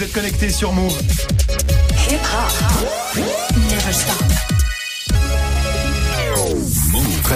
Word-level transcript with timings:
vous 0.00 0.06
êtes 0.06 0.12
sur 0.50 0.72
Move. 0.72 0.98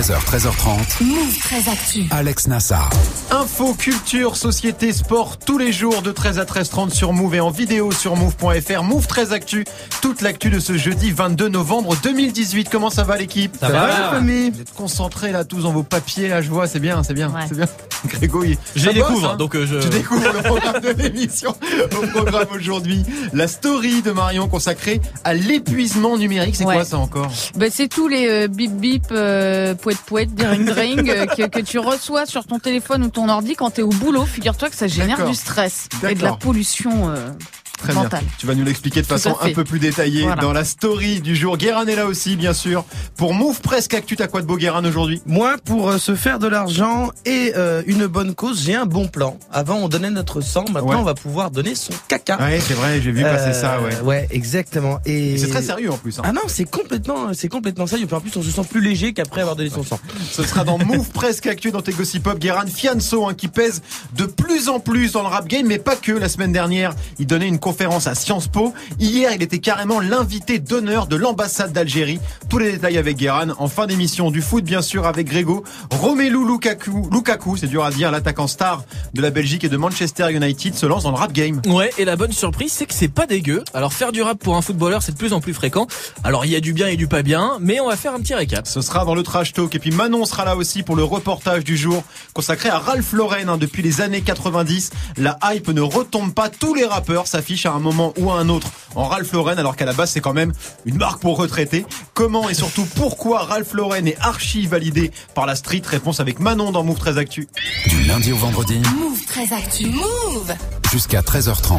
13h, 0.04 0.22
13h30. 0.26 1.02
Move 1.04 1.38
très 1.38 1.70
actu. 1.70 2.04
Alex 2.10 2.46
Nassar. 2.46 2.90
Info, 3.30 3.72
culture, 3.72 4.36
société, 4.36 4.92
sport, 4.92 5.38
tous 5.38 5.56
les 5.56 5.72
jours 5.72 6.02
de 6.02 6.12
13 6.12 6.38
à 6.38 6.44
13h30 6.44 6.90
sur 6.90 7.14
Move 7.14 7.36
et 7.36 7.40
en 7.40 7.48
vidéo 7.50 7.90
sur 7.90 8.14
Move.fr. 8.14 8.82
Move 8.82 9.06
très 9.06 9.32
actu, 9.32 9.64
toute 10.02 10.20
l'actu 10.20 10.50
de 10.50 10.58
ce 10.60 10.76
jeudi 10.76 11.10
22 11.10 11.48
novembre 11.48 11.96
2018. 12.02 12.68
Comment 12.68 12.90
ça 12.90 13.02
va 13.04 13.16
l'équipe? 13.16 13.56
Ça 13.58 13.68
va, 13.70 13.86
la 13.88 14.10
famille 14.10 14.50
Vous 14.50 14.60
êtes 14.60 14.74
concentrés 14.74 15.32
là 15.32 15.44
tous 15.44 15.62
dans 15.62 15.72
vos 15.72 15.82
papiers 15.84 16.28
là, 16.28 16.42
je 16.42 16.50
vois, 16.50 16.66
c'est 16.66 16.80
bien, 16.80 17.02
c'est 17.02 17.14
bien, 17.14 17.30
Ouais. 17.30 17.40
c'est 17.48 17.56
bien. 17.56 17.66
Grégo, 18.06 18.44
il... 18.44 18.58
Je 18.76 18.84
bosse, 18.84 18.94
découvre, 18.94 19.30
hein? 19.30 19.36
donc 19.38 19.56
euh, 19.56 19.66
je. 19.66 19.78
Tu 19.78 19.88
découvres 19.88 20.30
le 20.30 20.42
programme 20.42 20.80
de 20.82 20.90
l'émission. 21.02 21.56
Au 21.96 22.06
programme 22.08 22.48
aujourd'hui, 22.54 23.02
la 23.32 23.48
story 23.48 24.02
de 24.02 24.10
Marion 24.12 24.46
consacrée 24.48 25.00
à 25.24 25.32
l'épuisement 25.32 26.18
numérique. 26.18 26.56
C'est 26.56 26.66
Ouais. 26.66 26.74
quoi 26.74 26.84
ça 26.84 26.98
encore? 26.98 27.30
Bah, 27.56 27.66
c'est 27.70 27.88
tous 27.88 28.06
les 28.08 28.28
euh, 28.28 28.48
bip 28.48 28.72
bip, 28.72 29.06
euh, 29.10 29.74
pouet 29.96 30.26
pouet, 30.26 30.64
dring 30.64 31.08
euh, 31.10 31.26
que, 31.26 31.46
que 31.48 31.60
tu 31.60 31.78
reçois 31.78 32.26
sur 32.26 32.44
ton 32.46 32.58
téléphone 32.58 33.04
ou 33.04 33.08
ton 33.08 33.28
ordi 33.28 33.54
quand 33.54 33.70
t'es 33.70 33.82
au 33.82 33.88
boulot. 33.88 34.24
Figure-toi 34.24 34.70
que 34.70 34.76
ça 34.76 34.86
génère 34.86 35.26
du 35.26 35.34
stress 35.34 35.88
et 36.08 36.14
de 36.14 36.22
la 36.22 36.32
pollution 36.32 37.10
euh, 37.10 37.30
Très 37.78 37.92
bien. 37.92 38.08
Tu 38.38 38.46
vas 38.46 38.54
nous 38.54 38.64
l'expliquer 38.64 39.02
de 39.02 39.06
Tout 39.06 39.12
façon 39.14 39.36
un 39.40 39.52
peu 39.52 39.64
plus 39.64 39.78
détaillée 39.78 40.22
Voilà. 40.22 40.40
dans 40.40 40.52
la 40.52 40.64
story 40.64 41.20
du 41.20 41.36
jour. 41.36 41.56
Guérin 41.58 41.86
est 41.86 41.96
là 41.96 42.06
aussi, 42.06 42.36
bien 42.36 42.52
sûr. 42.54 42.84
Pour 43.16 43.34
Move 43.34 43.60
Presque 43.60 43.92
Actu, 43.94 44.16
t'as 44.16 44.26
quoi 44.26 44.40
de 44.40 44.46
beau 44.46 44.56
Guérin 44.56 44.84
aujourd'hui? 44.84 45.20
Moi, 45.26 45.56
pour 45.64 45.90
euh, 45.90 45.98
se 45.98 46.14
faire 46.14 46.38
de 46.38 46.46
l'argent 46.46 47.10
et 47.26 47.52
euh, 47.56 47.82
une 47.86 48.06
bonne 48.06 48.34
cause, 48.34 48.62
j'ai 48.64 48.74
un 48.74 48.86
bon 48.86 49.08
plan. 49.08 49.38
Avant, 49.52 49.76
on 49.76 49.88
donnait 49.88 50.10
notre 50.10 50.40
sang. 50.40 50.64
Maintenant, 50.72 50.84
Ouais. 50.90 50.96
on 50.96 51.02
va 51.02 51.14
pouvoir 51.14 51.50
donner 51.50 51.74
son 51.74 51.92
caca. 52.08 52.38
Ouais, 52.38 52.58
c'est 52.60 52.74
vrai, 52.74 53.00
j'ai 53.02 53.10
vu 53.12 53.22
passer 53.22 53.50
Euh, 53.50 53.52
ça, 53.60 53.80
ouais. 53.80 54.00
Ouais, 54.00 54.26
exactement. 54.30 54.98
Et 55.04 55.36
C'est 55.38 55.48
très 55.48 55.62
sérieux 55.62 55.90
en 55.92 55.96
plus. 55.98 56.18
hein. 56.18 56.22
Ah 56.24 56.32
non, 56.32 56.42
c'est 56.46 56.64
complètement, 56.64 57.32
c'est 57.34 57.48
complètement 57.48 57.86
sérieux. 57.86 58.06
Puis 58.06 58.16
en 58.16 58.20
plus, 58.20 58.34
on 58.36 58.42
se 58.42 58.50
sent 58.50 58.62
plus 58.70 58.80
léger 58.80 59.12
qu'après 59.12 59.40
avoir 59.42 59.56
donné 59.56 59.70
son 59.70 59.82
sang. 59.84 59.98
Ce 60.30 60.42
sera 60.42 60.64
dans 60.64 60.78
Move 60.84 61.10
Presque 61.10 61.46
Actu 61.46 61.70
dans 61.70 61.82
tes 61.82 61.92
Gossip 61.92 62.22
Pop. 62.22 62.38
Guérin 62.38 62.66
Fianso, 62.66 63.26
hein, 63.26 63.34
qui 63.34 63.48
pèse 63.48 63.82
de 64.16 64.24
plus 64.24 64.68
en 64.68 64.80
plus 64.80 65.12
dans 65.12 65.22
le 65.22 65.28
rap 65.28 65.46
game, 65.48 65.66
mais 65.66 65.78
pas 65.78 65.96
que. 65.96 66.12
La 66.12 66.28
semaine 66.28 66.52
dernière, 66.52 66.94
il 67.18 67.26
donnait 67.26 67.48
une 67.48 67.58
conférence 67.64 68.06
à 68.06 68.14
Sciences 68.14 68.46
Po. 68.46 68.74
Hier, 69.00 69.32
il 69.34 69.42
était 69.42 69.58
carrément 69.58 69.98
l'invité 69.98 70.58
d'honneur 70.58 71.06
de 71.06 71.16
l'ambassade 71.16 71.72
d'Algérie. 71.72 72.20
Tous 72.50 72.58
les 72.58 72.72
détails 72.72 72.98
avec 72.98 73.16
Guérin. 73.16 73.54
En 73.58 73.68
fin 73.68 73.86
d'émission, 73.86 74.30
du 74.30 74.42
foot, 74.42 74.62
bien 74.62 74.82
sûr, 74.82 75.06
avec 75.06 75.28
Grégo. 75.28 75.64
Romelu 75.90 76.46
Lukaku, 76.46 77.08
Lukaku, 77.10 77.56
c'est 77.56 77.66
dur 77.66 77.82
à 77.82 77.90
dire, 77.90 78.10
l'attaquant 78.10 78.48
star 78.48 78.82
de 79.14 79.22
la 79.22 79.30
Belgique 79.30 79.64
et 79.64 79.70
de 79.70 79.78
Manchester 79.78 80.30
United 80.30 80.74
se 80.74 80.84
lance 80.84 81.04
dans 81.04 81.10
le 81.10 81.16
rap 81.16 81.32
game. 81.32 81.62
Ouais, 81.66 81.90
et 81.96 82.04
la 82.04 82.16
bonne 82.16 82.32
surprise, 82.32 82.70
c'est 82.70 82.84
que 82.84 82.92
c'est 82.92 83.08
pas 83.08 83.24
dégueu. 83.26 83.64
Alors 83.72 83.94
faire 83.94 84.12
du 84.12 84.20
rap 84.20 84.38
pour 84.38 84.56
un 84.56 84.62
footballeur, 84.62 85.02
c'est 85.02 85.12
de 85.12 85.16
plus 85.16 85.32
en 85.32 85.40
plus 85.40 85.54
fréquent. 85.54 85.86
Alors 86.22 86.44
il 86.44 86.52
y 86.52 86.56
a 86.56 86.60
du 86.60 86.74
bien 86.74 86.88
et 86.88 86.96
du 86.96 87.06
pas 87.06 87.22
bien, 87.22 87.56
mais 87.60 87.80
on 87.80 87.88
va 87.88 87.96
faire 87.96 88.12
un 88.12 88.20
petit 88.20 88.34
récap. 88.34 88.66
Ce 88.66 88.82
sera 88.82 89.06
dans 89.06 89.14
le 89.14 89.22
trash 89.22 89.54
talk. 89.54 89.74
Et 89.74 89.78
puis 89.78 89.90
Manon 89.90 90.26
sera 90.26 90.44
là 90.44 90.54
aussi 90.54 90.82
pour 90.82 90.96
le 90.96 91.04
reportage 91.04 91.64
du 91.64 91.78
jour 91.78 92.02
consacré 92.34 92.68
à 92.68 92.78
Ralph 92.78 93.14
Lauren. 93.14 93.48
hein. 93.48 93.56
Depuis 93.56 93.82
les 93.82 94.02
années 94.02 94.20
90, 94.20 94.90
la 95.16 95.38
hype 95.44 95.68
ne 95.68 95.80
retombe 95.80 96.34
pas. 96.34 96.50
Tous 96.50 96.74
les 96.74 96.84
rappeurs 96.84 97.26
s'affichent 97.26 97.53
à 97.64 97.72
un 97.72 97.78
moment 97.78 98.12
ou 98.18 98.30
à 98.30 98.34
un 98.34 98.48
autre 98.48 98.68
en 98.94 99.04
Ralph 99.04 99.32
Lauren, 99.32 99.58
alors 99.58 99.76
qu'à 99.76 99.84
la 99.84 99.92
base 99.92 100.10
c'est 100.10 100.20
quand 100.20 100.32
même 100.32 100.52
une 100.84 100.96
marque 100.96 101.20
pour 101.20 101.36
retraités. 101.36 101.86
Comment 102.12 102.48
et 102.48 102.54
surtout 102.54 102.86
pourquoi 102.96 103.42
Ralph 103.44 103.72
Lauren 103.74 104.06
est 104.06 104.18
archi 104.20 104.66
validé 104.66 105.10
par 105.34 105.46
la 105.46 105.54
street? 105.54 105.82
Réponse 105.86 106.20
avec 106.20 106.40
Manon 106.40 106.72
dans 106.72 106.82
Move 106.84 106.98
13 106.98 107.18
Actu. 107.18 107.48
Du 107.86 108.02
lundi 108.04 108.32
au 108.32 108.36
vendredi 108.36 108.80
Move 108.98 109.24
très 109.26 109.52
actu. 109.52 109.86
Move. 109.86 110.54
jusqu'à 110.92 111.20
13h30. 111.20 111.78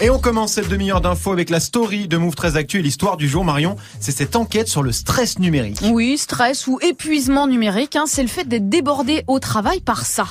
Et 0.00 0.10
on 0.10 0.18
commence 0.18 0.52
cette 0.52 0.68
demi-heure 0.68 1.00
d'infos 1.00 1.32
avec 1.32 1.50
la 1.50 1.60
story 1.60 2.08
de 2.08 2.16
Move 2.16 2.34
13 2.34 2.56
Actu 2.56 2.78
et 2.80 2.82
l'histoire 2.82 3.16
du 3.16 3.28
jour 3.28 3.44
Marion. 3.44 3.76
C'est 4.00 4.12
cette 4.12 4.36
enquête 4.36 4.68
sur 4.68 4.82
le 4.82 4.90
stress 4.92 5.38
numérique. 5.38 5.78
Oui, 5.84 6.18
stress 6.18 6.66
ou 6.66 6.78
épuisement 6.82 7.46
numérique, 7.46 7.96
hein, 7.96 8.04
c'est 8.06 8.22
le 8.22 8.28
fait 8.28 8.44
d'être 8.44 8.68
débordé 8.68 9.22
au 9.28 9.38
travail 9.38 9.80
par 9.80 10.04
ça. 10.04 10.26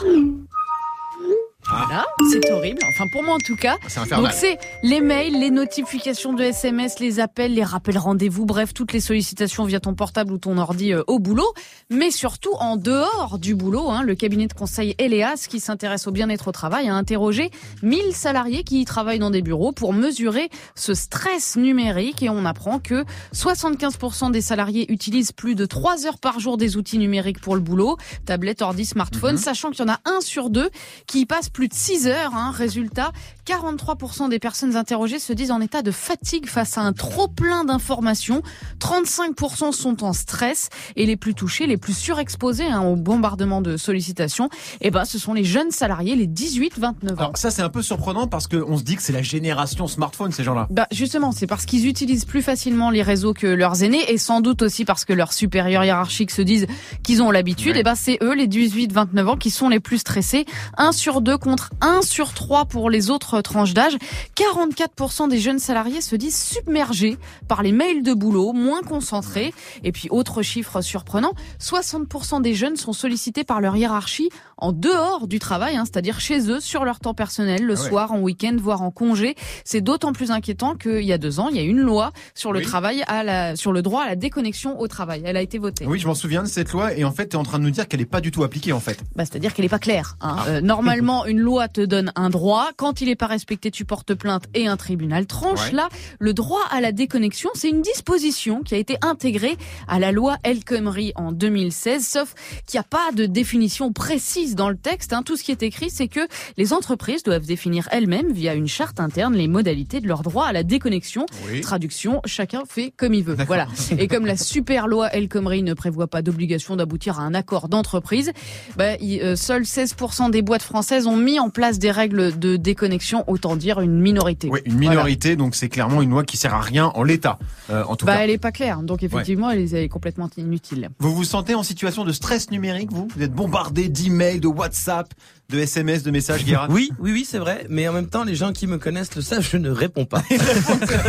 Voilà, 1.76 2.06
c'est 2.32 2.52
horrible. 2.52 2.80
Enfin, 2.88 3.06
pour 3.12 3.24
moi 3.24 3.36
en 3.36 3.40
tout 3.40 3.56
cas. 3.56 3.78
C'est 3.88 4.08
Donc 4.12 4.32
c'est 4.32 4.60
les 4.84 5.02
mails, 5.02 5.40
les 5.40 5.50
notifications 5.50 6.34
de 6.34 6.44
SMS, 6.44 7.00
les 7.00 7.20
appels, 7.20 7.54
les 7.54 7.64
rappels 7.64 7.98
rendez-vous, 7.98 8.46
bref, 8.46 8.74
toutes 8.74 8.94
les 8.94 9.00
sollicitations 9.00 9.66
via 9.66 9.80
ton 9.80 9.96
portable 9.96 10.34
ou 10.34 10.38
ton 10.38 10.58
ordi 10.58 10.94
euh, 10.94 11.04
au 11.08 11.20
boulot, 11.20 11.52
mais 11.90 12.12
surtout 12.12 12.54
en 12.60 12.78
dehors 12.78 13.40
du 13.40 13.56
boulot. 13.56 13.90
Hein, 13.90 14.04
le 14.04 14.14
cabinet 14.14 14.48
de 14.48 14.54
conseil 14.54 14.94
Eleas, 15.00 15.48
qui 15.50 15.60
s'intéresse 15.60 16.06
au 16.08 16.12
bien-être 16.12 16.48
au 16.48 16.52
travail, 16.52 16.90
a 16.90 16.96
interrogé 16.96 17.50
1000 17.82 18.14
salariés 18.14 18.64
qui 18.64 18.82
y 18.82 18.86
travaillent 18.86 19.20
dans 19.20 19.32
des 19.32 19.42
bureaux 19.42 19.72
pour 19.72 19.94
mesurer 19.94 20.50
ce 20.76 20.94
stress 20.94 21.56
numérique 21.56 22.22
et 22.22 22.30
on 22.30 22.46
apprend 22.46 22.80
que 22.80 23.04
75% 23.34 24.32
des 24.32 24.42
salariés 24.42 24.92
utilisent 24.92 25.32
plus 25.32 25.56
de 25.56 25.66
3 25.66 26.06
heures 26.06 26.20
par 26.20 26.40
jour 26.40 26.58
des 26.58 26.78
outils 26.78 27.00
numériques 27.00 27.42
pour 27.42 27.56
le 27.56 27.62
boulot, 27.62 27.98
tablette, 28.26 28.62
ordi, 28.62 28.86
smartphone, 28.86 29.38
sachant 29.38 29.72
qu'il 29.72 29.86
y 29.86 29.90
en 29.90 29.94
a 29.94 30.00
un 30.06 30.22
sur 30.22 30.50
deux 30.50 30.70
qui 31.08 31.22
y 31.22 31.26
passe 31.26 31.50
plus 31.50 31.63
de 31.68 31.74
6 31.74 32.08
heures. 32.08 32.36
Hein. 32.36 32.52
Résultat, 32.52 33.12
43% 33.48 34.30
des 34.30 34.40
personnes 34.40 34.76
interrogées 34.76 35.20
se 35.20 35.34
disent 35.34 35.52
en 35.52 35.62
état 35.62 35.82
de 35.82 35.92
fatigue 35.92 36.48
face 36.48 36.78
à 36.78 36.82
un 36.82 36.94
trop 36.94 37.28
plein 37.28 37.66
d'informations. 37.66 38.42
35% 38.80 39.72
sont 39.72 40.04
en 40.04 40.14
stress 40.14 40.70
et 40.96 41.06
les 41.06 41.18
plus 41.18 41.34
touchés, 41.34 41.68
les 41.68 41.78
plus 41.78 41.98
surexposés 41.98 42.66
hein, 42.66 42.82
au 42.82 42.96
bombardement 42.96 43.62
de 43.62 43.78
sollicitations, 43.78 44.50
eh 44.82 44.92
ben, 44.92 45.06
ce 45.06 45.20
sont 45.20 45.34
les 45.34 45.44
jeunes 45.44 45.72
salariés, 45.72 46.16
les 46.16 46.28
18-29 46.28 46.86
ans. 46.86 46.94
Alors 47.18 47.38
ça 47.38 47.52
c'est 47.52 47.62
un 47.62 47.70
peu 47.70 47.82
surprenant 47.82 48.28
parce 48.28 48.48
qu'on 48.48 48.78
se 48.78 48.84
dit 48.84 48.96
que 48.96 49.02
c'est 49.02 49.14
la 49.14 49.22
génération 49.22 49.88
smartphone 49.88 50.32
ces 50.32 50.44
gens-là. 50.44 50.68
Bah 50.70 50.88
justement, 50.92 51.32
c'est 51.32 51.48
parce 51.48 51.66
qu'ils 51.66 51.88
utilisent 51.88 52.26
plus 52.26 52.42
facilement 52.42 52.90
les 52.90 53.02
réseaux 53.02 53.34
que 53.34 53.48
leurs 53.48 53.84
aînés 53.84 54.12
et 54.12 54.18
sans 54.18 54.42
doute 54.42 54.62
aussi 54.62 54.86
parce 54.86 55.06
que 55.06 55.14
leurs 55.14 55.34
supérieurs 55.34 55.84
hiérarchiques 55.84 56.32
se 56.32 56.42
disent 56.42 56.68
qu'ils 57.04 57.22
ont 57.22 57.32
l'habitude. 57.32 57.74
Ouais. 57.74 57.82
Et 57.82 57.84
ben 57.84 57.96
c'est 57.96 58.18
eux, 58.22 58.34
les 58.34 58.48
18-29 58.48 59.26
ans, 59.28 59.38
qui 59.38 59.50
sont 59.50 59.70
les 59.70 59.80
plus 59.80 60.00
stressés. 60.00 60.46
1 60.78 60.92
sur 60.92 61.22
2 61.22 61.38
contre 61.54 61.70
1 61.82 62.02
sur 62.02 62.34
3 62.34 62.66
pour 62.66 62.90
les 62.90 63.12
autres 63.12 63.40
tranches 63.42 63.76
d'âge. 63.76 63.96
44% 64.36 65.30
des 65.30 65.38
jeunes 65.38 65.60
salariés 65.60 66.02
se 66.02 66.16
disent 66.16 66.42
submergés 66.42 67.20
par 67.48 67.62
les 67.62 67.72
mails 67.72 68.02
de 68.02 68.16
boulot, 68.16 68.54
moins 68.54 68.82
concentrés. 68.82 69.54
Et 69.84 69.92
puis 69.92 70.08
autre 70.10 70.42
chiffre 70.42 70.82
surprenant, 70.82 71.34
60% 71.62 72.42
des 72.42 72.56
jeunes 72.56 72.76
sont 72.76 72.92
sollicités 72.92 73.44
par 73.44 73.62
leur 73.62 73.78
hiérarchie 73.78 74.30
en 74.64 74.72
dehors 74.72 75.28
du 75.28 75.40
travail, 75.40 75.76
hein, 75.76 75.84
c'est-à-dire 75.86 76.20
chez 76.22 76.50
eux, 76.50 76.60
sur 76.62 76.86
leur 76.86 77.00
temps 77.00 77.14
personnel, 77.14 77.64
le 77.64 77.76
Ah 77.78 77.82
ouais. 77.82 77.90
soir, 77.90 78.12
en 78.14 78.20
week-end, 78.20 78.56
voire 78.60 78.82
en 78.82 78.92
congé. 78.92 79.36
C'est 79.66 79.82
d'autant 79.82 80.14
plus 80.14 80.32
inquiétant 80.32 80.76
qu'il 80.76 81.02
y 81.04 81.12
a 81.12 81.18
deux 81.18 81.40
ans, 81.42 81.50
il 81.50 81.58
y 81.58 81.60
a 81.60 81.64
une 81.64 81.82
loi 81.82 82.12
sur 82.34 82.54
le 82.54 82.60
Oui. 82.60 82.66
travail 82.66 83.04
à 83.08 83.24
la, 83.24 83.56
sur 83.58 83.74
le 83.74 83.82
droit 83.82 84.04
à 84.04 84.08
la 84.08 84.16
déconnexion 84.16 84.80
au 84.80 84.88
travail. 84.88 85.22
Elle 85.26 85.36
a 85.38 85.42
été 85.42 85.58
votée. 85.58 85.86
Oui, 85.86 86.00
je 86.00 86.08
m'en 86.08 86.16
souviens 86.16 86.44
de 86.44 86.48
cette 86.48 86.72
loi 86.72 86.94
et 86.96 87.04
en 87.04 87.12
fait, 87.12 87.30
tu 87.30 87.36
es 87.36 87.40
en 87.40 87.44
train 87.44 87.60
de 87.60 87.64
nous 87.66 87.72
dire 87.72 87.88
qu'elle 87.88 88.02
est 88.02 88.06
pas 88.06 88.22
du 88.22 88.32
tout 88.32 88.44
appliquée 88.44 88.72
en 88.74 88.80
fait. 88.80 89.00
Bah, 89.16 89.26
c'est-à-dire 89.26 89.54
qu'elle 89.54 89.66
n'est 89.66 89.70
pas 89.70 89.80
claire. 89.80 90.16
hein. 90.22 90.38
Ah. 90.40 90.46
Euh, 90.48 90.62
normalement, 90.62 91.26
une 91.26 91.40
loi 91.40 91.68
te 91.68 91.82
donne 91.82 92.12
un 92.16 92.30
droit. 92.30 92.70
Quand 92.78 93.02
il 93.02 93.08
n'est 93.10 93.16
pas 93.16 93.28
respecté, 93.28 93.70
tu 93.70 93.84
portes 93.86 94.14
plainte 94.14 94.46
et 94.54 94.68
un 94.68 94.78
tribunal 94.78 95.26
tranche. 95.26 95.68
Ouais. 95.68 95.72
Là, 95.74 95.90
le 96.20 96.34
droit 96.34 96.62
à 96.72 96.80
la 96.80 96.92
déconnexion, 96.94 97.50
c'est 97.54 97.70
une 97.70 97.82
disposition 97.82 98.62
qui 98.62 98.76
a 98.76 98.78
été 98.78 98.98
intégrée 99.02 99.58
à 99.88 100.00
la 100.00 100.12
loi 100.14 100.38
El 100.44 100.64
Khomri 100.64 101.12
en 101.16 101.32
2016, 101.34 102.08
sauf 102.08 102.34
qu'il 102.66 102.78
n'y 102.78 102.82
a 102.82 102.88
pas 102.88 103.12
de 103.14 103.26
définition 103.26 103.92
précise 103.92 104.53
dans 104.56 104.70
le 104.70 104.76
texte. 104.78 105.14
hein. 105.14 105.24
Tout 105.24 105.36
ce 105.38 105.44
qui 105.44 105.52
est 105.52 105.64
écrit, 105.64 105.90
c'est 105.90 106.08
que 106.08 106.22
les 106.58 106.74
entreprises 106.74 107.24
doivent 107.24 107.46
définir 107.46 107.88
elles-mêmes, 107.92 108.32
via 108.32 108.54
une 108.54 108.68
charte 108.68 109.00
interne, 109.00 109.34
les 109.36 109.48
modalités 109.48 110.00
de 110.02 110.08
leur 110.08 110.22
droit 110.24 110.46
à 110.46 110.54
la 110.54 110.64
déconnexion. 110.64 111.26
Oui. 111.52 111.62
Traduction, 111.62 112.22
chacun 112.26 112.64
fait 112.68 112.94
comme 112.96 113.14
il 113.14 113.24
veut. 113.24 113.36
Voilà. 113.48 113.68
Et 113.98 114.08
comme 114.08 114.26
la 114.26 114.38
super 114.38 114.88
loi 114.88 115.10
El 115.14 115.28
Khomri 115.30 115.64
ne 115.64 115.74
prévoit 115.74 116.08
pas 116.08 116.22
d'obligation 116.22 116.76
d'aboutir 116.76 117.20
à 117.20 117.24
un 117.24 117.34
accord 117.34 117.70
d'entreprise, 117.70 118.32
bah, 118.78 118.94
euh, 119.02 119.36
seuls 119.36 119.64
16% 119.64 120.30
des 120.32 120.42
boîtes 120.42 120.62
françaises 120.64 121.08
ont 121.08 121.18
mis 121.18 121.40
en 121.40 121.50
place 121.50 121.80
des 121.80 121.92
règles 121.92 122.38
de 122.38 122.56
déconnexion, 122.56 123.24
autant 123.28 123.56
dire 123.56 123.80
une 123.82 124.00
minorité. 124.00 124.50
Oui, 124.52 124.60
une 124.66 124.78
minorité, 124.78 125.36
donc 125.36 125.56
c'est 125.56 125.70
clairement 125.70 126.02
une 126.02 126.10
loi 126.12 126.24
qui 126.24 126.38
sert 126.38 126.54
à 126.54 126.62
rien 126.62 126.88
en 126.96 127.04
l'état, 127.04 127.40
euh, 127.70 127.84
en 127.88 127.96
tout 127.96 128.06
Bah, 128.06 128.16
cas. 128.18 128.24
elle 128.24 128.30
est 128.30 128.38
pas 128.38 128.52
claire, 128.52 128.80
donc 128.84 129.04
effectivement, 129.04 129.50
elle 129.50 129.74
est 129.76 129.90
complètement 129.90 130.30
inutile. 130.38 130.90
Vous 131.00 131.14
vous 131.14 131.24
sentez 131.24 131.56
en 131.56 131.64
situation 131.64 132.04
de 132.06 132.12
stress 132.12 132.52
numérique, 132.52 132.92
vous? 132.92 133.08
Vous 133.16 133.24
êtes 133.24 133.34
bombardé 133.34 133.90
d'emails, 133.90 134.33
de 134.40 134.48
WhatsApp, 134.48 135.14
de 135.54 135.60
SMS, 135.60 136.02
de 136.02 136.10
messages, 136.10 136.44
Guérin 136.46 136.68
Oui, 136.72 136.90
oui, 137.00 137.12
oui, 137.12 137.28
c'est 137.30 137.38
vrai. 137.38 137.66
Mais 137.70 137.88
en 137.88 137.94
même 137.94 138.08
temps, 138.08 138.24
les 138.24 138.34
gens 138.36 138.52
qui 138.54 138.66
me 138.66 138.80
connaissent 138.80 139.16
le 139.16 139.22
savent, 139.22 139.48
je 139.50 139.58
ne 139.58 139.70
réponds 139.70 140.06
pas. 140.06 140.24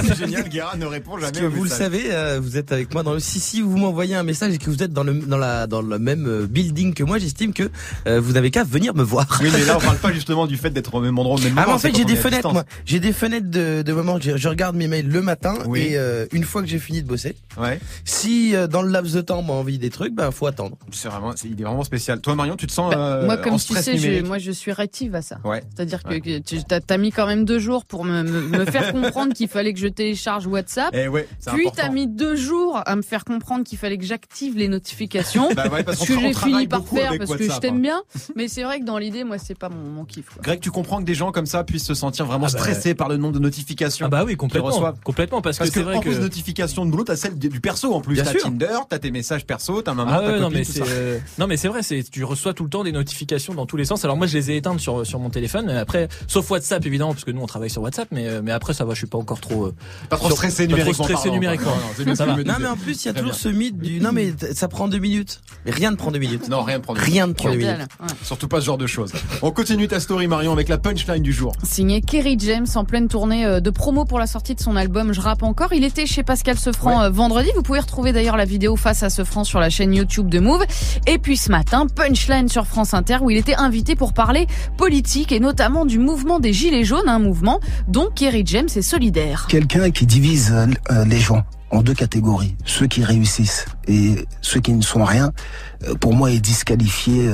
C'est 0.06 0.16
génial, 0.18 0.48
Guérin 0.48 0.76
ne 0.76 0.84
répond 0.86 1.12
Parce 1.12 1.24
jamais. 1.34 1.40
que 1.40 1.44
aux 1.46 1.50
vous 1.56 1.64
le 1.64 1.70
savez, 1.70 2.04
euh, 2.12 2.40
vous 2.42 2.56
êtes 2.58 2.70
avec 2.72 2.92
moi 2.92 3.02
dans 3.02 3.14
le. 3.14 3.20
Si 3.20 3.40
si 3.40 3.62
vous 3.62 3.76
m'envoyez 3.78 4.14
un 4.14 4.22
message 4.22 4.52
et 4.54 4.58
que 4.58 4.68
vous 4.68 4.82
êtes 4.82 4.92
dans 4.92 5.02
le 5.04 5.14
dans 5.14 5.38
la 5.38 5.66
dans 5.66 5.80
le 5.80 5.98
même 5.98 6.26
euh, 6.26 6.46
building 6.46 6.92
que 6.92 7.02
moi, 7.04 7.18
j'estime 7.18 7.52
que 7.54 7.70
euh, 8.06 8.20
vous 8.20 8.32
n'avez 8.32 8.50
qu'à 8.50 8.64
venir 8.64 8.94
me 8.94 9.02
voir. 9.02 9.26
Oui, 9.42 9.48
mais 9.52 9.64
là, 9.64 9.78
on 9.78 9.80
parle 9.84 9.96
pas 9.98 10.12
justement 10.12 10.46
du 10.46 10.56
fait 10.58 10.70
d'être 10.70 10.94
au 10.94 11.00
même 11.00 11.18
endroit 11.18 11.36
au 11.36 11.40
même 11.40 11.52
Ah 11.56 11.60
moment. 11.62 11.66
mais 11.68 11.72
en 11.74 11.78
fait 11.78 11.96
j'ai 11.96 12.04
des 12.04 12.16
fenêtres, 12.16 12.52
moi. 12.52 12.64
J'ai 12.84 13.00
des 13.00 13.12
fenêtres 13.14 13.50
de, 13.50 13.82
de 13.82 13.92
moments. 13.94 14.18
Je, 14.20 14.36
je 14.36 14.48
regarde 14.48 14.76
mes 14.76 14.88
mails 14.88 15.08
le 15.08 15.22
matin 15.22 15.54
Oui. 15.66 15.80
et 15.80 15.96
euh, 15.96 16.26
une 16.32 16.44
fois 16.44 16.60
que 16.62 16.68
j'ai 16.68 16.78
fini 16.78 17.02
de 17.02 17.08
bosser, 17.08 17.34
Ouais. 17.58 17.80
si 18.04 18.54
euh, 18.54 18.66
dans 18.66 18.82
le 18.82 18.90
laps 18.90 19.14
de 19.14 19.20
temps, 19.22 19.38
on 19.38 19.42
m'a 19.42 19.52
envie 19.54 19.78
des 19.78 19.90
trucs, 19.90 20.14
ben 20.14 20.30
faut 20.30 20.46
attendre. 20.46 20.76
C'est 20.92 21.08
vraiment, 21.08 21.32
c'est, 21.34 21.48
il 21.48 21.58
est 21.60 21.64
vraiment 21.64 21.84
spécial. 21.84 22.20
Toi, 22.20 22.34
Marion, 22.34 22.56
tu 22.56 22.66
te 22.66 22.72
sens 22.72 22.92
Bah, 22.92 22.98
euh, 22.98 23.24
moi, 23.26 23.36
comme 23.38 23.54
en 23.54 23.58
tu 23.58 23.74
sais, 23.74 24.22
moi, 24.34 24.38
je 24.40 24.50
suis 24.50 24.72
réactive 24.72 25.14
à 25.14 25.22
ça. 25.22 25.38
Ouais. 25.44 25.62
C'est-à-dire 25.74 26.02
que, 26.02 26.08
Ouais. 26.08 26.20
que 26.20 26.38
tu 26.38 26.62
t'as 26.64 26.80
t'as 26.80 26.96
mis 26.98 27.12
quand 27.12 27.26
même 27.26 27.44
deux 27.44 27.60
jours 27.60 27.84
pour 27.84 28.04
me, 28.04 28.22
me, 28.24 28.40
me 28.58 28.64
faire 28.64 28.92
comprendre 28.92 29.32
qu'il 29.32 29.46
fallait 29.48 29.72
que 29.72 29.78
je 29.78 29.86
télécharge 29.86 30.46
WhatsApp. 30.48 30.90
Eh 30.92 31.06
ouais, 31.08 31.28
Puis 31.46 31.66
important. 31.66 31.70
t'as 31.76 31.88
mis 31.90 32.08
deux 32.08 32.34
jours 32.34 32.80
à 32.84 32.96
me 32.96 33.02
faire 33.02 33.24
comprendre 33.24 33.64
qu'il 33.64 33.78
fallait 33.78 33.96
que 33.98 34.04
j'active 34.04 34.56
les 34.58 34.66
notifications. 34.66 35.48
Bah 35.54 35.68
ouais, 35.72 35.84
parce 35.84 35.98
ce 36.00 36.06
que 36.12 36.18
j'ai 36.20 36.32
fini 36.34 36.66
par 36.66 36.84
faire 36.86 37.12
parce 37.16 37.36
que 37.36 37.44
je 37.48 37.58
t'aime 37.60 37.76
hein. 37.76 37.80
bien. 37.80 38.02
Mais 38.34 38.48
c'est 38.48 38.64
vrai 38.64 38.80
que 38.80 38.84
dans 38.84 38.98
l'idée, 38.98 39.22
moi, 39.24 39.38
c'est 39.38 39.56
pas 39.56 39.68
mon, 39.68 39.88
mon 39.88 40.04
kiff. 40.04 40.26
Quoi. 40.30 40.42
Greg, 40.42 40.60
tu 40.60 40.70
comprends 40.72 40.98
que 40.98 41.04
des 41.04 41.14
gens 41.14 41.30
comme 41.32 41.46
ça 41.46 41.62
puissent 41.62 41.86
se 41.86 41.94
sentir 41.94 42.26
vraiment 42.26 42.46
Ah 42.48 42.52
bah. 42.52 42.58
stressés 42.58 42.94
par 42.94 43.08
le 43.08 43.16
nombre 43.16 43.34
de 43.34 43.38
notifications 43.38 44.06
Ah 44.06 44.08
bah 44.08 44.22
oui, 44.24 44.30
qu'ils 44.32 44.36
complètement. 44.38 44.70
reçoivent. 44.70 44.98
Complètement, 45.04 45.40
parce, 45.42 45.58
Parce 45.58 45.70
que 45.70 45.74
que, 45.74 45.80
c'est 45.80 45.84
vrai 45.84 45.96
en 45.96 46.00
que. 46.00 46.08
plus 46.08 46.16
de 46.16 46.22
notifications 46.22 46.84
de 46.86 46.90
boulot, 46.90 47.04
t'as 47.04 47.16
celle 47.16 47.38
du 47.38 47.48
du 47.48 47.60
perso 47.60 47.94
en 47.94 48.00
plus. 48.00 48.16
T'as. 48.16 48.34
Tinder, 48.34 48.78
t'as 48.88 48.98
tes 48.98 49.10
messages 49.12 49.46
perso, 49.46 49.80
ta 49.82 49.94
maman, 49.94 50.10
Ah 50.12 50.20
ouais, 50.22 50.40
non 50.40 50.50
mais 50.50 50.64
c'est 50.64 50.82
euh, 50.84 51.18
non 51.38 51.46
mais 51.46 51.56
c'est 51.56 51.68
vrai 51.68 51.80
tu 52.10 52.24
reçois 52.24 52.52
tout 52.54 52.64
le 52.64 52.70
temps 52.70 52.82
des 52.82 52.90
notifications 52.92 53.54
dans 53.54 53.66
tous 53.66 53.76
les 53.76 53.84
sens 53.84 54.04
alors 54.04 54.13
moi 54.16 54.26
je 54.26 54.36
les 54.36 54.50
ai 54.50 54.56
éteintes 54.56 54.80
sur 54.80 55.06
sur 55.06 55.18
mon 55.18 55.30
téléphone 55.30 55.66
mais 55.66 55.76
après 55.76 56.08
sauf 56.28 56.50
WhatsApp 56.50 56.84
évidemment 56.86 57.12
parce 57.12 57.24
que 57.24 57.30
nous 57.30 57.40
on 57.42 57.46
travaille 57.46 57.70
sur 57.70 57.82
WhatsApp 57.82 58.08
mais 58.10 58.26
euh, 58.28 58.40
mais 58.42 58.52
après 58.52 58.74
ça 58.74 58.84
va 58.84 58.94
je 58.94 58.98
suis 58.98 59.06
pas 59.06 59.18
encore 59.18 59.40
trop 59.40 59.66
euh, 59.66 59.74
Pas 60.08 60.16
trop 60.16 60.26
sur- 60.28 60.36
stressé 60.36 60.66
pas 60.66 60.72
trop 60.74 60.78
numériquement. 60.78 61.04
stressé 61.04 61.30
numériquement. 61.30 61.70
Non, 61.98 62.04
non, 62.06 62.14
Ça 62.14 62.26
va. 62.26 62.36
Non, 62.36 62.54
mais 62.60 62.66
en 62.68 62.76
plus, 62.76 63.04
il 63.04 63.08
y 63.08 63.10
a 63.10 63.14
toujours 63.14 63.34
ce 63.34 63.48
mythe 63.48 63.78
du 63.78 64.00
non, 64.00 64.10
mais 64.12 64.32
ça 64.54 64.68
prend 64.68 64.88
deux 64.88 64.98
minutes. 64.98 65.40
Mais 65.64 65.70
rien 65.72 65.90
ne 65.90 65.96
prend 65.96 66.10
deux 66.10 66.18
minutes. 66.18 66.48
Non, 66.48 66.62
rien 66.62 66.78
de 66.78 66.82
prendre. 66.82 67.00
Rien 67.00 67.26
ne 67.26 67.32
prend 67.32 67.50
deux 67.50 67.56
minutes. 67.56 67.78
Ouais. 68.00 68.06
Surtout 68.22 68.48
pas 68.48 68.60
ce 68.60 68.66
genre 68.66 68.78
de 68.78 68.86
choses. 68.86 69.12
On 69.42 69.50
continue 69.50 69.88
ta 69.88 70.00
story, 70.00 70.26
Marion, 70.26 70.52
avec 70.52 70.68
la 70.68 70.78
punchline 70.78 71.22
du 71.22 71.32
jour. 71.32 71.52
Signé 71.62 72.00
Kerry 72.00 72.36
James 72.40 72.66
en 72.74 72.84
pleine 72.84 73.08
tournée 73.08 73.44
euh, 73.46 73.60
de 73.60 73.70
promo 73.70 74.04
pour 74.04 74.18
la 74.18 74.26
sortie 74.26 74.54
de 74.54 74.60
son 74.60 74.76
album 74.76 75.12
Je 75.12 75.20
rappe 75.20 75.42
encore. 75.42 75.72
Il 75.72 75.84
était 75.84 76.06
chez 76.06 76.22
Pascal 76.22 76.58
Sefranc 76.58 77.02
Ouais. 77.02 77.10
vendredi. 77.10 77.48
Vous 77.56 77.62
pouvez 77.62 77.80
retrouver 77.80 78.12
d'ailleurs 78.12 78.36
la 78.36 78.44
vidéo 78.44 78.76
face 78.76 79.02
à 79.02 79.10
Sefranc 79.10 79.44
sur 79.44 79.60
la 79.60 79.70
chaîne 79.70 79.94
YouTube 79.94 80.28
de 80.28 80.38
Move. 80.40 80.64
Et 81.06 81.18
puis 81.18 81.36
ce 81.36 81.50
matin, 81.50 81.86
punchline 81.86 82.48
sur 82.48 82.66
France 82.66 82.94
Inter 82.94 83.18
où 83.22 83.30
il 83.30 83.36
était 83.38 83.54
invité 83.54 83.94
pour 83.96 84.03
parler 84.12 84.46
politique 84.76 85.32
et 85.32 85.40
notamment 85.40 85.86
du 85.86 85.98
mouvement 85.98 86.40
des 86.40 86.52
Gilets 86.52 86.84
jaunes, 86.84 87.08
un 87.08 87.18
mouvement 87.18 87.60
dont 87.88 88.08
Kerry 88.14 88.42
James 88.46 88.68
est 88.74 88.82
solidaire. 88.82 89.46
quelqu'un 89.48 89.90
qui 89.90 90.06
divise 90.06 90.52
euh, 90.52 90.66
euh, 90.90 91.04
les 91.04 91.18
gens 91.18 91.44
en 91.70 91.82
deux 91.82 91.94
catégories, 91.94 92.54
ceux 92.64 92.86
qui 92.86 93.02
réussissent 93.02 93.66
et 93.88 94.14
ceux 94.40 94.60
qui 94.60 94.72
ne 94.72 94.82
sont 94.82 95.04
rien, 95.04 95.32
euh, 95.88 95.94
pour 95.94 96.14
moi 96.14 96.30
est 96.30 96.40
disqualifié 96.40 97.28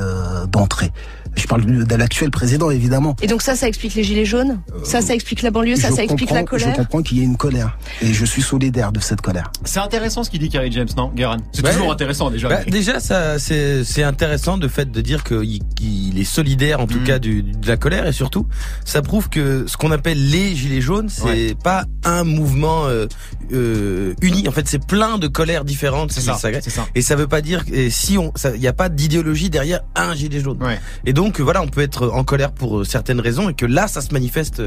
d'entrée. 0.50 0.90
Je 1.36 1.46
parle 1.46 1.64
de, 1.64 1.94
l'actuel 1.96 2.30
président 2.30 2.70
évidemment. 2.70 3.16
Et 3.22 3.26
donc 3.26 3.42
ça, 3.42 3.54
ça 3.56 3.66
explique 3.68 3.94
les 3.94 4.04
gilets 4.04 4.24
jaunes? 4.24 4.60
Ça, 4.84 5.00
ça 5.00 5.14
explique 5.14 5.42
la 5.42 5.50
banlieue? 5.50 5.76
Ça, 5.76 5.90
ça 5.90 6.02
explique 6.02 6.30
la 6.30 6.40
comprends- 6.40 6.58
Je 6.58 6.64
colère? 6.64 6.76
comprends 6.76 7.02
qu'il 7.02 7.18
y 7.18 7.20
ait 7.20 7.24
une 7.24 7.36
colère 7.36 7.78
et 8.02 8.12
je 8.12 8.24
suis 8.24 8.42
solidaire 8.42 8.92
de 8.92 9.00
cette 9.00 9.20
colère. 9.20 9.50
C'est 9.64 9.80
intéressant 9.80 10.22
ce 10.24 10.30
qu'il 10.30 10.40
dit, 10.40 10.48
Kerry 10.48 10.70
James, 10.72 10.88
non, 10.96 11.10
Guérin 11.14 11.38
C'est 11.52 11.64
Ouais. 11.64 11.72
toujours 11.72 11.92
intéressant 11.92 12.30
déjà. 12.30 12.48
Bah, 12.48 12.60
déjà, 12.66 13.00
ça, 13.00 13.38
c'est, 13.38 13.84
c'est 13.84 14.02
intéressant 14.02 14.58
de 14.58 14.68
fait 14.68 14.90
de 14.90 15.00
dire 15.00 15.24
qu'il 15.24 15.60
qu'il 15.76 16.18
est 16.18 16.24
solidaire, 16.24 16.80
en 16.80 16.86
tout 16.86 17.00
Mm. 17.00 17.04
cas, 17.04 17.18
du, 17.18 17.42
de 17.42 17.66
la 17.66 17.76
colère, 17.76 18.06
et 18.06 18.12
surtout, 18.12 18.46
ça 18.84 19.02
prouve 19.02 19.28
que 19.28 19.64
ce 19.66 19.76
qu'on 19.76 19.90
appelle 19.92 20.30
les 20.30 20.54
gilets 20.54 20.80
jaunes, 20.80 21.08
c'est 21.08 21.24
Ouais. 21.24 21.54
pas 21.62 21.84
un 22.04 22.24
mouvement 22.24 22.86
euh, 22.86 23.06
euh, 23.52 24.14
uni. 24.22 24.48
En 24.48 24.52
fait, 24.52 24.66
c'est 24.68 24.84
plein 24.84 25.18
de 25.18 25.26
colères 25.28 25.64
différentes. 25.64 26.12
c'est 26.12 26.20
ça. 26.20 26.34
ça. 26.34 26.48
Et 26.94 27.02
ça 27.02 27.16
veut 27.16 27.26
pas 27.26 27.40
dire 27.40 27.64
que 27.64 27.72
et 27.72 27.90
si 27.90 28.18
on, 28.18 28.32
il 28.54 28.60
n'y 28.60 28.68
a 28.68 28.72
pas 28.72 28.88
d'idéologie 28.88 29.50
derrière 29.50 29.80
un 29.94 30.14
gilet 30.14 30.40
jaune. 30.40 30.62
Ouais. 30.62 30.78
Et 31.04 31.12
donc 31.12 31.40
voilà, 31.40 31.62
on 31.62 31.68
peut 31.68 31.80
être 31.82 32.08
en 32.08 32.24
colère 32.24 32.52
pour 32.52 32.78
euh, 32.80 32.84
certaines 32.84 33.20
raisons 33.20 33.48
et 33.48 33.54
que 33.54 33.66
là, 33.66 33.86
ça 33.88 34.00
se 34.00 34.12
manifeste 34.12 34.60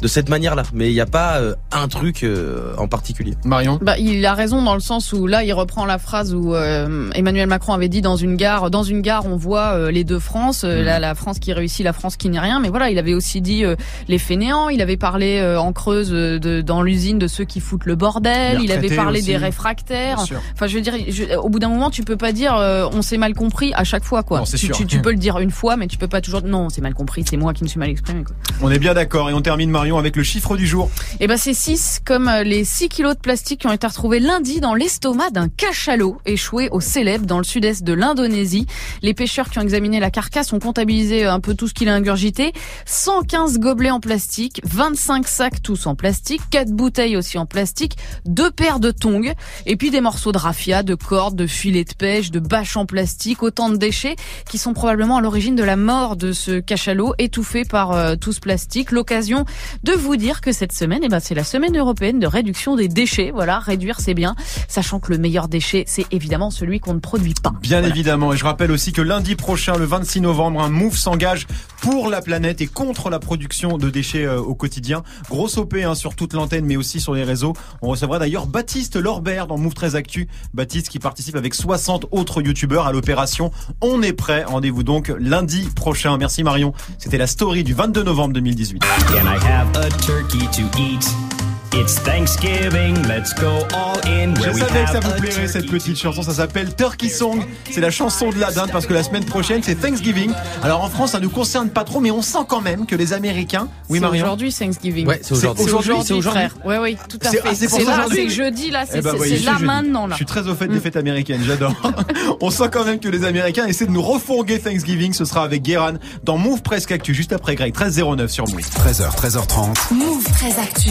de 0.00 0.08
cette 0.08 0.28
manière-là. 0.28 0.62
Mais 0.74 0.90
il 0.90 0.94
n'y 0.94 1.00
a 1.00 1.06
pas 1.06 1.38
euh, 1.40 1.54
un 1.72 1.88
truc 1.88 2.22
euh, 2.22 2.74
en 2.78 2.88
particulier. 2.88 3.34
Marion? 3.44 3.78
Bah, 3.82 3.98
il 3.98 4.24
a 4.26 4.34
raison 4.34 4.62
dans 4.62 4.74
le 4.74 4.80
sens 4.80 5.12
où 5.12 5.26
là, 5.26 5.44
il 5.44 5.52
reprend 5.52 5.84
la 5.86 5.98
phrase 5.98 6.34
où 6.34 6.54
euh, 6.54 7.10
Emmanuel 7.14 7.48
Macron 7.48 7.72
avait 7.72 7.88
dit 7.88 8.00
dans 8.02 8.16
une 8.16 8.36
gare, 8.36 8.70
dans 8.70 8.82
une 8.82 9.00
gare, 9.02 9.26
on 9.26 9.36
voit 9.36 9.72
euh, 9.74 9.90
les 9.90 10.04
deux 10.04 10.18
France, 10.18 10.64
euh, 10.64 10.78
Mhm. 10.80 10.84
la, 10.84 10.98
la 11.00 11.14
France 11.14 11.38
qui 11.40 11.52
réussit, 11.52 11.84
la 11.84 11.92
France 11.92 12.16
qui 12.16 12.28
n'est 12.28 12.38
rien. 12.40 12.60
Mais 12.60 12.68
voilà, 12.68 12.90
il 12.90 12.98
avait 12.98 13.14
aussi 13.14 13.40
dit 13.40 13.64
euh, 13.64 13.74
les 14.08 14.18
fainéants. 14.18 14.68
Il 14.68 14.80
avait 14.82 14.96
parlé 14.96 15.38
euh, 15.38 15.60
en 15.60 15.72
Creuse 15.72 16.10
euh, 16.12 16.38
de, 16.38 16.60
dans 16.60 16.82
l'usine 16.82 17.18
de 17.18 17.26
ceux 17.26 17.44
qui 17.44 17.60
foutent 17.60 17.86
le 17.86 17.96
bordel. 17.96 18.29
Il 18.62 18.72
avait 18.72 18.94
parlé 18.94 19.18
aussi. 19.20 19.28
des 19.28 19.36
réfractaires. 19.36 20.18
Enfin, 20.54 20.66
je 20.66 20.74
veux 20.76 20.80
dire, 20.82 20.94
je- 21.08 21.36
au 21.36 21.48
bout 21.48 21.58
d'un 21.58 21.68
moment, 21.68 21.90
tu 21.90 22.02
peux 22.02 22.16
pas 22.16 22.32
dire 22.32 22.54
euh, 22.56 22.88
on 22.92 23.02
s'est 23.02 23.18
mal 23.18 23.34
compris 23.34 23.72
à 23.74 23.84
chaque 23.84 24.04
fois, 24.04 24.22
quoi. 24.22 24.38
Non, 24.40 24.44
tu, 24.44 24.58
sûr. 24.58 24.76
tu, 24.76 24.86
tu 24.86 25.00
peux 25.00 25.10
le 25.10 25.16
dire 25.16 25.38
une 25.38 25.50
fois, 25.50 25.76
mais 25.76 25.86
tu 25.86 25.98
peux 25.98 26.08
pas 26.08 26.20
toujours. 26.20 26.42
Non, 26.42 26.68
c'est 26.68 26.80
mal 26.80 26.94
compris, 26.94 27.24
c'est 27.28 27.36
moi 27.36 27.52
qui 27.52 27.62
me 27.64 27.68
suis 27.68 27.78
mal 27.78 27.88
exprimé. 27.90 28.24
Quoi. 28.24 28.34
On 28.62 28.70
est 28.70 28.78
bien 28.78 28.94
d'accord 28.94 29.30
et 29.30 29.32
on 29.34 29.40
termine 29.42 29.70
Marion 29.70 29.98
avec 29.98 30.16
le 30.16 30.22
chiffre 30.22 30.56
du 30.56 30.66
jour. 30.66 30.90
Et 31.20 31.26
ben 31.26 31.36
c'est 31.36 31.54
6 31.54 32.00
comme 32.04 32.28
euh, 32.28 32.42
les 32.42 32.64
6 32.64 32.88
kilos 32.88 33.14
de 33.14 33.20
plastique 33.20 33.60
qui 33.62 33.66
ont 33.66 33.72
été 33.72 33.86
retrouvés 33.86 34.20
lundi 34.20 34.60
dans 34.60 34.74
l'estomac 34.74 35.30
d'un 35.30 35.48
cachalot 35.48 36.18
échoué 36.26 36.68
au 36.70 36.80
Célèbre 36.80 37.26
dans 37.26 37.38
le 37.38 37.44
sud-est 37.44 37.82
de 37.84 37.92
l'Indonésie. 37.92 38.66
Les 39.02 39.14
pêcheurs 39.14 39.50
qui 39.50 39.58
ont 39.58 39.62
examiné 39.62 40.00
la 40.00 40.10
carcasse 40.10 40.52
ont 40.52 40.58
comptabilisé 40.58 41.24
euh, 41.26 41.32
un 41.32 41.40
peu 41.40 41.54
tout 41.54 41.68
ce 41.68 41.74
qu'il 41.74 41.88
a 41.88 41.94
ingurgité. 41.94 42.52
115 42.86 43.58
gobelets 43.58 43.90
en 43.90 44.00
plastique, 44.00 44.60
25 44.64 45.26
sacs 45.28 45.62
tous 45.62 45.86
en 45.86 45.94
plastique, 45.94 46.40
4 46.50 46.70
bouteilles 46.70 47.16
aussi 47.16 47.38
en 47.38 47.46
plastique, 47.46 47.96
deux 48.26 48.50
paires 48.50 48.80
de 48.80 48.90
tongs 48.90 49.32
et 49.66 49.76
puis 49.76 49.90
des 49.90 50.00
morceaux 50.00 50.32
de 50.32 50.38
raffia, 50.38 50.82
de 50.82 50.94
cordes, 50.94 51.36
de 51.36 51.46
filets 51.46 51.84
de 51.84 51.94
pêche, 51.94 52.30
de 52.30 52.40
bâches 52.40 52.76
en 52.76 52.86
plastique, 52.86 53.42
autant 53.42 53.70
de 53.70 53.76
déchets 53.76 54.16
qui 54.48 54.58
sont 54.58 54.72
probablement 54.72 55.18
à 55.18 55.20
l'origine 55.20 55.56
de 55.56 55.64
la 55.64 55.76
mort 55.76 56.16
de 56.16 56.32
ce 56.32 56.60
cachalot 56.60 57.14
étouffé 57.18 57.64
par 57.64 57.92
euh, 57.92 58.16
tout 58.16 58.32
ce 58.32 58.40
plastique. 58.40 58.92
L'occasion 58.92 59.44
de 59.82 59.92
vous 59.92 60.16
dire 60.16 60.40
que 60.40 60.52
cette 60.52 60.72
semaine, 60.72 61.00
eh 61.02 61.08
ben, 61.08 61.20
c'est 61.20 61.34
la 61.34 61.44
semaine 61.44 61.76
européenne 61.76 62.18
de 62.18 62.26
réduction 62.26 62.76
des 62.76 62.88
déchets. 62.88 63.30
Voilà, 63.32 63.58
réduire 63.58 64.00
c'est 64.00 64.14
bien, 64.14 64.34
sachant 64.68 65.00
que 65.00 65.12
le 65.12 65.18
meilleur 65.18 65.48
déchet, 65.48 65.84
c'est 65.86 66.06
évidemment 66.10 66.50
celui 66.50 66.80
qu'on 66.80 66.94
ne 66.94 67.00
produit 67.00 67.34
pas. 67.34 67.52
Bien 67.60 67.82
évidemment. 67.84 68.32
Et 68.32 68.36
je 68.36 68.44
rappelle 68.44 68.70
aussi 68.70 68.92
que 68.92 69.02
lundi 69.02 69.34
prochain, 69.34 69.76
le 69.76 69.84
26 69.84 70.20
novembre, 70.20 70.60
un 70.62 70.68
move 70.68 70.96
s'engage 70.96 71.46
pour 71.80 72.08
la 72.08 72.20
planète 72.20 72.60
et 72.60 72.66
contre 72.66 73.10
la 73.10 73.18
production 73.18 73.78
de 73.78 73.90
déchets 73.90 74.24
euh, 74.24 74.40
au 74.40 74.54
quotidien. 74.54 75.02
Grosse 75.28 75.56
OP 75.58 75.74
hein, 75.74 75.94
sur 75.94 76.14
toute 76.14 76.34
l'antenne, 76.34 76.64
mais 76.64 76.76
aussi 76.76 77.00
sur 77.00 77.14
les 77.14 77.24
réseaux. 77.24 77.54
On 77.82 77.88
recevra 77.88 78.09
d'ailleurs 78.18 78.46
Baptiste 78.46 78.96
Lorbert 78.96 79.46
dans 79.46 79.58
Move 79.58 79.74
13 79.74 79.96
Actu. 79.96 80.28
Baptiste 80.54 80.88
qui 80.88 80.98
participe 80.98 81.36
avec 81.36 81.54
60 81.54 82.06
autres 82.10 82.42
youtubeurs 82.42 82.86
à 82.86 82.92
l'opération. 82.92 83.50
On 83.80 84.02
est 84.02 84.12
prêt. 84.12 84.44
Rendez-vous 84.44 84.82
donc 84.82 85.12
lundi 85.18 85.68
prochain. 85.74 86.16
Merci 86.18 86.42
Marion. 86.42 86.72
C'était 86.98 87.18
la 87.18 87.26
story 87.26 87.64
du 87.64 87.74
22 87.74 88.02
novembre 88.02 88.34
2018. 88.34 88.80
Can 88.80 89.26
I 89.26 89.38
have 89.44 89.76
a 89.76 89.88
turkey 90.00 90.46
to 90.52 90.62
eat? 90.78 91.39
It's 91.72 91.94
Thanksgiving, 92.02 92.96
let's 93.06 93.32
go 93.32 93.64
all 93.74 93.96
in. 94.04 94.34
Je 94.34 94.40
where 94.40 94.52
we 94.54 94.58
savais 94.60 94.84
que 94.84 94.90
ça 94.90 95.00
vous 95.00 95.12
plairait 95.20 95.46
cette 95.46 95.70
petite 95.70 95.96
chanson, 95.96 96.22
ça 96.22 96.34
s'appelle 96.34 96.74
Turkey 96.74 97.08
Song. 97.08 97.44
C'est 97.70 97.80
la 97.80 97.90
chanson 97.92 98.30
de 98.30 98.38
la 98.38 98.50
dinde 98.50 98.70
parce 98.72 98.86
que 98.86 98.92
la 98.92 99.04
semaine 99.04 99.24
prochaine 99.24 99.62
c'est 99.62 99.76
Thanksgiving. 99.76 100.32
Alors 100.64 100.82
en 100.82 100.90
France 100.90 101.12
ça 101.12 101.20
nous 101.20 101.30
concerne 101.30 101.70
pas 101.70 101.84
trop 101.84 102.00
mais 102.00 102.10
on 102.10 102.22
sent 102.22 102.40
quand 102.48 102.60
même 102.60 102.86
que 102.86 102.96
les 102.96 103.12
Américains, 103.12 103.68
oui 103.88 103.98
c'est 103.98 104.00
Marion, 104.04 104.24
aujourd'hui 104.24 104.52
Thanksgiving. 104.52 105.06
Ouais, 105.06 105.20
c'est 105.22 105.32
aujourd'hui. 105.32 105.64
C'est 105.64 105.72
aujourd'hui, 105.72 106.04
C'est 106.06 106.12
aujourd'hui. 106.14 106.48
frère. 106.48 106.56
Ouais, 106.64 106.78
oui, 106.78 106.96
tout 107.08 107.18
à 107.24 107.30
fait. 107.30 107.40
ah, 107.44 107.50
c'est 107.54 107.68
pour 107.68 107.78
c'est 107.78 107.84
ça 107.84 107.90
là, 107.90 107.96
aujourd'hui 108.06 108.28
c'est 108.28 108.34
jeudi, 108.34 108.70
là, 108.72 108.84
c'est 108.90 108.98
Eh 108.98 109.02
ben, 109.02 109.14
là 109.44 109.58
maintenant, 109.60 110.06
là. 110.08 110.14
Je 110.14 110.16
suis 110.16 110.26
très 110.26 110.48
au 110.48 110.54
fait 110.56 110.66
des 110.66 110.80
fêtes 110.80 110.96
américaines, 110.96 111.42
j'adore. 111.46 111.74
On 112.40 112.50
sent 112.50 112.68
quand 112.72 112.84
même 112.84 112.98
que 112.98 113.08
les 113.08 113.24
Américains 113.24 113.66
essaient 113.66 113.86
de 113.86 113.92
nous 113.92 114.02
refourguer 114.02 114.58
Thanksgiving. 114.58 115.12
Ce 115.12 115.24
sera 115.24 115.44
avec 115.44 115.62
Guéran 115.62 115.94
dans 116.24 116.36
Move 116.36 116.62
Presque 116.62 116.90
Actu, 116.90 117.14
juste 117.14 117.32
après 117.32 117.54
Greg, 117.54 117.74
13.09 117.74 118.28
sur 118.28 118.48
Move. 118.48 118.60
13h, 118.60 119.14
13h30. 119.16 119.94
Move 119.94 120.24
très 120.32 120.58
actu. 120.60 120.90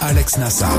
Alex 0.00 0.38
Nassar. 0.38 0.72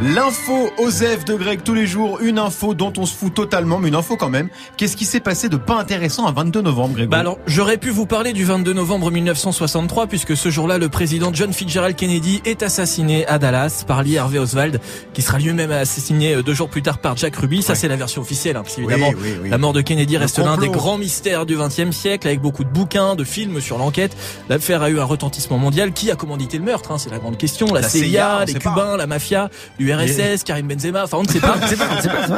L'info 0.00 0.70
Osef 0.78 1.24
de 1.24 1.34
Greg 1.34 1.62
tous 1.64 1.74
les 1.74 1.86
jours, 1.86 2.18
une 2.20 2.38
info 2.38 2.74
dont 2.74 2.92
on 2.98 3.06
se 3.06 3.14
fout 3.14 3.34
totalement, 3.34 3.78
mais 3.78 3.88
une 3.88 3.94
info 3.94 4.16
quand 4.16 4.28
même. 4.28 4.48
Qu'est-ce 4.76 4.96
qui 4.96 5.04
s'est 5.04 5.18
passé 5.20 5.48
de 5.48 5.56
pas 5.56 5.74
intéressant 5.76 6.26
un 6.28 6.32
22 6.32 6.60
novembre, 6.60 6.94
Greg 6.94 7.08
Bah 7.08 7.18
alors, 7.18 7.38
j'aurais 7.46 7.78
pu 7.78 7.90
vous 7.90 8.06
parler 8.06 8.32
du 8.32 8.44
22 8.44 8.72
novembre 8.74 9.10
1963 9.10 10.06
puisque 10.06 10.36
ce 10.36 10.50
jour-là, 10.50 10.78
le 10.78 10.88
président 10.88 11.30
John 11.32 11.52
Fitzgerald 11.52 11.96
Kennedy 11.96 12.40
est 12.44 12.62
assassiné 12.62 13.26
à 13.26 13.38
Dallas 13.38 13.82
par 13.86 14.02
Lee 14.02 14.18
Harvey 14.18 14.38
Oswald, 14.38 14.80
qui 15.14 15.22
sera 15.22 15.38
lui-même 15.38 15.72
assassiné 15.72 16.40
deux 16.42 16.54
jours 16.54 16.68
plus 16.68 16.82
tard 16.82 16.98
par 16.98 17.16
Jack 17.16 17.34
Ruby. 17.36 17.62
Ça, 17.62 17.72
Ouais. 17.72 17.78
c'est 17.78 17.88
la 17.88 17.96
version 17.96 18.22
officielle, 18.22 18.56
hein, 18.56 18.62
parce 18.62 18.76
qu'évidemment, 18.76 19.10
oui, 19.20 19.34
oui. 19.42 19.48
La 19.50 19.58
mort 19.58 19.72
de 19.72 19.80
Kennedy 19.80 20.16
reste 20.16 20.38
l'un 20.38 20.56
des 20.58 20.68
grands 20.68 20.98
mystères 20.98 21.46
du 21.46 21.56
XXe 21.56 21.90
siècle, 21.96 22.28
avec 22.28 22.40
beaucoup 22.40 22.64
de 22.64 22.70
bouquins, 22.70 23.16
de 23.16 23.24
films 23.24 23.60
sur 23.60 23.78
l'enquête. 23.78 24.16
L'affaire 24.48 24.82
a 24.82 24.90
eu 24.90 25.00
un 25.00 25.04
retentissement 25.04 25.58
mondial. 25.58 25.92
Qui 25.92 26.10
a 26.10 26.16
commandité 26.16 26.58
le 26.58 26.64
meurtre 26.64 26.92
hein 26.92 26.98
C'est 26.98 27.10
la 27.10 27.18
grande 27.18 27.36
question. 27.38 27.66
La, 27.72 27.80
La 27.80 27.88
CIA, 27.88 28.04
CIA, 28.04 28.27
on 28.36 28.44
les. 28.44 28.54
Cubains, 28.54 28.96
la 28.96 29.06
mafia, 29.06 29.48
l'URSS, 29.78 30.44
Karim 30.44 30.68
Benzema. 30.68 31.04
Enfin, 31.04 31.18
on 31.18 31.22
ne 31.22 31.28
sait 31.28 31.40
pas. 31.40 31.54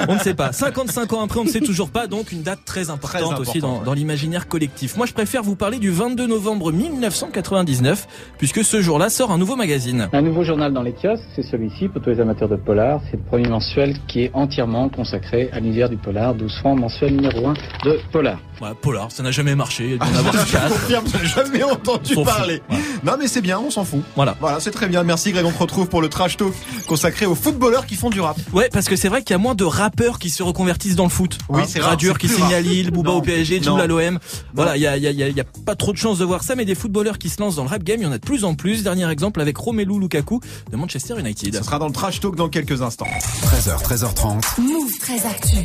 on 0.09 0.15
ne 0.15 0.19
sait 0.19 0.35
pas. 0.35 0.53
55 0.53 1.13
ans 1.13 1.23
après, 1.25 1.41
on 1.41 1.45
ne 1.45 1.49
sait 1.51 1.61
toujours 1.61 1.91
pas. 1.91 2.07
Donc, 2.07 2.33
une 2.33 2.43
date 2.43 2.61
très 2.65 2.91
importante 2.91 3.31
Très 3.33 3.41
aussi 3.41 3.59
dans, 3.59 3.69
importante, 3.69 3.79
ouais. 3.81 3.87
dans 3.87 3.93
l'imaginaire 3.95 4.49
collectif. 4.49 4.97
Moi, 4.97 5.07
je 5.07 5.13
préfère 5.13 5.43
vous 5.43 5.57
parler 5.57 5.79
du 5.79 5.91
22 5.91 6.27
novembre 6.27 6.73
1999, 6.73 8.07
puisque 8.39 8.65
ce 8.65 8.81
jour-là 8.81 9.11
sort 9.11 9.31
un 9.31 9.39
nouveau 9.39 9.57
magazine. 9.57 10.09
Un 10.13 10.23
nouveau 10.23 10.45
journal 10.45 10.73
dans 10.73 10.83
les 10.83 10.93
kiosques, 10.93 11.23
c'est 11.35 11.43
celui-ci 11.43 11.89
pour 11.89 12.03
tous 12.03 12.11
les 12.11 12.21
amateurs 12.21 12.49
de 12.49 12.57
polar. 12.57 13.01
C'est 13.11 13.17
le 13.17 13.23
premier 13.23 13.49
mensuel 13.49 13.97
qui 14.09 14.25
est 14.25 14.31
entièrement 14.35 14.89
consacré 14.89 15.51
à 15.53 15.61
l'univers 15.61 15.89
du 15.89 15.97
polar. 15.97 16.35
12 16.35 16.59
francs 16.59 16.79
mensuel 16.79 17.17
numéro 17.17 17.49
1 17.49 17.55
de 17.85 17.99
polar. 18.13 18.39
Ouais, 18.61 18.69
Polar, 18.81 19.11
ça 19.11 19.23
n'a 19.23 19.31
jamais 19.31 19.55
marché. 19.55 19.97
Ah, 20.01 20.07
avoir 20.19 20.35
je 20.35 20.57
confirme, 20.69 21.05
j'ai 21.23 21.27
jamais 21.27 21.63
entendu 21.63 22.15
parler. 22.25 22.61
Ouais. 22.71 22.77
Non 23.05 23.13
mais 23.19 23.27
c'est 23.27 23.41
bien, 23.41 23.59
on 23.59 23.71
s'en 23.71 23.85
fout. 23.85 24.03
Voilà. 24.15 24.37
Voilà, 24.39 24.61
c'est 24.61 24.71
très 24.71 24.87
bien. 24.87 25.03
Merci 25.03 25.33
Greg, 25.33 25.47
on 25.47 25.51
te 25.51 25.59
retrouve 25.59 25.80
pour 25.87 26.03
le 26.03 26.09
trash 26.09 26.37
talk 26.37 26.53
consacré 26.87 27.27
aux 27.27 27.35
footballeurs 27.35 27.87
qui 27.87 27.95
font 27.97 28.11
du 28.11 28.21
rap. 28.21 28.37
Ouais, 28.53 28.69
parce 28.73 28.87
que 28.89 28.97
c'est 28.97 29.09
vrai 29.09 29.23
qu'il 29.23 29.33
y 29.33 29.35
a 29.35 29.39
moins 29.39 29.55
de 29.55 29.65
rappeurs 29.65 30.19
qui 30.19 30.31
se 30.31 30.43
reconvertissent 30.43 30.97
dans 30.97 31.05
le 31.05 31.11
foot. 31.11 31.39
Oui, 31.49 31.63
Hein, 31.63 31.65
c'est 31.69 31.81
c'est 31.81 32.19
qui 32.19 32.29
signe 32.29 32.43
rare. 32.43 32.53
à 32.55 32.61
Lille, 32.61 32.91
Booba 32.91 33.11
Non, 33.11 33.17
au 33.19 33.23
PSG. 33.23 33.63
Jules 33.63 33.81
à 33.81 33.87
l'OM. 33.87 34.19
Voilà, 34.55 34.77
il 34.77 34.83
y 34.83 34.87
a, 34.87 34.97
il 34.97 35.03
y, 35.03 35.07
a, 35.07 35.11
il 35.11 35.19
y 35.19 35.23
a- 35.23 35.29
il 35.29 35.37
y 35.37 35.41
a 35.41 35.45
pas 35.65 35.75
trop 35.77 35.93
de 35.93 35.97
chances 35.99 36.19
de 36.19 36.25
voir 36.25 36.43
ça, 36.43 36.55
mais 36.57 36.65
des 36.65 36.75
footballeurs 36.75 37.19
qui 37.19 37.29
se 37.29 37.41
lancent 37.41 37.57
dans 37.57 37.65
le 37.65 37.69
rap 37.71 37.83
game, 37.83 38.01
il 38.01 38.05
y 38.05 38.07
en 38.07 38.13
a 38.13 38.19
de 38.19 38.25
plus 38.25 38.45
en 38.45 38.55
plus. 38.55 38.83
Dernier 38.83 39.11
exemple 39.11 39.41
avec 39.41 39.57
Romelu 39.57 39.99
Lukaku 40.01 40.41
de 40.71 40.77
Manchester 40.77 41.15
United. 41.19 41.55
Ce 41.57 41.63
sera 41.63 41.79
dans 41.79 41.87
le 41.87 41.93
trash 41.93 42.21
talk 42.21 42.37
dans 42.37 42.49
quelques 42.49 42.83
instants. 42.83 43.07
13h, 43.43 43.83
13h30. 43.83 44.61
Move 44.61 44.99
très 45.01 45.27
actu. 45.27 45.57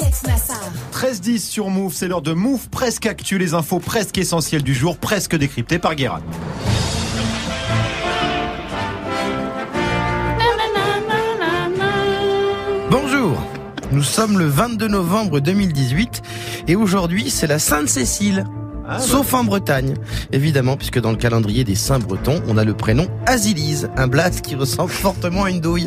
Alex 0.00 0.22
Nassar. 0.24 0.60
13-10 0.92 1.38
sur 1.40 1.68
Move, 1.70 1.92
c'est 1.94 2.08
l'heure 2.08 2.22
de 2.22 2.32
Move 2.32 2.68
presque 2.70 3.06
actu, 3.06 3.38
les 3.38 3.54
infos 3.54 3.78
presque 3.80 4.18
essentielles 4.18 4.62
du 4.62 4.74
jour, 4.74 4.96
presque 4.98 5.36
décryptées 5.36 5.78
par 5.78 5.94
Guérin. 5.94 6.20
Bonjour, 12.92 13.42
nous 13.90 14.02
sommes 14.02 14.38
le 14.38 14.44
22 14.44 14.86
novembre 14.86 15.40
2018 15.40 16.20
et 16.68 16.76
aujourd'hui 16.76 17.30
c'est 17.30 17.46
la 17.46 17.58
Sainte-Cécile. 17.58 18.44
Ah, 18.86 18.98
Sauf 18.98 19.32
en 19.32 19.44
Bretagne, 19.44 19.94
évidemment, 20.30 20.76
puisque 20.76 21.00
dans 21.00 21.10
le 21.10 21.16
calendrier 21.16 21.64
des 21.64 21.74
saints 21.74 22.00
bretons, 22.00 22.42
on 22.48 22.58
a 22.58 22.64
le 22.64 22.74
prénom 22.74 23.06
Azilise, 23.24 23.88
un 23.96 24.08
blaze 24.08 24.42
qui 24.42 24.56
ressemble 24.56 24.90
fortement 24.90 25.44
à 25.44 25.50
une 25.50 25.62
douille. 25.62 25.86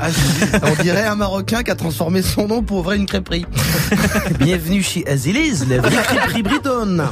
On 0.63 0.81
dirait 0.81 1.05
un 1.05 1.13
Marocain 1.13 1.61
qui 1.61 1.69
a 1.69 1.75
transformé 1.75 2.23
son 2.23 2.47
nom 2.47 2.63
pour 2.63 2.77
ouvrir 2.77 2.99
une 2.99 3.05
crêperie. 3.05 3.45
Bienvenue 4.39 4.81
chez 4.81 5.07
Azilise, 5.07 5.69
la 5.69 5.81
vraie 5.81 6.01
crêperie 6.01 6.41
bretonne. 6.41 7.07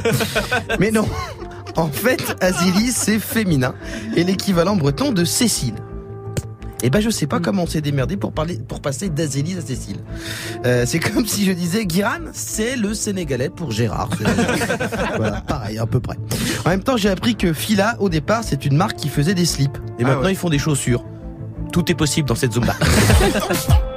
Mais 0.80 0.90
non, 0.90 1.06
en 1.76 1.86
fait, 1.86 2.34
Azilise 2.40 2.96
c'est 2.96 3.20
féminin 3.20 3.76
et 4.16 4.24
l'équivalent 4.24 4.74
breton 4.74 5.12
de 5.12 5.24
Cécile. 5.24 5.76
Eh 6.82 6.90
ben 6.90 7.00
je 7.00 7.08
sais 7.10 7.26
pas 7.26 7.40
comment 7.40 7.62
on 7.62 7.66
s'est 7.66 7.80
démerdé 7.80 8.16
pour 8.16 8.32
parler, 8.32 8.58
pour 8.68 8.80
passer 8.80 9.08
d'Azélise 9.08 9.58
à 9.58 9.60
Cécile. 9.62 9.98
Euh, 10.66 10.84
c'est 10.86 10.98
comme 10.98 11.26
si 11.26 11.44
je 11.46 11.52
disais 11.52 11.86
Guiran, 11.86 12.18
c'est 12.32 12.76
le 12.76 12.92
sénégalais 12.94 13.48
pour 13.48 13.70
Gérard. 13.70 14.10
Voilà, 15.16 15.40
pareil, 15.42 15.78
à 15.78 15.86
peu 15.86 16.00
près. 16.00 16.16
En 16.64 16.70
même 16.70 16.82
temps, 16.82 16.96
j'ai 16.96 17.08
appris 17.08 17.36
que 17.36 17.52
Fila, 17.52 17.96
au 18.00 18.08
départ, 18.08 18.42
c'est 18.44 18.64
une 18.66 18.76
marque 18.76 18.96
qui 18.96 19.08
faisait 19.08 19.34
des 19.34 19.44
slips. 19.46 19.76
Et 19.98 20.02
Ah 20.02 20.08
maintenant, 20.08 20.24
ouais. 20.24 20.32
ils 20.32 20.36
font 20.36 20.50
des 20.50 20.58
chaussures. 20.58 21.04
Tout 21.72 21.90
est 21.90 21.94
possible 21.94 22.28
dans 22.28 22.34
cette 22.34 22.52
zone-là. 22.52 22.74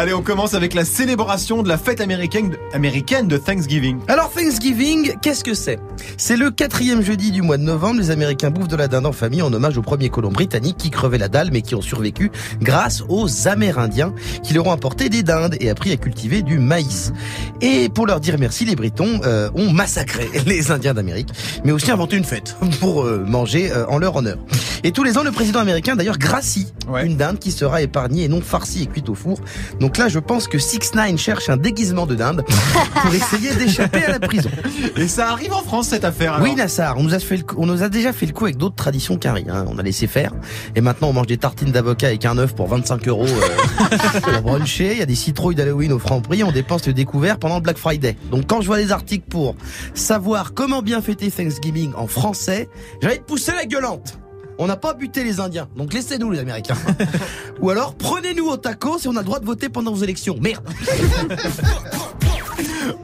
Allez, 0.00 0.14
on 0.14 0.22
commence 0.22 0.54
avec 0.54 0.74
la 0.74 0.84
célébration 0.84 1.64
de 1.64 1.68
la 1.68 1.76
fête 1.76 2.00
américaine, 2.00 2.54
américaine 2.72 3.26
de 3.26 3.36
Thanksgiving. 3.36 3.98
Alors 4.06 4.30
Thanksgiving, 4.30 5.16
qu'est-ce 5.20 5.42
que 5.42 5.54
c'est? 5.54 5.80
C'est 6.16 6.36
le 6.36 6.52
quatrième 6.52 7.02
jeudi 7.02 7.32
du 7.32 7.42
mois 7.42 7.56
de 7.56 7.64
novembre. 7.64 7.98
Les 7.98 8.12
Américains 8.12 8.50
bouffent 8.50 8.68
de 8.68 8.76
la 8.76 8.86
dinde 8.86 9.06
en 9.06 9.12
famille 9.12 9.42
en 9.42 9.52
hommage 9.52 9.76
aux 9.76 9.82
premiers 9.82 10.08
colons 10.08 10.30
britanniques 10.30 10.76
qui 10.76 10.90
crevaient 10.90 11.18
la 11.18 11.26
dalle 11.26 11.50
mais 11.52 11.62
qui 11.62 11.74
ont 11.74 11.80
survécu 11.80 12.30
grâce 12.62 13.02
aux 13.08 13.48
Amérindiens 13.48 14.14
qui 14.44 14.54
leur 14.54 14.68
ont 14.68 14.72
apporté 14.72 15.08
des 15.08 15.24
dindes 15.24 15.56
et 15.58 15.68
appris 15.68 15.90
à 15.90 15.96
cultiver 15.96 16.42
du 16.42 16.60
maïs. 16.60 17.12
Et 17.60 17.88
pour 17.88 18.06
leur 18.06 18.20
dire 18.20 18.36
merci, 18.38 18.64
les 18.64 18.76
Britons 18.76 19.20
euh, 19.24 19.50
ont 19.56 19.72
massacré 19.72 20.30
les 20.46 20.70
Indiens 20.70 20.94
d'Amérique, 20.94 21.30
mais 21.64 21.72
aussi 21.72 21.90
inventé 21.90 22.16
une 22.16 22.22
fête 22.22 22.56
pour 22.80 23.02
euh, 23.02 23.24
manger 23.26 23.72
euh, 23.72 23.84
en 23.88 23.98
leur 23.98 24.14
honneur. 24.14 24.38
Et 24.84 24.92
tous 24.92 25.02
les 25.02 25.18
ans, 25.18 25.24
le 25.24 25.32
président 25.32 25.58
américain 25.58 25.96
d'ailleurs 25.96 26.18
gracie 26.18 26.68
Ouais. 26.88 27.04
une 27.04 27.16
dinde 27.16 27.38
qui 27.38 27.52
sera 27.52 27.82
épargnée 27.82 28.24
et 28.24 28.28
non 28.28 28.40
farcie 28.40 28.84
et 28.84 28.86
cuite 28.86 29.08
au 29.10 29.14
four. 29.14 29.38
Donc 29.78 29.87
là, 29.96 30.08
je 30.08 30.18
pense 30.18 30.48
que 30.48 30.58
6 30.58 30.92
9 30.94 31.16
cherche 31.16 31.48
un 31.48 31.56
déguisement 31.56 32.04
de 32.06 32.14
dinde 32.14 32.44
pour 33.02 33.14
essayer 33.14 33.54
d'échapper 33.54 34.04
à 34.04 34.10
la 34.12 34.20
prison. 34.20 34.50
Et 34.96 35.08
ça 35.08 35.30
arrive 35.30 35.52
en 35.52 35.62
France 35.62 35.88
cette 35.88 36.04
affaire. 36.04 36.34
alors. 36.34 36.46
Oui, 36.46 36.54
Nassar, 36.54 36.98
on 36.98 37.02
nous 37.04 37.14
a 37.14 37.18
fait 37.20 37.36
le 37.36 37.44
coup- 37.44 37.56
on 37.58 37.66
nous 37.66 37.82
a 37.82 37.88
déjà 37.88 38.12
fait 38.12 38.26
le 38.26 38.32
coup 38.32 38.44
avec 38.44 38.56
d'autres 38.56 38.74
traditions 38.74 39.16
carrées. 39.16 39.46
Hein. 39.48 39.64
On 39.68 39.78
a 39.78 39.82
laissé 39.82 40.06
faire. 40.06 40.32
Et 40.74 40.80
maintenant, 40.80 41.08
on 41.08 41.12
mange 41.12 41.28
des 41.28 41.38
tartines 41.38 41.70
d'avocat 41.72 42.08
avec 42.08 42.24
un 42.26 42.36
œuf 42.38 42.54
pour 42.54 42.66
25 42.68 43.06
euros 43.08 43.24
euh, 43.26 43.98
pour 44.22 44.42
bruncher. 44.42 44.92
Il 44.92 44.98
y 44.98 45.02
a 45.02 45.06
des 45.06 45.14
citrouilles 45.14 45.54
d'Halloween 45.54 45.92
au 45.92 45.98
franc 45.98 46.20
prix. 46.20 46.42
On 46.42 46.52
dépense 46.52 46.86
le 46.86 46.92
découvert 46.92 47.38
pendant 47.38 47.56
le 47.56 47.62
Black 47.62 47.78
Friday. 47.78 48.16
Donc, 48.30 48.46
quand 48.46 48.60
je 48.60 48.66
vois 48.66 48.78
des 48.78 48.90
articles 48.92 49.26
pour 49.28 49.54
savoir 49.94 50.52
comment 50.54 50.82
bien 50.82 51.00
fêter 51.00 51.30
Thanksgiving 51.30 51.92
en 51.96 52.06
français, 52.08 52.68
j'ai 53.00 53.08
envie 53.08 53.18
de 53.18 53.22
pousser 53.24 53.52
la 53.52 53.64
gueulante. 53.64 54.18
On 54.58 54.66
n'a 54.66 54.76
pas 54.76 54.92
buté 54.92 55.22
les 55.22 55.38
Indiens, 55.38 55.68
donc 55.76 55.94
laissez-nous 55.94 56.30
les 56.32 56.40
Américains. 56.40 56.76
Ou 57.60 57.70
alors, 57.70 57.94
prenez-nous 57.94 58.46
au 58.46 58.56
taco 58.56 58.98
si 58.98 59.06
on 59.06 59.14
a 59.16 59.20
le 59.20 59.24
droit 59.24 59.38
de 59.38 59.46
voter 59.46 59.68
pendant 59.68 59.92
vos 59.92 60.02
élections. 60.02 60.36
Merde. 60.40 60.68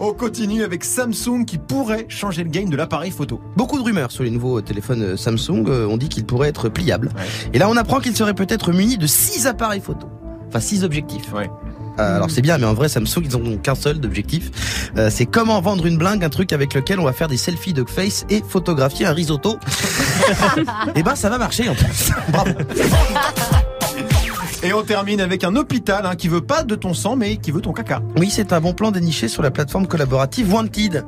On 0.01 0.13
continue 0.13 0.65
avec 0.65 0.83
Samsung 0.83 1.45
qui 1.47 1.59
pourrait 1.59 2.07
changer 2.09 2.43
le 2.43 2.51
game 2.51 2.69
de 2.69 2.77
l'appareil 2.77 3.11
photo. 3.13 3.41
Beaucoup 3.57 3.79
de 3.79 3.85
rumeurs 3.85 4.11
sur 4.11 4.25
les 4.25 4.31
nouveaux 4.31 4.61
téléphones 4.61 5.03
euh, 5.03 5.17
Samsung. 5.17 5.65
Euh, 5.69 5.87
On 5.87 5.97
dit 5.97 6.09
qu'ils 6.09 6.25
pourraient 6.25 6.49
être 6.49 6.69
pliables. 6.69 7.11
Et 7.53 7.59
là, 7.59 7.69
on 7.69 7.77
apprend 7.77 8.01
qu'ils 8.01 8.17
seraient 8.17 8.35
peut-être 8.35 8.73
munis 8.73 8.99
de 8.99 9.07
6 9.07 9.47
appareils 9.47 9.81
photo. 9.81 10.09
Enfin, 10.49 10.61
6 10.61 10.83
objectifs. 10.85 11.33
Ouais. 11.33 11.49
Euh, 11.99 12.17
alors 12.17 12.31
c'est 12.31 12.43
bien, 12.43 12.59
mais 12.59 12.67
en 12.67 12.75
vrai, 12.75 12.89
Samsung, 12.89 13.23
ils 13.25 13.37
ont 13.37 13.57
qu'un 13.57 13.75
seul 13.75 14.01
d'objectif. 14.01 14.91
Euh, 14.97 15.11
c'est 15.11 15.27
comment 15.27 15.61
vendre 15.61 15.87
une 15.87 15.97
blingue, 15.97 16.25
un 16.25 16.29
truc 16.29 16.53
avec 16.53 16.75
lequel 16.75 17.01
on 17.01 17.05
va 17.05 17.13
faire 17.13 17.29
des 17.29 17.37
selfies 17.37 17.73
de 17.73 17.85
face 17.89 18.25
et 18.31 18.43
photographier 18.47 19.07
un 19.07 19.13
risotto. 19.13 19.59
et 20.95 21.03
ben, 21.03 21.15
ça 21.15 21.29
va 21.29 21.39
marcher 21.39 21.69
en 21.69 21.75
plus. 21.75 22.13
Bravo. 22.29 22.51
Et 24.65 24.73
on 24.73 24.83
termine 24.83 25.21
avec 25.21 25.45
un 25.45 25.57
hôpital 25.57 26.07
hein, 26.07 26.17
qui 26.17 26.29
veut 26.29 26.41
pas 26.41 26.63
de 26.63 26.75
ton 26.75 26.95
sang 26.95 27.17
mais 27.17 27.37
qui 27.37 27.51
veut 27.51 27.61
ton 27.61 27.75
caca. 27.75 28.01
Oui, 28.17 28.31
c'est 28.31 28.51
un 28.51 28.63
bon 28.63 28.73
plan 28.73 28.91
déniché 28.93 29.29
sur 29.29 29.43
la 29.43 29.51
plateforme 29.51 29.87
collaborative 29.87 30.51
Wanted. 30.55 31.05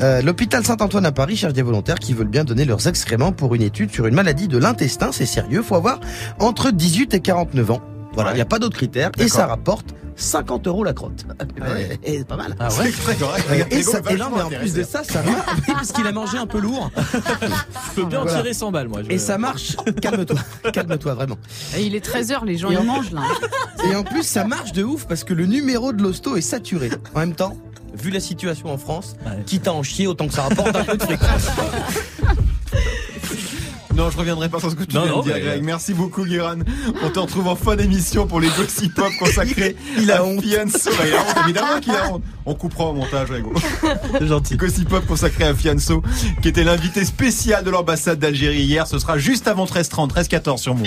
Euh, 0.00 0.22
L'hôpital 0.22 0.64
Saint-Antoine 0.64 1.04
à 1.04 1.12
Paris 1.12 1.36
cherche 1.36 1.52
des 1.52 1.60
volontaires 1.60 1.98
qui 1.98 2.14
veulent 2.14 2.26
bien 2.26 2.44
donner 2.44 2.64
leurs 2.64 2.88
excréments 2.88 3.32
pour 3.32 3.54
une 3.54 3.60
étude 3.60 3.92
sur 3.92 4.06
une 4.06 4.14
maladie 4.14 4.48
de 4.48 4.56
l'intestin. 4.56 5.10
C'est 5.12 5.26
sérieux, 5.26 5.62
faut 5.62 5.74
avoir 5.74 6.00
entre 6.38 6.70
18 6.70 7.12
et 7.12 7.20
49 7.20 7.70
ans. 7.70 7.82
Voilà, 8.16 8.30
il 8.30 8.32
Ouais. 8.32 8.36
n'y 8.38 8.42
a 8.42 8.46
pas 8.46 8.58
d'autres 8.58 8.76
critères. 8.76 9.10
Et 9.18 9.28
ça 9.28 9.46
rapporte 9.46 9.86
50 10.16 10.66
euros 10.66 10.82
la 10.82 10.94
crotte. 10.94 11.24
ouais. 11.60 11.98
Et 12.02 12.18
c'est 12.18 12.26
pas 12.26 12.36
mal. 12.36 12.56
Ah 12.58 12.68
ouais 12.68 12.90
C'est 12.90 13.02
très 13.02 13.14
correct. 13.14 13.44
Et, 13.70 13.82
ça, 13.82 13.98
et 13.98 14.02
vachement 14.02 14.30
mais 14.36 14.42
en 14.42 14.48
plus 14.60 14.72
de 14.72 14.82
ça, 14.82 15.04
ça. 15.04 15.22
Oui, 15.26 15.34
parce 15.74 15.92
qu'il 15.92 16.06
a 16.06 16.12
mangé 16.12 16.38
un 16.38 16.46
peu 16.46 16.58
lourd. 16.58 16.90
Je 16.96 17.94
peux 17.94 18.04
bien 18.06 18.20
en 18.20 18.22
Voilà. 18.22 18.38
tirer 18.38 18.54
100 18.54 18.72
balles, 18.72 18.88
moi. 18.88 19.02
je- 19.04 19.10
Et 19.12 19.18
ça 19.18 19.36
marche. 19.38 19.76
Calme-toi. 20.00 20.38
Calme-toi, 20.72 21.14
vraiment. 21.14 21.36
Et 21.76 21.82
il 21.84 21.94
est 21.94 22.04
13h, 22.04 22.44
les 22.46 22.56
gens 22.56 22.70
ils 22.70 22.78
en- 22.78 22.84
mangent 22.84 23.12
là. 23.12 23.22
Et 23.90 23.94
en 23.94 24.02
plus, 24.02 24.22
ça 24.22 24.44
marche 24.44 24.72
de 24.72 24.82
ouf 24.82 25.06
parce 25.06 25.22
que 25.22 25.34
le 25.34 25.44
numéro 25.46 25.92
de 25.92 26.02
l'hosto 26.02 26.36
est 26.36 26.40
saturé. 26.40 26.90
En 27.14 27.18
même 27.20 27.34
temps, 27.34 27.54
vu 27.94 28.10
la 28.10 28.20
situation 28.20 28.72
en 28.72 28.78
France, 28.78 29.16
Ouais. 29.26 29.42
quitte 29.44 29.68
à 29.68 29.74
en 29.74 29.82
chier, 29.82 30.06
autant 30.06 30.26
que 30.28 30.34
ça 30.34 30.42
rapporte 30.44 30.74
un 30.74 30.84
peu 30.84 30.96
de 30.96 31.02
fric. 31.02 31.20
Non, 33.96 34.10
je 34.10 34.18
reviendrai 34.18 34.50
pas 34.50 34.60
sur 34.60 34.70
ce 34.70 34.74
que 34.76 34.84
tu 34.84 34.94
Non, 34.94 35.04
viens 35.04 35.12
non, 35.12 35.18
de 35.22 35.24
dire, 35.32 35.40
Greg. 35.40 35.62
Merci 35.64 35.94
beaucoup, 35.94 36.24
Guéran. 36.24 36.56
On 37.02 37.08
te 37.08 37.18
retrouve 37.18 37.46
en 37.48 37.56
fin 37.56 37.76
d'émission 37.76 38.26
pour 38.26 38.40
les 38.40 38.48
Gossip 38.48 38.94
Pop 38.94 39.10
consacrés 39.18 39.74
Il 39.98 40.12
a 40.12 40.18
à 40.18 40.22
honte. 40.22 40.42
Fianso. 40.42 40.90
Bah, 40.90 41.04
il 41.06 41.14
a 41.14 41.20
honte, 41.22 41.36
évidemment 41.44 41.80
qu'il 41.80 41.92
a 41.94 42.12
honte. 42.12 42.22
On 42.44 42.54
coupera 42.54 42.84
au 42.84 42.92
montage. 42.92 43.28
C'est 44.18 44.26
gentil. 44.26 44.56
Gossip 44.56 44.88
Pop 44.88 45.06
consacré 45.06 45.44
à 45.44 45.54
Fianso, 45.54 46.02
qui 46.42 46.48
était 46.48 46.62
l'invité 46.64 47.04
spécial 47.06 47.64
de 47.64 47.70
l'ambassade 47.70 48.18
d'Algérie 48.18 48.62
hier. 48.62 48.86
Ce 48.86 48.98
sera 48.98 49.16
juste 49.16 49.48
avant 49.48 49.64
13h30, 49.64 50.12
13h14 50.12 50.58
sur 50.58 50.74
Move. 50.74 50.86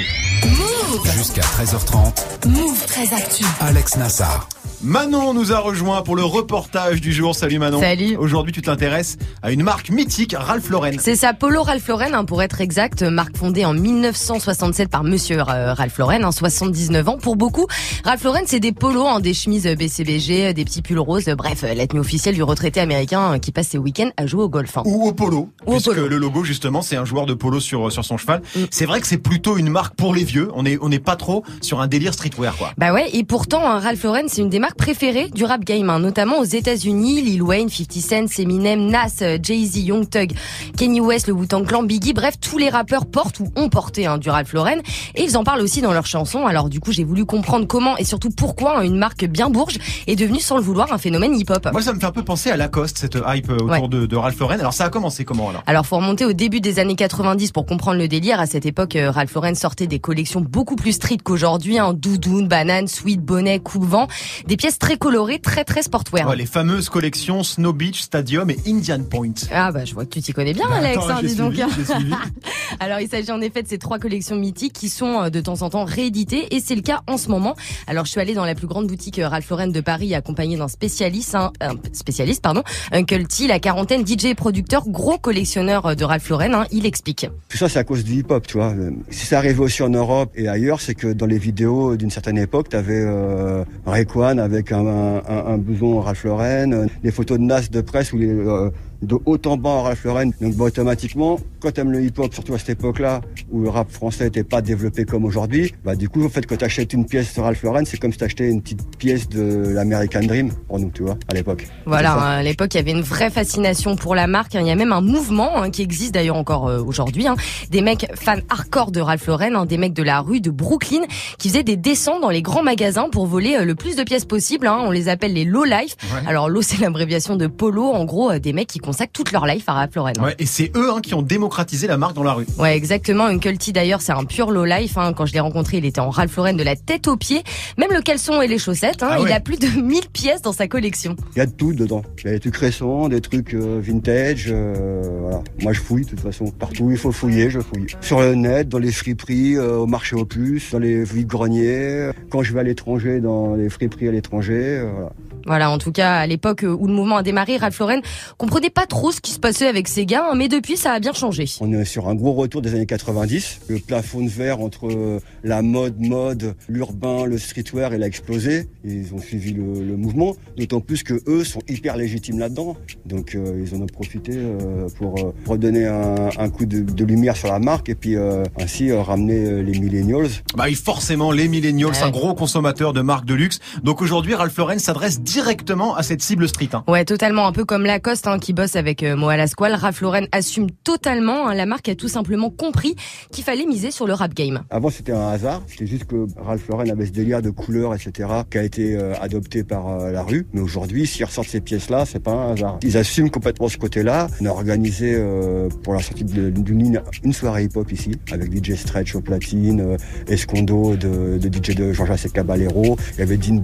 Jusqu'à 1.17 1.41
13h30. 1.41 2.47
Move 2.47 2.85
très 2.85 3.11
actu. 3.13 3.43
Alex 3.59 3.97
Nassar. 3.97 4.47
Manon 4.81 5.33
nous 5.33 5.51
a 5.51 5.59
rejoint 5.59 6.01
pour 6.03 6.15
le 6.15 6.23
reportage 6.23 7.01
du 7.01 7.11
jour. 7.11 7.35
Salut 7.35 7.59
Manon. 7.59 7.81
Salut. 7.81 8.15
Aujourd'hui, 8.15 8.53
tu 8.53 8.61
t'intéresses 8.61 9.17
à 9.43 9.51
une 9.51 9.61
marque 9.61 9.89
mythique, 9.89 10.33
Ralph 10.37 10.69
Lauren. 10.69 10.91
C'est 10.99 11.17
ça, 11.17 11.33
Polo 11.33 11.63
Ralph 11.63 11.85
Lauren, 11.89 12.13
hein, 12.13 12.23
pour 12.23 12.41
être 12.41 12.61
exact, 12.61 13.03
marque 13.03 13.35
fondée 13.35 13.65
en 13.65 13.73
1967 13.73 14.87
par 14.89 15.03
Monsieur 15.03 15.41
euh, 15.41 15.73
Ralph 15.73 15.97
Lauren, 15.97 16.23
hein, 16.23 16.31
79 16.31 17.09
ans. 17.09 17.17
Pour 17.17 17.35
beaucoup, 17.35 17.67
Ralph 18.05 18.23
Lauren, 18.23 18.39
c'est 18.45 18.61
des 18.61 18.71
polos, 18.71 19.05
hein, 19.05 19.19
des 19.19 19.33
chemises 19.33 19.67
BCBG, 19.67 20.45
euh, 20.47 20.53
des 20.53 20.63
petits 20.63 20.81
pulls 20.81 20.97
roses, 20.99 21.27
euh, 21.27 21.35
bref, 21.35 21.65
euh, 21.65 21.85
tenue 21.85 21.99
officielle 21.99 22.35
du 22.35 22.43
retraité 22.43 22.79
américain 22.79 23.33
euh, 23.33 23.37
qui 23.37 23.51
passe 23.51 23.67
ses 23.67 23.77
week-ends 23.77 24.11
à 24.15 24.27
jouer 24.27 24.43
au 24.43 24.49
golf. 24.49 24.77
hein. 24.77 24.83
Ou 24.85 25.09
au 25.09 25.11
polo, 25.11 25.49
Ou 25.67 25.71
au 25.71 25.71
puisque 25.73 25.87
polo. 25.93 26.07
le 26.07 26.17
logo 26.17 26.45
justement 26.45 26.81
c'est 26.81 26.95
un 26.95 27.03
joueur 27.05 27.25
de 27.25 27.33
polo 27.33 27.59
sur 27.59 27.91
sur 27.91 28.05
son 28.05 28.15
cheval. 28.15 28.41
C'est 28.71 28.85
vrai 28.85 29.01
que 29.01 29.07
c'est 29.07 29.17
plutôt 29.17 29.57
une 29.57 29.69
marque 29.69 29.95
pour 29.95 30.15
les 30.15 30.23
vieux. 30.23 30.49
On 30.55 30.65
est 30.65 30.77
on 30.81 30.87
n'est 30.87 30.99
pas 30.99 31.17
trop 31.17 31.43
sur 31.61 31.81
un 31.81 31.87
délire 31.87 32.13
streetwear 32.13 32.55
quoi. 32.55 32.71
Bah 32.77 32.93
ouais, 32.93 33.09
et 33.11 33.25
pourtant, 33.25 33.61
hein, 33.67 33.79
Ralph 33.79 34.03
Lauren, 34.03 34.23
c'est 34.27 34.41
une 34.41 34.49
des 34.49 34.59
marques 34.69 34.77
préférées 34.77 35.29
du 35.29 35.45
rap 35.45 35.63
game, 35.65 35.89
hein, 35.89 35.99
notamment 35.99 36.37
aux 36.39 36.43
États-Unis. 36.43 37.21
Lil 37.21 37.41
Wayne, 37.41 37.69
50 37.69 37.91
Cent, 38.01 38.39
Eminem, 38.39 38.85
Nas, 38.85 39.15
euh, 39.23 39.39
Jay-Z, 39.41 39.77
Young 39.77 40.07
Thug, 40.07 40.33
Kanye 40.77 41.01
West, 41.01 41.27
le 41.27 41.33
Wu-Tang 41.33 41.65
Clan, 41.65 41.81
Biggie, 41.83 42.13
bref, 42.13 42.35
tous 42.39 42.57
les 42.59 42.69
rappeurs 42.69 43.07
portent 43.07 43.39
ou 43.39 43.47
ont 43.55 43.69
porté 43.69 44.05
hein, 44.05 44.17
du 44.19 44.29
Ralph 44.29 44.53
Lauren. 44.53 44.77
Et 45.15 45.23
ils 45.23 45.37
en 45.37 45.43
parlent 45.43 45.61
aussi 45.61 45.81
dans 45.81 45.91
leurs 45.91 46.05
chansons. 46.05 46.45
Alors 46.45 46.69
du 46.69 46.79
coup, 46.79 46.91
j'ai 46.91 47.03
voulu 47.03 47.25
comprendre 47.25 47.65
comment 47.65 47.97
et 47.97 48.03
surtout 48.03 48.29
pourquoi 48.29 48.77
hein, 48.79 48.81
une 48.83 48.97
marque 48.97 49.25
bien 49.25 49.49
bourge 49.49 49.77
est 50.05 50.15
devenue 50.15 50.39
sans 50.39 50.57
le 50.57 50.61
vouloir 50.61 50.93
un 50.93 50.97
phénomène 50.99 51.35
hip-hop. 51.35 51.67
Moi 51.71 51.81
ça 51.81 51.93
me 51.93 51.99
fait 51.99 52.05
un 52.05 52.11
peu 52.11 52.23
penser 52.23 52.51
à 52.51 52.57
Lacoste 52.57 52.99
cette 52.99 53.15
hype 53.27 53.49
euh, 53.49 53.55
autour 53.55 53.69
Ouais. 53.69 53.87
de, 53.87 54.05
de 54.05 54.15
Ralph 54.15 54.39
Lauren. 54.39 54.59
Alors 54.59 54.73
ça 54.73 54.85
a 54.85 54.89
commencé 54.89 55.25
comment 55.25 55.49
alors? 55.49 55.63
Alors 55.65 55.85
faut 55.85 55.97
remonter 55.97 56.25
au 56.25 56.33
début 56.33 56.61
des 56.61 56.77
années 56.79 56.95
90 56.95 57.51
pour 57.51 57.65
comprendre 57.65 57.97
le 57.97 58.07
délire. 58.07 58.39
À 58.39 58.45
cette 58.45 58.65
époque, 58.67 58.95
euh, 58.95 59.09
Ralph 59.09 59.33
Lauren 59.33 59.55
sortait 59.55 59.87
des 59.87 59.99
collections 59.99 60.41
beaucoup 60.41 60.75
plus 60.75 60.91
street 60.93 61.17
qu'aujourd'hui. 61.23 61.79
Hein, 61.79 61.93
doudoune, 61.93 62.47
banane, 62.47 62.87
sweat, 62.87 63.19
bonnet, 63.21 63.59
coupe-vent, 63.59 64.07
des 64.47 64.57
pièces 64.59 64.77
très 64.77 64.97
colorées, 64.97 65.39
très 65.39 65.63
très 65.63 65.81
sportwear. 65.83 66.27
Ouais, 66.27 66.35
les 66.35 66.45
fameuses 66.45 66.89
collections 66.89 67.43
Snow 67.43 67.71
Beach, 67.71 68.01
Stadium 68.01 68.49
et 68.49 68.57
Indian 68.67 69.01
Point. 69.09 69.31
Ah 69.53 69.71
bah 69.71 69.85
je 69.85 69.93
vois 69.93 70.03
que 70.03 70.09
tu 70.09 70.21
t'y 70.21 70.33
connais 70.33 70.53
bien 70.53 70.67
Bah, 70.67 70.75
Alex, 70.75 70.97
attends, 70.97 71.09
hein, 71.09 71.19
dis 71.23 71.35
donc. 71.35 71.53
suivi. 71.53 72.13
Alors 72.81 72.99
il 72.99 73.07
s'agit 73.07 73.31
en 73.31 73.39
effet 73.39 73.63
de 73.63 73.69
ces 73.69 73.77
trois 73.77 73.99
collections 73.99 74.35
mythiques 74.35 74.73
qui 74.73 74.89
sont 74.89 75.21
euh, 75.23 75.29
de 75.29 75.39
temps 75.39 75.61
en 75.61 75.69
temps 75.69 75.85
rééditées 75.85 76.53
et 76.53 76.59
c'est 76.59 76.75
le 76.75 76.81
cas 76.81 77.01
en 77.07 77.17
ce 77.17 77.29
moment. 77.29 77.55
Alors 77.87 78.03
je 78.03 78.11
suis 78.11 78.19
allée 78.19 78.33
dans 78.33 78.43
la 78.43 78.53
plus 78.53 78.67
grande 78.67 78.87
boutique 78.87 79.17
euh, 79.19 79.29
Ralph 79.29 79.49
Lauren 79.49 79.67
de 79.67 79.79
Paris 79.79 80.13
accompagnée 80.13 80.57
d'un 80.57 80.67
spécialiste, 80.67 81.35
hein, 81.35 81.53
un 81.61 81.75
spécialiste 81.93 82.41
pardon, 82.43 82.63
Uncle 82.91 83.27
T, 83.27 83.47
la 83.47 83.59
quarantaine 83.59 84.05
DJ 84.05 84.25
et 84.25 84.35
producteur, 84.35 84.83
gros 84.89 85.17
collectionneur 85.17 85.85
euh, 85.85 85.95
de 85.95 86.03
Ralph 86.03 86.27
Lauren, 86.27 86.53
hein, 86.53 86.65
il 86.71 86.85
explique. 86.85 87.27
Tout 87.47 87.57
ça, 87.57 87.69
c'est 87.69 87.79
à 87.79 87.85
cause 87.85 88.03
du 88.03 88.15
hip-hop, 88.19 88.45
tu 88.45 88.57
vois. 88.57 88.73
Si 89.09 89.25
ça 89.25 89.37
arrivait 89.37 89.61
aussi 89.61 89.83
en 89.83 89.89
Europe 89.89 90.31
et 90.35 90.49
ailleurs, 90.49 90.81
c'est 90.81 90.95
que 90.95 91.07
dans 91.13 91.25
les 91.27 91.37
vidéos 91.37 91.95
d'une 91.95 92.11
certaine 92.11 92.37
époque, 92.37 92.67
t'avais 92.69 92.99
euh, 93.01 93.63
Rayquan 93.85 94.37
avec 94.49 94.71
un, 94.71 94.85
un, 94.85 95.21
un 95.27 95.57
blouson 95.57 95.99
Ralph 96.01 96.23
Lauren, 96.23 96.71
euh, 96.73 96.85
des 97.03 97.11
photos 97.11 97.37
de 97.37 97.43
Nas 97.43 97.67
de 97.69 97.81
presse 97.81 98.13
est 98.13 98.17
euh, 98.17 98.69
de 99.01 99.17
haut 99.25 99.37
en 99.45 99.55
bas 99.57 99.81
Ralph 99.83 100.03
Lauren. 100.03 100.31
Donc 100.41 100.55
bah, 100.55 100.65
automatiquement, 100.65 101.39
quand 101.61 101.71
t'aimes 101.71 101.91
le 101.91 102.01
hip-hop, 102.03 102.33
surtout 102.33 102.53
à 102.53 102.57
cette 102.57 102.71
époque-là, 102.71 103.21
où 103.51 103.61
le 103.61 103.69
rap 103.69 103.89
français 103.91 104.25
n'était 104.25 104.43
pas 104.43 104.61
développé 104.61 105.05
comme 105.05 105.23
aujourd'hui, 105.25 105.73
bah 105.85 105.95
du 105.95 106.09
coup, 106.09 106.25
en 106.25 106.29
fait, 106.29 106.45
quand 106.45 106.57
t'achètes 106.57 106.93
une 106.93 107.05
pièce 107.05 107.33
de 107.35 107.41
Ralph 107.41 107.63
Lauren, 107.63 107.83
c'est 107.85 107.97
comme 107.97 108.11
si 108.11 108.17
t'achetais 108.17 108.49
une 108.49 108.61
petite 108.61 108.97
pièce 108.97 109.29
de 109.29 109.69
l'American 109.73 110.21
Dream 110.23 110.49
pour 110.67 110.79
nous, 110.79 110.89
tu 110.93 111.03
vois, 111.03 111.17
à 111.29 111.33
l'époque. 111.33 111.67
Voilà, 111.85 112.13
hein, 112.13 112.37
à 112.39 112.43
l'époque, 112.43 112.73
il 112.73 112.77
y 112.77 112.79
avait 112.81 112.91
une 112.91 113.01
vraie 113.01 113.29
fascination 113.29 113.95
pour 113.95 114.15
la 114.15 114.27
marque. 114.27 114.55
hein. 114.55 114.61
Il 114.61 114.67
y 114.67 114.71
a 114.71 114.75
même 114.75 114.91
un 114.91 115.01
mouvement 115.01 115.61
hein, 115.61 115.69
qui 115.69 115.81
existe 115.81 116.13
d'ailleurs 116.13 116.35
encore 116.35 116.67
euh, 116.67 116.81
aujourd'hui. 116.83 117.27
hein. 117.27 117.35
Des 117.71 117.81
mecs 117.81 118.07
fans 118.15 118.35
hardcore 118.49 118.91
de 118.91 118.99
Ralph 118.99 119.25
Lauren, 119.27 119.55
hein, 119.55 119.65
des 119.65 119.77
mecs 119.77 119.93
de 119.93 120.03
la 120.03 120.19
rue 120.19 120.41
de 120.41 120.49
Brooklyn, 120.51 121.01
qui 121.37 121.47
faisaient 121.49 121.63
des 121.63 121.77
descentes 121.77 122.21
dans 122.21 122.29
les 122.29 122.41
grands 122.41 122.63
magasins 122.63 123.07
pour 123.09 123.27
voler 123.27 123.55
euh, 123.55 123.65
le 123.65 123.75
plus 123.75 123.95
de 123.95 124.03
pièces 124.03 124.25
possible. 124.39 124.67
hein. 124.67 124.79
On 124.85 124.91
les 124.91 125.09
appelle 125.09 125.33
les 125.33 125.43
low 125.45 125.63
life. 125.65 125.95
Ouais. 126.13 126.21
Alors 126.27 126.49
low, 126.49 126.61
c'est 126.61 126.79
l'abréviation 126.79 127.35
de 127.35 127.47
polo. 127.47 127.83
En 127.85 128.05
gros, 128.05 128.31
euh, 128.31 128.39
des 128.39 128.53
mecs 128.53 128.67
qui 128.67 128.79
consacrent 128.79 129.11
toute 129.11 129.31
leur 129.33 129.45
life 129.45 129.65
à 129.67 129.73
Ralph 129.73 129.95
Lauren. 129.95 130.13
Ouais, 130.21 130.35
et 130.39 130.45
c'est 130.45 130.71
eux 130.77 130.89
hein, 130.91 131.01
qui 131.01 131.13
ont 131.13 131.21
démocratisé 131.21 131.87
la 131.87 131.97
marque 131.97 132.15
dans 132.15 132.23
la 132.23 132.33
rue. 132.33 132.45
Ouais, 132.57 132.75
exactement. 132.77 133.25
Uncle 133.25 133.57
T 133.57 133.71
d'ailleurs, 133.73 134.01
c'est 134.01 134.13
un 134.13 134.23
pur 134.23 134.51
low 134.51 134.63
life. 134.65 134.97
hein. 134.97 135.11
Quand 135.13 135.25
je 135.25 135.33
l'ai 135.33 135.39
rencontré, 135.41 135.77
il 135.77 135.85
était 135.85 135.99
en 135.99 136.09
Ralph 136.09 136.35
Lauren 136.37 136.53
de 136.53 136.63
la 136.63 136.75
tête 136.77 137.07
aux 137.07 137.17
pieds, 137.17 137.43
même 137.77 137.89
le 137.93 138.01
caleçon 138.01 138.41
et 138.41 138.47
les 138.47 138.57
chaussettes. 138.59 139.03
hein. 139.03 139.09
Ah 139.11 139.21
ouais. 139.21 139.29
Il 139.29 139.33
a 139.33 139.39
plus 139.41 139.57
de 139.59 139.67
1000 139.81 140.07
pièces 140.13 140.41
dans 140.41 140.53
sa 140.53 140.67
collection. 140.67 141.15
Il 141.35 141.39
y 141.39 141.41
a 141.41 141.45
de 141.45 141.51
tout 141.51 141.73
dedans. 141.73 142.01
Il 142.23 142.27
y 142.27 142.29
a 142.29 142.33
des 142.33 142.39
trucs 142.39 142.55
récents, 142.55 143.09
des 143.09 143.19
trucs 143.21 143.53
euh, 143.53 143.79
vintage. 143.83 144.47
euh, 144.49 145.01
voilà. 145.21 145.41
Moi, 145.61 145.73
je 145.73 145.79
fouille 145.81 146.05
de 146.05 146.09
toute 146.11 146.21
façon. 146.21 146.45
Partout 146.51 146.83
où 146.85 146.91
il 146.91 146.97
faut 146.97 147.11
fouiller, 147.11 147.49
je 147.49 147.59
fouille. 147.59 147.87
Sur 148.01 148.21
le 148.21 148.35
net, 148.35 148.69
dans 148.69 148.79
les 148.79 148.91
friperies, 148.91 149.57
euh, 149.57 149.77
au 149.77 149.85
marché 149.85 150.15
aux 150.15 150.25
puces, 150.25 150.71
dans 150.71 150.79
les 150.79 151.03
vides-greniers. 151.03 152.11
Quand 152.29 152.43
je 152.43 152.53
vais 152.53 152.59
à 152.61 152.63
l'étranger, 152.63 153.19
dans 153.19 153.55
les 153.55 153.69
friperies 153.69 154.07
à 154.07 154.11
l'étranger. 154.11 154.28
Euh, 154.33 154.89
voilà. 154.93 155.09
Voilà, 155.45 155.71
en 155.71 155.77
tout 155.79 155.91
cas, 155.91 156.15
à 156.17 156.27
l'époque 156.27 156.63
où 156.67 156.85
le 156.85 156.93
mouvement 156.93 157.15
a 157.17 157.23
démarré, 157.23 157.57
Ralph 157.57 157.79
Lauren 157.79 158.01
comprenait 158.37 158.69
pas 158.69 158.85
trop 158.85 159.11
ce 159.11 159.19
qui 159.21 159.31
se 159.31 159.39
passait 159.39 159.67
avec 159.67 159.87
ses 159.87 160.05
gars, 160.05 160.27
hein, 160.29 160.35
mais 160.35 160.47
depuis, 160.47 160.77
ça 160.77 160.91
a 160.91 160.99
bien 160.99 161.13
changé. 161.13 161.45
On 161.61 161.71
est 161.73 161.85
sur 161.85 162.07
un 162.09 162.13
gros 162.13 162.33
retour 162.33 162.61
des 162.61 162.75
années 162.75 162.85
90. 162.85 163.61
Le 163.69 163.79
plafond 163.79 164.21
de 164.23 164.29
verre 164.29 164.59
entre 164.59 164.87
euh, 164.91 165.19
la 165.43 165.61
mode, 165.61 165.95
mode, 165.99 166.55
l'urbain, 166.67 167.25
le 167.25 167.37
streetwear, 167.39 167.93
il 167.95 168.03
a 168.03 168.05
explosé. 168.07 168.67
Ils 168.83 169.13
ont 169.13 169.17
suivi 169.19 169.53
le, 169.53 169.63
le 169.83 169.95
mouvement. 169.97 170.35
D'autant 170.57 170.81
plus 170.81 171.03
que 171.03 171.19
eux 171.27 171.43
sont 171.45 171.61
hyper 171.67 171.95
légitimes 171.97 172.37
là-dedans. 172.37 172.75
Donc 173.05 173.33
euh, 173.33 173.63
ils 173.65 173.73
en 173.75 173.81
ont 173.81 173.87
profité 173.87 174.33
euh, 174.35 174.87
pour 174.97 175.17
euh, 175.19 175.33
redonner 175.47 175.87
un, 175.87 176.29
un 176.37 176.49
coup 176.49 176.65
de, 176.65 176.81
de 176.81 177.05
lumière 177.05 177.37
sur 177.37 177.47
la 177.47 177.59
marque 177.59 177.89
et 177.89 177.95
puis 177.95 178.15
euh, 178.17 178.43
ainsi 178.59 178.91
euh, 178.91 179.01
ramener 179.01 179.63
les 179.63 179.79
millennials. 179.79 180.27
Bah 180.55 180.65
oui, 180.67 180.75
forcément, 180.75 181.31
les 181.31 181.47
millennials, 181.47 181.89
Ouais. 181.91 182.03
un 182.03 182.11
gros 182.11 182.35
consommateur 182.35 182.91
de 182.93 183.01
marques 183.01 183.25
de 183.25 183.33
luxe. 183.33 183.59
Donc 183.83 184.01
aujourd'hui, 184.01 184.18
Ralph 184.27 184.57
Lauren 184.57 184.79
s'adresse 184.79 185.21
directement 185.21 185.95
à 185.95 186.03
cette 186.03 186.21
cible 186.21 186.47
street. 186.47 186.69
hein. 186.73 186.83
Ouais, 186.87 187.05
totalement, 187.05 187.47
un 187.47 187.51
peu 187.51 187.65
comme 187.65 187.83
Lacoste 187.85 188.27
hein, 188.27 188.39
qui 188.39 188.53
bosse 188.53 188.75
avec 188.75 189.03
euh, 189.03 189.15
Moa 189.15 189.37
Lasquale. 189.37 189.73
Ralph 189.75 190.01
Lauren 190.01 190.25
assume 190.31 190.67
totalement. 190.83 191.47
hein, 191.47 191.53
la 191.55 191.65
marque 191.65 191.89
a 191.89 191.95
tout 191.95 192.07
simplement 192.07 192.49
compris 192.49 192.95
qu'il 193.31 193.43
fallait 193.43 193.65
miser 193.65 193.91
sur 193.91 194.07
le 194.07 194.13
rap 194.13 194.33
game. 194.33 194.61
Avant, 194.69 194.89
c'était 194.89 195.11
un 195.13 195.29
hasard. 195.29 195.61
C'était 195.67 195.87
juste 195.87 196.05
que 196.05 196.25
Ralph 196.37 196.67
Lauren 196.67 196.89
avait 196.89 197.05
ce 197.05 197.11
délire 197.11 197.41
de 197.41 197.49
couleurs, 197.49 197.93
etc., 197.95 198.29
qui 198.49 198.57
a 198.57 198.63
été 198.63 198.95
euh, 198.95 199.13
adopté 199.21 199.63
par 199.63 199.87
euh, 199.87 200.11
la 200.11 200.23
rue. 200.23 200.47
Mais 200.53 200.61
aujourd'hui, 200.61 201.07
s'ils 201.07 201.25
ressortent 201.25 201.47
ces 201.49 201.61
pièces-là, 201.61 202.05
c'est 202.05 202.19
pas 202.19 202.31
un 202.33 202.53
hasard. 202.53 202.77
Ils 202.83 202.97
assument 202.97 203.29
complètement 203.29 203.69
ce 203.69 203.77
côté-là. 203.77 204.27
On 204.41 204.45
a 204.45 204.49
organisé 204.49 205.15
euh, 205.15 205.69
pour 205.83 205.93
la 205.93 206.01
sortie 206.01 206.23
d'une 206.23 206.79
ligne 206.79 207.01
une 207.23 207.33
soirée 207.33 207.63
hip-hop 207.63 207.91
ici, 207.91 208.11
avec 208.31 208.51
DJ 208.53 208.75
Stretch 208.75 209.15
au 209.15 209.21
platine, 209.21 209.81
euh, 209.81 209.97
Escondo 210.27 210.95
de, 210.95 211.37
de 211.37 211.47
DJ 211.57 211.75
de 211.75 211.93
Jean-Jacques 211.93 212.31
Caballero. 212.33 212.97
Il 213.13 213.19
y 213.19 213.21
avait 213.23 213.37
Dean 213.37 213.55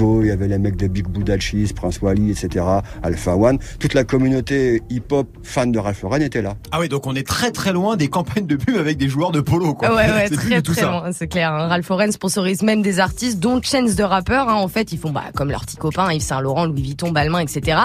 Il 0.00 0.26
y 0.26 0.30
avait 0.30 0.48
les 0.48 0.58
mecs 0.58 0.76
de 0.76 0.86
Big 0.88 1.06
Buddha 1.06 1.38
Cheese, 1.38 1.72
Prince 1.74 2.00
Wally, 2.02 2.30
etc., 2.30 2.64
Alpha 3.02 3.36
One. 3.36 3.58
Toute 3.78 3.94
la 3.94 4.04
communauté 4.04 4.82
hip-hop 4.90 5.28
fan 5.42 5.70
de 5.72 5.78
Ralph 5.78 6.02
Lauren 6.02 6.20
était 6.22 6.42
là. 6.42 6.54
Ah 6.72 6.80
oui, 6.80 6.88
donc 6.88 7.06
on 7.06 7.14
est 7.14 7.26
très 7.26 7.50
très 7.50 7.72
loin 7.72 7.96
des 7.96 8.08
campagnes 8.08 8.46
de 8.46 8.56
pub 8.56 8.76
avec 8.76 8.96
des 8.98 9.08
joueurs 9.08 9.30
de 9.32 9.40
polo. 9.40 9.74
Quoi. 9.74 9.88
Ouais, 9.94 9.96
ouais, 10.10 10.26
C'est 10.28 10.36
plus 10.36 10.50
très 10.50 10.62
très 10.62 10.74
ça. 10.82 10.90
loin, 10.90 11.12
c'est 11.12 11.28
clair. 11.28 11.52
hein. 11.52 11.68
Ralph 11.68 11.88
Lauren 11.88 12.10
sponsorise 12.10 12.62
même 12.62 12.82
des 12.82 13.00
artistes, 13.00 13.38
dont 13.40 13.60
Chance 13.62 13.94
de 13.94 14.02
rappeurs. 14.02 14.48
hein. 14.48 14.54
En 14.54 14.68
fait, 14.68 14.92
ils 14.92 14.98
font 14.98 15.10
bah, 15.10 15.24
comme 15.34 15.50
leurs 15.50 15.64
petits 15.64 15.76
copains, 15.76 16.12
Yves 16.12 16.22
Saint 16.22 16.40
Laurent, 16.40 16.66
Louis 16.66 16.82
Vuitton, 16.82 17.12
Balmain, 17.12 17.38
etc. 17.40 17.78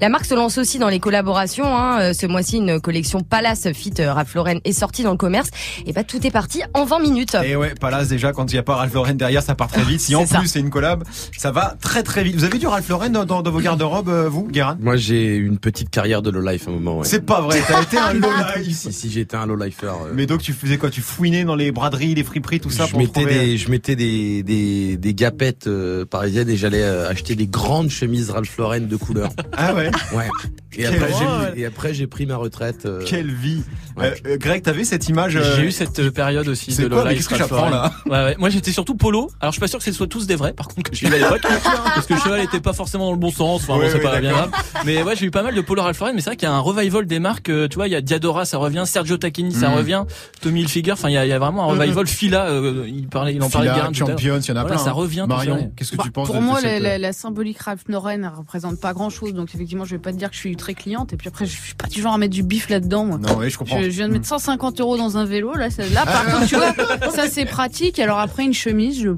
La 0.00 0.08
marque 0.08 0.24
se 0.24 0.34
lance 0.34 0.58
aussi 0.58 0.78
dans 0.78 0.88
les 0.88 1.00
collaborations. 1.00 1.66
hein. 1.66 2.00
Euh, 2.00 2.12
Ce 2.12 2.26
mois-ci, 2.26 2.58
une 2.58 2.80
collection 2.80 3.20
Palace 3.22 3.72
Fit 3.72 3.94
euh, 4.00 4.12
Ralph 4.12 4.34
Lauren 4.34 4.58
est 4.64 4.72
sortie 4.72 5.02
dans 5.02 5.10
le 5.12 5.16
commerce. 5.16 5.48
Et 5.86 5.92
bah 5.92 6.04
tout 6.04 6.24
est 6.26 6.30
parti 6.30 6.62
en 6.74 6.84
20 6.84 6.98
minutes. 7.00 7.36
Et 7.44 7.56
ouais, 7.56 7.74
Palace 7.80 8.08
déjà 8.08 8.32
quand 8.32 8.50
il 8.52 8.54
n'y 8.54 8.58
a 8.60 8.62
pas 8.62 8.76
Ralph 8.76 8.94
Lauren 8.94 9.14
derrière, 9.14 9.42
ça 9.42 9.54
part 9.54 9.68
très 9.68 9.82
vite. 9.84 10.00
Si 10.00 10.14
en 10.14 10.26
ça. 10.26 10.38
plus 10.38 10.48
c'est 10.48 10.60
une 10.60 10.70
collab, 10.70 11.04
ça 11.36 11.50
va 11.50 11.55
très 11.80 12.02
très 12.02 12.22
vite. 12.22 12.36
Vous 12.36 12.44
avez 12.44 12.58
du 12.58 12.66
Ralph 12.66 12.88
Lauren 12.88 13.10
dans, 13.10 13.24
dans- 13.24 13.42
dans 13.42 13.50
vos 13.50 13.60
garde-robes, 13.60 14.08
euh, 14.08 14.28
vous, 14.28 14.46
Guérin? 14.48 14.76
Moi, 14.80 14.96
j'ai 14.96 15.36
une 15.36 15.58
petite 15.58 15.90
carrière 15.90 16.22
de 16.22 16.30
low 16.30 16.40
life 16.40 16.66
à 16.68 16.70
un 16.70 16.74
moment. 16.74 16.98
Ouais. 16.98 17.04
C'est 17.06 17.24
pas 17.24 17.40
vrai, 17.40 17.60
t'as 17.66 17.82
été 17.82 17.98
un 17.98 18.12
low 18.14 18.28
life. 18.56 18.76
Si, 18.76 18.92
si, 18.92 19.10
j'étais 19.10 19.36
un 19.36 19.46
low 19.46 19.56
lifer. 19.56 19.86
euh. 19.86 20.12
Mais 20.14 20.26
donc 20.26 20.42
tu 20.42 20.52
faisais 20.52 20.76
quoi? 20.78 20.90
Tu 20.90 21.00
fouinais 21.00 21.44
dans 21.44 21.56
les 21.56 21.72
braderies, 21.72 22.14
les 22.14 22.24
friperies, 22.24 22.60
tout 22.60 22.70
ça 22.70 22.86
je 22.86 22.90
pour 22.92 23.00
mettais 23.00 23.20
trouver... 23.22 23.34
des, 23.46 23.56
je 23.56 23.70
mettais 23.70 23.96
des, 23.96 24.42
des, 24.42 24.96
des 24.96 25.14
gapettes 25.14 25.66
euh, 25.66 26.04
parisiennes 26.04 26.48
et 26.50 26.56
j'allais 26.56 26.82
euh, 26.82 27.08
acheter 27.08 27.34
des 27.34 27.46
grandes 27.46 27.90
chemises 27.90 28.30
Ralph 28.30 28.56
Lauren 28.58 28.80
de 28.80 28.96
couleur. 28.96 29.30
Ah 29.56 29.74
ouais? 29.74 29.90
Ouais. 30.14 30.28
Et 30.76 30.86
après, 30.86 31.08
j'ai, 31.54 31.60
et 31.60 31.66
après, 31.66 31.94
j'ai 31.94 32.06
pris 32.06 32.26
ma 32.26 32.36
retraite. 32.36 32.86
euh, 32.86 33.02
Quelle 33.06 33.32
vie 33.32 33.62
Ouais. 33.96 34.12
Euh, 34.26 34.32
euh, 34.34 34.36
Greg, 34.36 34.62
t'avais 34.62 34.84
cette 34.84 35.08
image 35.08 35.36
euh, 35.36 35.56
J'ai 35.56 35.62
eu 35.62 35.70
cette 35.72 36.10
période 36.10 36.46
aussi 36.48 36.70
c'est 36.72 36.82
de 36.82 36.88
quoi, 36.88 36.98
low 36.98 37.04
mais 37.04 37.14
life. 37.14 37.26
qu'est-ce 37.28 37.28
que 37.30 37.34
Ralph 37.48 37.48
j'apprends, 37.50 37.70
là 37.70 37.92
ouais, 38.04 38.10
ouais. 38.30 38.36
Moi 38.38 38.50
j'étais 38.50 38.70
surtout 38.72 38.94
polo. 38.94 39.30
Alors 39.40 39.52
je 39.52 39.56
suis 39.56 39.60
pas 39.60 39.68
sûr 39.68 39.78
que 39.78 39.84
ce 39.86 39.92
soit 39.92 40.06
tous 40.06 40.26
des 40.26 40.36
vrais 40.36 40.52
par 40.52 40.68
contre 40.68 40.90
que 40.90 40.94
j'ai 40.96 41.06
eu 41.08 41.14
à 41.14 41.16
l'époque 41.16 41.40
parce 41.94 42.06
que 42.06 42.12
le 42.14 42.20
cheval 42.20 42.40
était 42.40 42.60
pas 42.60 42.74
forcément 42.74 43.06
dans 43.06 43.12
le 43.12 43.16
bon 43.18 43.30
sens. 43.30 43.62
Enfin 43.62 43.78
Ouais, 43.78 43.86
bon, 43.86 43.92
c'est 43.92 44.00
pas 44.00 44.20
bien 44.20 44.32
grave. 44.32 44.50
Mais 44.84 45.02
ouais, 45.02 45.16
j'ai 45.16 45.24
eu 45.26 45.30
pas 45.30 45.42
mal 45.42 45.54
de 45.54 45.60
polo 45.62 45.82
Ralph 45.82 45.98
Lauren. 45.98 46.12
Mais 46.14 46.20
c'est 46.20 46.30
vrai 46.30 46.36
qu'il 46.36 46.46
y 46.46 46.50
a 46.50 46.54
un 46.54 46.60
revival 46.60 47.06
des 47.06 47.18
marques. 47.20 47.48
euh, 47.48 47.68
Tu 47.68 47.76
vois, 47.76 47.88
il 47.88 47.92
y 47.92 47.96
a 47.96 48.02
Diadora, 48.02 48.44
ça 48.44 48.58
revient. 48.58 48.82
Sergio 48.86 49.16
Tacchini, 49.16 49.52
ça 49.52 49.70
Mhm. 49.70 49.76
revient. 49.76 50.04
Tommy 50.42 50.60
Hilfiger. 50.60 50.92
Enfin, 50.92 51.08
il 51.08 51.14
y 51.14 51.16
a, 51.16 51.24
il 51.24 51.28
y 51.30 51.32
a 51.32 51.38
vraiment 51.38 51.70
un 51.70 51.74
Mhm. 51.74 51.80
revival. 51.80 52.06
Fila, 52.06 52.46
euh, 52.48 52.84
il 52.86 53.08
parlait, 53.08 53.34
il 53.34 53.42
en 53.42 53.48
parlait 53.48 53.72
bien. 53.72 53.90
Champions, 53.94 54.38
il 54.40 54.48
y 54.48 54.52
en 54.52 54.56
a 54.56 54.64
plein. 54.64 54.76
Ça 54.78 54.90
hein. 54.90 54.92
revient. 54.92 55.24
Marion, 55.26 55.72
qu'est-ce 55.74 55.92
que 55.96 56.02
tu 56.02 56.10
penses 56.10 56.26
Pour 56.26 56.36
de, 56.36 56.40
moi, 56.40 56.60
de 56.60 56.98
la, 57.00 57.12
symbolique 57.14 57.58
Ralph 57.60 57.84
Lauren 57.88 58.30
représente 58.36 58.78
pas 58.78 58.92
grand 58.92 59.08
chose. 59.10 59.32
Donc, 59.32 59.54
effectivement, 59.54 59.84
je 59.86 59.92
vais 59.92 60.02
pas 60.02 60.12
te 60.12 60.18
dire 60.18 60.28
que 60.28 60.34
je 60.36 60.40
suis 60.40 60.54
très 60.66 60.74
cliente. 60.74 61.12
Et 61.12 61.16
puis 61.16 61.28
après, 61.28 61.46
je 61.46 61.56
suis 61.56 61.74
pas 61.74 61.86
du 61.86 62.02
genre 62.02 62.14
à 62.14 62.18
mettre 62.18 62.34
du 62.34 62.42
bif 62.42 62.68
là-dedans. 62.68 63.04
moi. 63.04 63.18
Non, 63.18 63.36
oui, 63.38 63.50
je 63.50 63.56
comprends. 63.58 63.78
Je, 63.78 63.84
je 63.84 63.88
viens 63.90 64.08
de 64.08 64.12
mettre 64.14 64.26
150 64.26 64.80
euros 64.80 64.96
dans 64.96 65.16
un 65.16 65.24
vélo. 65.24 65.54
Là, 65.54 65.70
ça- 65.70 65.86
là 65.90 66.04
par 66.04 66.24
contre, 66.26 66.46
tu 66.48 66.56
vois, 66.56 66.72
ça 67.14 67.28
c'est 67.30 67.44
pratique. 67.44 68.00
Alors 68.00 68.18
après, 68.18 68.42
une 68.44 68.52
chemise, 68.54 69.00
je 69.00 69.10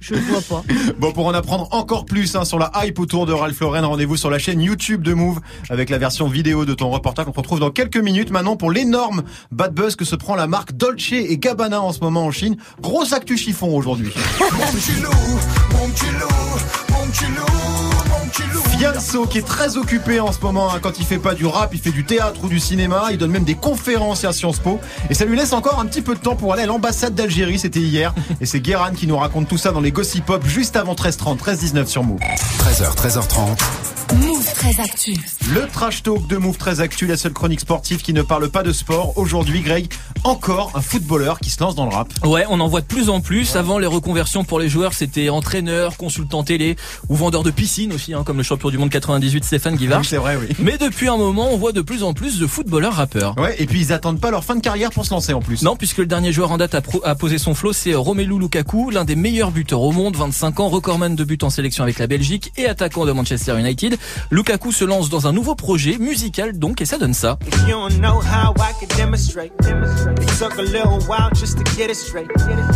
je 0.00 0.14
vois 0.14 0.40
pas. 0.42 0.62
Bon, 0.98 1.12
pour 1.12 1.26
en 1.26 1.34
apprendre 1.34 1.68
encore 1.72 2.04
plus 2.06 2.34
hein, 2.36 2.44
sur 2.44 2.58
la 2.58 2.70
hype 2.84 2.98
autour 2.98 3.26
de 3.26 3.32
Ralph 3.32 3.58
Lauren, 3.60 3.82
rendez-vous 3.88 4.16
sur 4.16 4.30
la 4.30 4.38
chaîne 4.38 4.60
YouTube 4.60 5.02
de 5.02 5.14
Move 5.14 5.40
avec 5.70 5.90
la 5.90 5.98
version 5.98 6.26
vidéo 6.28 6.64
de 6.64 6.74
ton 6.74 6.90
reportage. 6.90 7.26
On 7.28 7.32
se 7.32 7.36
retrouve 7.38 7.60
dans 7.60 7.70
quelques 7.70 7.96
minutes 7.96 8.30
maintenant 8.30 8.56
pour 8.56 8.70
l'énorme 8.72 9.22
bad 9.52 9.72
buzz 9.74 9.94
que 9.96 10.04
se 10.04 10.16
prend 10.16 10.34
la 10.34 10.46
marque 10.48 10.72
Dolce 10.72 11.12
et 11.12 11.38
Gabbana 11.38 11.80
en 11.80 11.92
ce 11.92 12.00
moment 12.00 12.24
en 12.26 12.30
Chine. 12.32 12.56
Grosse 12.80 13.12
actu 13.12 13.36
chiffon 13.36 13.74
aujourd'hui. 13.76 14.12
Fianso 18.78 19.26
qui 19.26 19.38
est 19.38 19.46
très 19.46 19.76
occupé 19.76 20.20
en 20.20 20.32
ce 20.32 20.40
moment 20.40 20.70
hein, 20.72 20.78
quand 20.86 21.00
il 21.00 21.04
fait 21.04 21.18
pas 21.18 21.34
du 21.34 21.46
rap, 21.46 21.70
il 21.74 21.80
fait 21.80 21.90
du 21.90 22.04
théâtre 22.04 22.44
ou 22.44 22.48
du 22.48 22.60
cinéma, 22.60 23.08
il 23.10 23.18
donne 23.18 23.32
même 23.32 23.42
des 23.42 23.56
conférences 23.56 24.24
à 24.24 24.32
Sciences 24.32 24.60
Po 24.60 24.78
et 25.10 25.14
ça 25.14 25.24
lui 25.24 25.36
laisse 25.36 25.52
encore 25.52 25.80
un 25.80 25.86
petit 25.86 26.00
peu 26.00 26.14
de 26.14 26.20
temps 26.20 26.36
pour 26.36 26.52
aller 26.52 26.62
à 26.62 26.66
l'ambassade 26.66 27.12
d'Algérie, 27.12 27.58
c'était 27.58 27.80
hier 27.80 28.14
et 28.40 28.46
c'est 28.46 28.60
Guéran 28.60 28.92
qui 28.94 29.08
nous 29.08 29.16
raconte 29.16 29.48
tout 29.48 29.58
ça 29.58 29.72
dans 29.72 29.80
les 29.80 29.90
Gossip 29.90 30.24
Pop 30.24 30.46
juste 30.46 30.76
avant 30.76 30.94
13h30, 30.94 31.38
13h19 31.38 31.86
sur 31.86 32.04
Move. 32.04 32.20
13h, 32.20 32.94
13h30. 32.94 33.95
Move 34.20 34.52
très 34.54 34.80
Actu. 34.80 35.14
Le 35.52 35.66
trash 35.68 36.02
talk 36.02 36.26
de 36.28 36.36
Move 36.36 36.56
très 36.56 36.80
Actu, 36.80 37.06
la 37.06 37.16
seule 37.16 37.32
chronique 37.32 37.60
sportive 37.60 38.00
qui 38.02 38.12
ne 38.12 38.22
parle 38.22 38.48
pas 38.48 38.62
de 38.62 38.72
sport. 38.72 39.12
Aujourd'hui, 39.16 39.60
Greg, 39.60 39.88
encore 40.24 40.72
un 40.74 40.80
footballeur 40.80 41.38
qui 41.40 41.50
se 41.50 41.60
lance 41.60 41.74
dans 41.74 41.84
le 41.86 41.94
rap. 41.94 42.08
Ouais, 42.24 42.44
on 42.48 42.60
en 42.60 42.68
voit 42.68 42.80
de 42.80 42.86
plus 42.86 43.08
en 43.10 43.20
plus. 43.20 43.56
Avant, 43.56 43.78
les 43.78 43.86
reconversions 43.86 44.44
pour 44.44 44.58
les 44.58 44.68
joueurs, 44.68 44.94
c'était 44.94 45.28
entraîneur, 45.28 45.96
consultant 45.96 46.42
télé 46.44 46.76
ou 47.08 47.14
vendeur 47.16 47.42
de 47.42 47.50
piscine 47.50 47.92
aussi, 47.92 48.14
hein, 48.14 48.22
comme 48.24 48.38
le 48.38 48.42
champion 48.42 48.70
du 48.70 48.78
monde 48.78 48.90
98 48.90 49.44
Stéphane 49.44 49.76
Guivard. 49.76 50.00
Oui, 50.00 50.06
c'est 50.08 50.16
vrai, 50.16 50.36
oui. 50.40 50.54
Mais 50.58 50.78
depuis 50.78 51.08
un 51.08 51.16
moment, 51.16 51.48
on 51.52 51.56
voit 51.56 51.72
de 51.72 51.80
plus 51.82 52.02
en 52.02 52.14
plus 52.14 52.38
de 52.38 52.46
footballeurs 52.46 52.94
rappeurs. 52.94 53.36
Ouais, 53.38 53.56
et 53.58 53.66
puis 53.66 53.80
ils 53.80 53.92
attendent 53.92 54.20
pas 54.20 54.30
leur 54.30 54.44
fin 54.44 54.54
de 54.56 54.60
carrière 54.62 54.90
pour 54.90 55.04
se 55.04 55.10
lancer 55.10 55.32
en 55.32 55.40
plus. 55.40 55.62
Non, 55.62 55.76
puisque 55.76 55.98
le 55.98 56.06
dernier 56.06 56.32
joueur 56.32 56.52
en 56.52 56.56
date 56.58 56.74
à, 56.74 56.80
pro- 56.80 57.02
à 57.04 57.14
poser 57.14 57.38
son 57.38 57.54
flot, 57.54 57.72
c'est 57.72 57.94
Romelu 57.94 58.38
Lukaku, 58.38 58.90
l'un 58.90 59.04
des 59.04 59.16
meilleurs 59.16 59.50
buteurs 59.50 59.82
au 59.82 59.92
monde, 59.92 60.16
25 60.16 60.60
ans, 60.60 60.68
recordman 60.68 61.14
de 61.16 61.24
buts 61.24 61.38
en 61.42 61.50
sélection 61.50 61.82
avec 61.84 61.98
la 61.98 62.06
Belgique 62.06 62.52
et 62.56 62.66
attaquant 62.66 63.04
de 63.04 63.12
Manchester 63.12 63.58
United. 63.58 63.98
Lukaku 64.30 64.72
se 64.72 64.84
lance 64.84 65.08
dans 65.08 65.26
un 65.26 65.32
nouveau 65.32 65.54
projet 65.54 65.96
musical 65.98 66.58
donc 66.58 66.80
et 66.80 66.84
ça 66.86 66.98
donne 66.98 67.14
ça. 67.14 67.38
If 67.46 67.54
you 67.68 67.74
don't 67.76 67.98
know 67.98 68.20
how 68.20 68.54
I 68.58 68.72
can 68.80 68.96
demonstrate, 69.02 69.52
it 69.60 70.28
took 70.38 70.58
a 70.58 70.62
little 70.62 70.98
while 71.08 71.30
just 71.34 71.56
to 71.58 71.64
get 71.76 71.86
it 71.90 71.96
straight. 71.96 72.28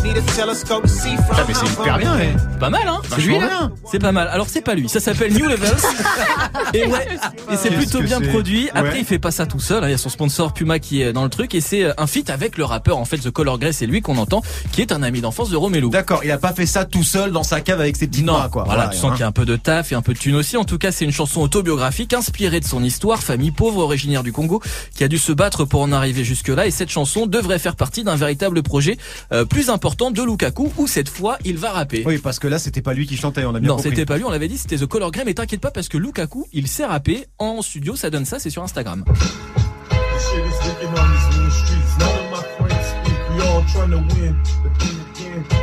Need 0.04 0.16
a 0.16 0.22
telescope 0.36 0.82
to 0.82 0.88
see 0.88 1.14
from 1.16 1.36
Putain, 1.36 1.44
mais 1.48 1.54
c'est 1.54 1.66
hyper 1.82 1.98
bien, 1.98 2.16
eh. 2.20 2.58
Pas 2.58 2.70
mal, 2.70 2.86
hein 2.88 3.00
C'est 3.08 3.20
lui, 3.22 3.38
là 3.38 3.70
C'est 3.90 3.98
pas 3.98 4.12
mal. 4.12 4.28
Alors 4.28 4.48
c'est 4.48 4.60
pas 4.62 4.74
lui, 4.74 4.88
ça 4.88 5.00
s'appelle 5.00 5.32
New 5.32 5.46
Levels. 5.46 5.76
et 6.74 6.86
ouais, 6.86 7.08
et 7.50 7.56
c'est 7.56 7.70
plutôt 7.70 8.00
bien 8.00 8.20
produit. 8.20 8.68
Après, 8.74 8.90
Ouais. 8.90 8.98
il 9.00 9.04
fait 9.04 9.18
pas 9.18 9.30
ça 9.30 9.46
tout 9.46 9.60
seul. 9.60 9.84
hein. 9.84 9.88
Il 9.88 9.92
y 9.92 9.94
a 9.94 9.98
son 9.98 10.08
sponsor 10.08 10.52
Puma 10.52 10.78
qui 10.78 11.02
est 11.02 11.12
dans 11.12 11.22
le 11.24 11.30
truc 11.30 11.54
et 11.54 11.60
c'est 11.60 11.84
euh, 11.84 11.92
un 11.98 12.06
feat 12.06 12.28
avec 12.30 12.56
le 12.58 12.64
rappeur 12.64 12.98
en 12.98 13.04
fait 13.04 13.18
The 13.18 13.30
Color 13.30 13.58
Grey. 13.58 13.72
C'est 13.72 13.86
lui 13.86 14.00
qu'on 14.00 14.16
entend, 14.18 14.42
qui 14.72 14.80
est 14.80 14.90
un 14.92 15.02
ami 15.02 15.20
d'enfance 15.20 15.50
de 15.50 15.56
Romelu. 15.56 15.90
D'accord, 15.90 16.22
il 16.24 16.30
a 16.30 16.38
pas 16.38 16.52
fait 16.52 16.66
ça 16.66 16.84
tout 16.84 17.04
seul 17.04 17.30
dans 17.32 17.42
sa 17.42 17.60
cave 17.60 17.80
avec 17.80 17.96
ses 17.96 18.06
petits 18.08 18.22
Non, 18.22 18.38
mains, 18.38 18.48
quoi. 18.48 18.64
voilà, 18.64 18.88
tu 18.88 18.96
sens 18.98 19.10
hein. 19.10 19.14
qu'il 19.14 19.20
y 19.20 19.24
a 19.24 19.28
un 19.28 19.32
peu 19.32 19.44
de 19.44 19.56
taf 19.56 19.92
et 19.92 19.94
un 19.94 20.02
peu 20.02 20.12
de 20.14 20.18
thune 20.18 20.34
aussi. 20.36 20.56
En 20.56 20.64
tout 20.64 20.78
cas, 20.78 20.90
c'est 20.92 21.04
une 21.04 21.12
chanson 21.20 21.42
autobiographique 21.42 22.14
inspirée 22.14 22.60
de 22.60 22.64
son 22.64 22.82
histoire, 22.82 23.22
famille 23.22 23.50
pauvre 23.50 23.82
originaire 23.82 24.22
du 24.22 24.32
Congo, 24.32 24.62
qui 24.94 25.04
a 25.04 25.08
dû 25.08 25.18
se 25.18 25.32
battre 25.32 25.66
pour 25.66 25.82
en 25.82 25.92
arriver 25.92 26.24
jusque-là. 26.24 26.66
Et 26.66 26.70
cette 26.70 26.88
chanson 26.88 27.26
devrait 27.26 27.58
faire 27.58 27.76
partie 27.76 28.04
d'un 28.04 28.16
véritable 28.16 28.62
projet 28.62 28.96
euh, 29.30 29.44
plus 29.44 29.68
important 29.68 30.10
de 30.10 30.22
Lukaku, 30.22 30.72
où 30.78 30.86
cette 30.86 31.10
fois, 31.10 31.36
il 31.44 31.58
va 31.58 31.72
rapper. 31.72 32.04
Oui, 32.06 32.16
parce 32.16 32.38
que 32.38 32.48
là, 32.48 32.58
c'était 32.58 32.80
pas 32.80 32.94
lui 32.94 33.06
qui 33.06 33.18
chantait, 33.18 33.44
on 33.44 33.54
a 33.54 33.60
bien 33.60 33.68
Non, 33.68 33.76
compris. 33.76 33.90
c'était 33.90 34.06
pas 34.06 34.16
lui, 34.16 34.24
on 34.24 34.30
l'avait 34.30 34.48
dit, 34.48 34.56
c'était 34.56 34.78
The 34.78 34.86
Color 34.86 35.10
Grey, 35.10 35.24
mais 35.26 35.34
t'inquiète 35.34 35.60
pas 35.60 35.70
parce 35.70 35.88
que 35.90 35.98
Lukaku, 35.98 36.46
il 36.54 36.66
sait 36.68 36.86
rapper 36.86 37.26
en 37.38 37.60
studio, 37.60 37.96
ça 37.96 38.08
donne 38.08 38.24
ça, 38.24 38.38
c'est 38.38 38.48
sur 38.48 38.62
Instagram. 38.62 39.04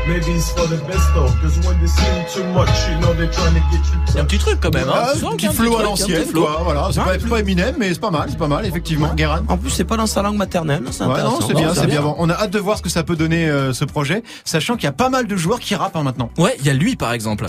Maybe 0.07 0.31
it's 0.37 0.49
for 0.51 0.65
the 0.67 0.77
best 0.87 1.07
though. 1.13 1.27
Cause 1.41 1.57
when 1.67 1.77
they 1.79 1.87
see 1.87 2.03
too 2.33 2.43
much, 2.53 2.69
you 2.89 2.99
know 3.01 3.13
they're 3.13 3.29
trying 3.31 3.53
to 3.53 3.59
get 3.71 3.79
you. 3.91 3.99
Il 4.09 4.15
y 4.15 4.19
a 4.19 4.21
un 4.21 4.25
petit 4.25 4.37
truc 4.39 4.59
quand 4.61 4.73
même, 4.73 4.87
hein. 4.89 4.93
Ah, 4.95 5.11
un 5.31 5.35
petit 5.35 5.47
flow 5.47 5.77
à 5.77 5.83
l'ancienne, 5.83 6.31
quoi. 6.33 6.61
Voilà, 6.63 6.89
c'est 6.91 7.01
pas, 7.01 7.13
c'est 7.19 7.27
pas 7.27 7.39
Eminem, 7.39 7.75
mais 7.77 7.93
c'est 7.93 7.99
pas 7.99 8.09
mal, 8.11 8.27
c'est 8.29 8.37
pas 8.37 8.47
mal, 8.47 8.65
effectivement. 8.65 9.13
Guérin. 9.15 9.43
En 9.49 9.57
plus, 9.57 9.69
c'est 9.69 9.83
pas 9.83 9.97
dans 9.97 10.07
sa 10.07 10.21
langue 10.21 10.37
maternelle. 10.37 10.83
C'est 10.91 11.03
Ouais, 11.03 11.11
intéressant. 11.11 11.39
non, 11.41 11.47
c'est 11.47 11.53
bien, 11.53 11.73
c'est 11.73 11.87
bien. 11.87 12.01
Bon, 12.01 12.15
on 12.17 12.29
a 12.29 12.33
hâte 12.33 12.51
de 12.51 12.59
voir 12.59 12.77
ce 12.77 12.81
que 12.83 12.89
ça 12.89 13.03
peut 13.03 13.15
donner 13.15 13.49
euh, 13.49 13.73
ce 13.73 13.83
projet, 13.85 14.23
sachant 14.45 14.75
qu'il 14.75 14.85
y 14.85 14.87
a 14.87 14.93
pas 14.93 15.09
mal 15.09 15.27
de 15.27 15.35
joueurs 15.35 15.59
qui 15.59 15.75
rappent 15.75 15.95
hein, 15.95 16.03
maintenant. 16.03 16.29
Ouais, 16.37 16.55
il 16.59 16.65
y 16.65 16.69
a 16.69 16.73
lui 16.73 16.95
par 16.95 17.11
exemple. 17.11 17.45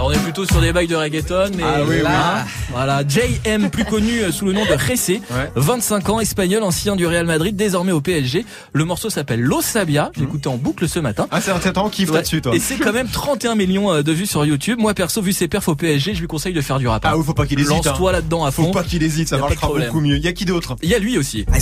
Alors 0.00 0.12
on 0.12 0.14
est 0.14 0.22
plutôt 0.22 0.46
sur 0.46 0.62
des 0.62 0.72
bails 0.72 0.86
de 0.86 0.96
reggaeton, 0.96 1.50
mais 1.58 1.62
Ah 1.62 1.80
oui, 1.86 2.00
là, 2.00 2.46
voilà, 2.70 3.02
JM, 3.06 3.68
plus 3.68 3.84
connu 3.84 4.20
euh, 4.20 4.32
sous 4.32 4.46
le 4.46 4.54
nom 4.54 4.64
de 4.64 4.74
Jesse, 4.78 5.20
25 5.56 6.08
ans, 6.08 6.20
espagnol, 6.20 6.62
ancien 6.62 6.96
du 6.96 7.06
Real 7.06 7.26
Madrid, 7.26 7.54
désormais 7.54 7.92
au 7.92 8.00
PSG. 8.00 8.46
Le 8.72 8.84
morceau 8.86 9.10
s'appelle 9.10 9.42
Lo 9.42 9.60
Sabia, 9.60 10.10
j'ai 10.16 10.22
écouté 10.22 10.48
en 10.48 10.56
boucle 10.56 10.88
ce 10.88 11.00
matin. 11.00 11.28
Ah, 11.30 11.42
c'est 11.42 11.50
un 11.50 11.58
temps 11.58 11.90
kiffe 11.90 12.08
Ouais. 12.08 12.16
là-dessus, 12.16 12.40
toi. 12.40 12.56
Et 12.56 12.60
c'est 12.60 12.78
quand 12.78 12.94
même 12.94 13.08
31 13.08 13.56
millions 13.56 13.92
euh, 13.92 14.02
de 14.02 14.10
vues 14.10 14.24
sur 14.24 14.42
YouTube. 14.46 14.78
Moi 14.80 14.94
perso, 14.94 15.20
vu 15.20 15.34
ses 15.34 15.48
perfs 15.48 15.68
au 15.68 15.74
PSG, 15.74 16.14
je 16.14 16.20
lui 16.20 16.28
conseille 16.28 16.54
de 16.54 16.62
faire 16.62 16.78
du 16.78 16.88
rap. 16.88 17.04
Ah 17.04 17.18
oui, 17.18 17.22
faut 17.22 17.34
pas 17.34 17.44
qu'il 17.44 17.60
hésite. 17.60 17.70
Lance-toi 17.70 18.08
hein. 18.08 18.12
là-dedans 18.12 18.46
à 18.46 18.50
fond. 18.52 18.64
Faut 18.64 18.70
pas 18.70 18.84
qu'il 18.84 19.02
hésite, 19.02 19.28
ça 19.28 19.36
marchera 19.36 19.68
beaucoup 19.68 20.00
mieux. 20.00 20.16
Il 20.16 20.24
y 20.24 20.28
a 20.28 20.32
qui 20.32 20.46
d'autre? 20.46 20.76
Il 20.80 20.88
y 20.88 20.94
a 20.94 20.98
lui 20.98 21.18
aussi. 21.18 21.44
Hij 21.52 21.60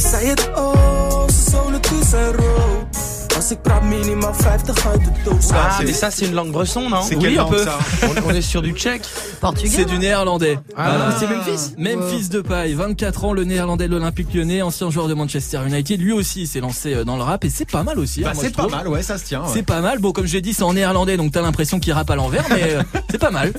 zei 3.42 3.59
het 3.59 3.62
ze 3.62 3.62
zouden 3.62 3.62
toe 3.62 3.62
zijn 3.62 3.62
rood. 3.62 3.62
Als 3.62 3.62
ik 3.62 3.62
praat 3.62 3.83
minimaal 3.83 4.35
50 4.35 4.87
uit 4.87 5.05
de 5.05 5.11
doos. 5.24 5.51
Ah, 5.53 5.79
mais 5.81 5.98
ça, 5.98 6.11
c'est 6.11 6.27
une 6.27 6.35
langue 6.35 6.53
bresson, 6.53 6.88
non 6.88 7.03
C'est 7.03 7.14
Oui, 7.16 7.22
quelle 7.22 7.38
un 7.38 7.42
langue, 7.42 7.51
peu. 7.53 7.64
ça 7.64 7.79
on, 8.03 8.31
on 8.31 8.35
est 8.35 8.42
sur 8.42 8.62
du 8.62 8.72
tchèque. 8.72 9.03
Portugais. 9.40 9.68
C'est 9.77 9.85
du 9.85 9.98
néerlandais. 9.98 10.59
Ah, 10.77 10.88
Voilà. 10.96 11.14
c'est 11.18 11.27
Memphis 11.29 11.74
Memphis 11.79 12.29
de 12.29 12.40
paille, 12.40 12.74
24 12.74 13.24
ans, 13.24 13.33
le 13.33 13.44
néerlandais 13.44 13.87
de 13.88 13.92
l'Olympique 13.92 14.33
lyonnais, 14.35 14.62
ancien 14.62 14.90
joueur 14.90 15.09
de 15.09 15.14
Manchester 15.14 15.61
United. 15.66 16.01
Lui 16.01 16.12
aussi 16.12 16.46
s'est 16.46 16.61
lancé 16.61 16.94
euh, 16.94 17.05
dans 17.05 17.16
le 17.16 17.22
rap 17.22 17.44
et 17.44 17.51
c'est 17.51 17.70
pas 17.70 17.83
mal 17.83 17.98
aussi. 17.98 18.22
Bah, 18.22 18.31
hein, 18.33 18.38
c'est 18.40 18.48
je 18.48 18.55
pas 18.55 18.62
trouve. 18.62 18.74
mal, 18.74 18.88
ouais, 18.88 19.03
ça 19.03 19.18
se 19.18 19.24
tient. 19.24 19.42
ouais. 19.42 19.48
C'est 19.53 19.62
pas 19.62 19.81
mal. 19.81 19.98
Bon, 19.98 20.12
comme 20.12 20.27
j'ai 20.27 20.40
dit, 20.40 20.53
c'est 20.55 20.62
en 20.64 20.72
néerlandais, 20.72 21.16
donc 21.16 21.33
t'as 21.33 21.42
l'impression 21.42 21.79
qu'il 21.81 21.92
rappe 21.92 22.11
à 22.11 22.16
l'envers, 22.16 22.44
mais 22.51 22.74
euh, 22.74 22.83
c'est 23.11 23.18
pas 23.18 23.31
mal. 23.31 23.53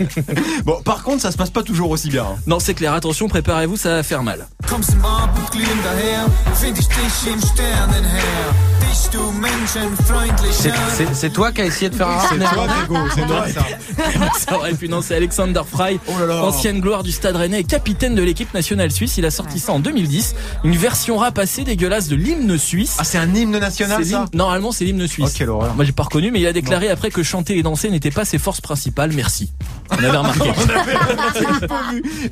Bon, 0.65 0.81
par 0.83 1.03
contre, 1.03 1.21
ça 1.21 1.31
se 1.31 1.37
passe 1.37 1.49
pas 1.51 1.63
toujours 1.63 1.89
aussi 1.91 2.09
bien. 2.09 2.23
hein. 2.23 2.35
Non, 2.47 2.59
c'est 2.59 2.73
clair. 2.73 2.93
Attention, 2.93 3.27
préparez-vous, 3.27 3.77
ça 3.77 3.89
va 3.95 4.03
faire 4.03 4.23
mal. 4.23 4.47
Kommst 4.67 4.91
im 4.91 5.03
Abendglühen 5.05 5.79
daher, 5.83 6.25
find 6.55 6.77
ich 6.77 6.87
dich 6.87 7.27
im 7.33 7.39
Sternenheer. 7.41 8.53
Bist 8.81 9.13
du 9.13 9.17
C'est- 9.19 9.39
menschenfreundlicher? 9.39 9.68
C'est 9.69 11.13
c'est 11.13 11.29
toi 11.29 11.51
qui 11.51 11.61
as 11.61 11.65
essayé 11.65 11.89
de 11.91 11.95
faire 11.95 12.07
un 12.07 12.17
rap 12.17 12.29
C'est 12.31 12.87
toi, 12.87 13.05
c'est 13.13 13.25
toi, 13.27 13.45
ça. 13.47 14.29
ça 14.39 14.55
aurait 14.57 14.73
pu 14.73 14.89
non, 14.89 15.03
c'est 15.03 15.15
Alexander 15.15 15.61
Fry, 15.63 15.99
Oh 16.07 16.13
là 16.19 16.25
là. 16.25 16.43
ancienne 16.43 16.79
gloire 16.79 17.03
du 17.03 17.11
Stade 17.11 17.35
Rennais 17.35 17.59
et 17.59 17.63
capitaine 17.63 18.15
de 18.15 18.23
l'équipe 18.23 18.51
nationale 18.55 18.89
suisse. 18.91 19.17
Il 19.17 19.25
a 19.27 19.31
sorti 19.31 19.59
ça 19.59 19.73
en 19.73 19.79
2010, 19.79 20.35
une 20.63 20.75
version 20.75 21.17
rap 21.17 21.37
assez 21.37 21.63
dégueulasse 21.63 22.07
de 22.07 22.15
l'hymne 22.15 22.57
suisse. 22.57 22.95
Ah, 22.97 23.03
c'est 23.03 23.19
un 23.19 23.31
hymne 23.35 23.59
national, 23.59 24.03
ça 24.03 24.25
Normalement, 24.33 24.71
c'est 24.71 24.85
l'hymne 24.85 25.03
Oh, 25.03 25.07
suisse. 25.07 25.33
quelle 25.33 25.49
horreur. 25.49 25.75
Moi, 25.75 25.85
j'ai 25.85 25.91
pas 25.91 26.03
reconnu, 26.03 26.31
mais 26.31 26.39
il 26.39 26.47
a 26.47 26.53
déclaré 26.53 26.89
après 26.89 27.11
que 27.11 27.21
chanter 27.21 27.57
et 27.59 27.61
danser 27.63 27.91
n'était 27.91 28.11
pas 28.11 28.25
ses 28.25 28.39
forces 28.39 28.61
principales. 28.61 29.11
Merci. 29.13 29.51
On 29.91 29.97
avait 29.97 30.17
remarqué. 30.17 30.51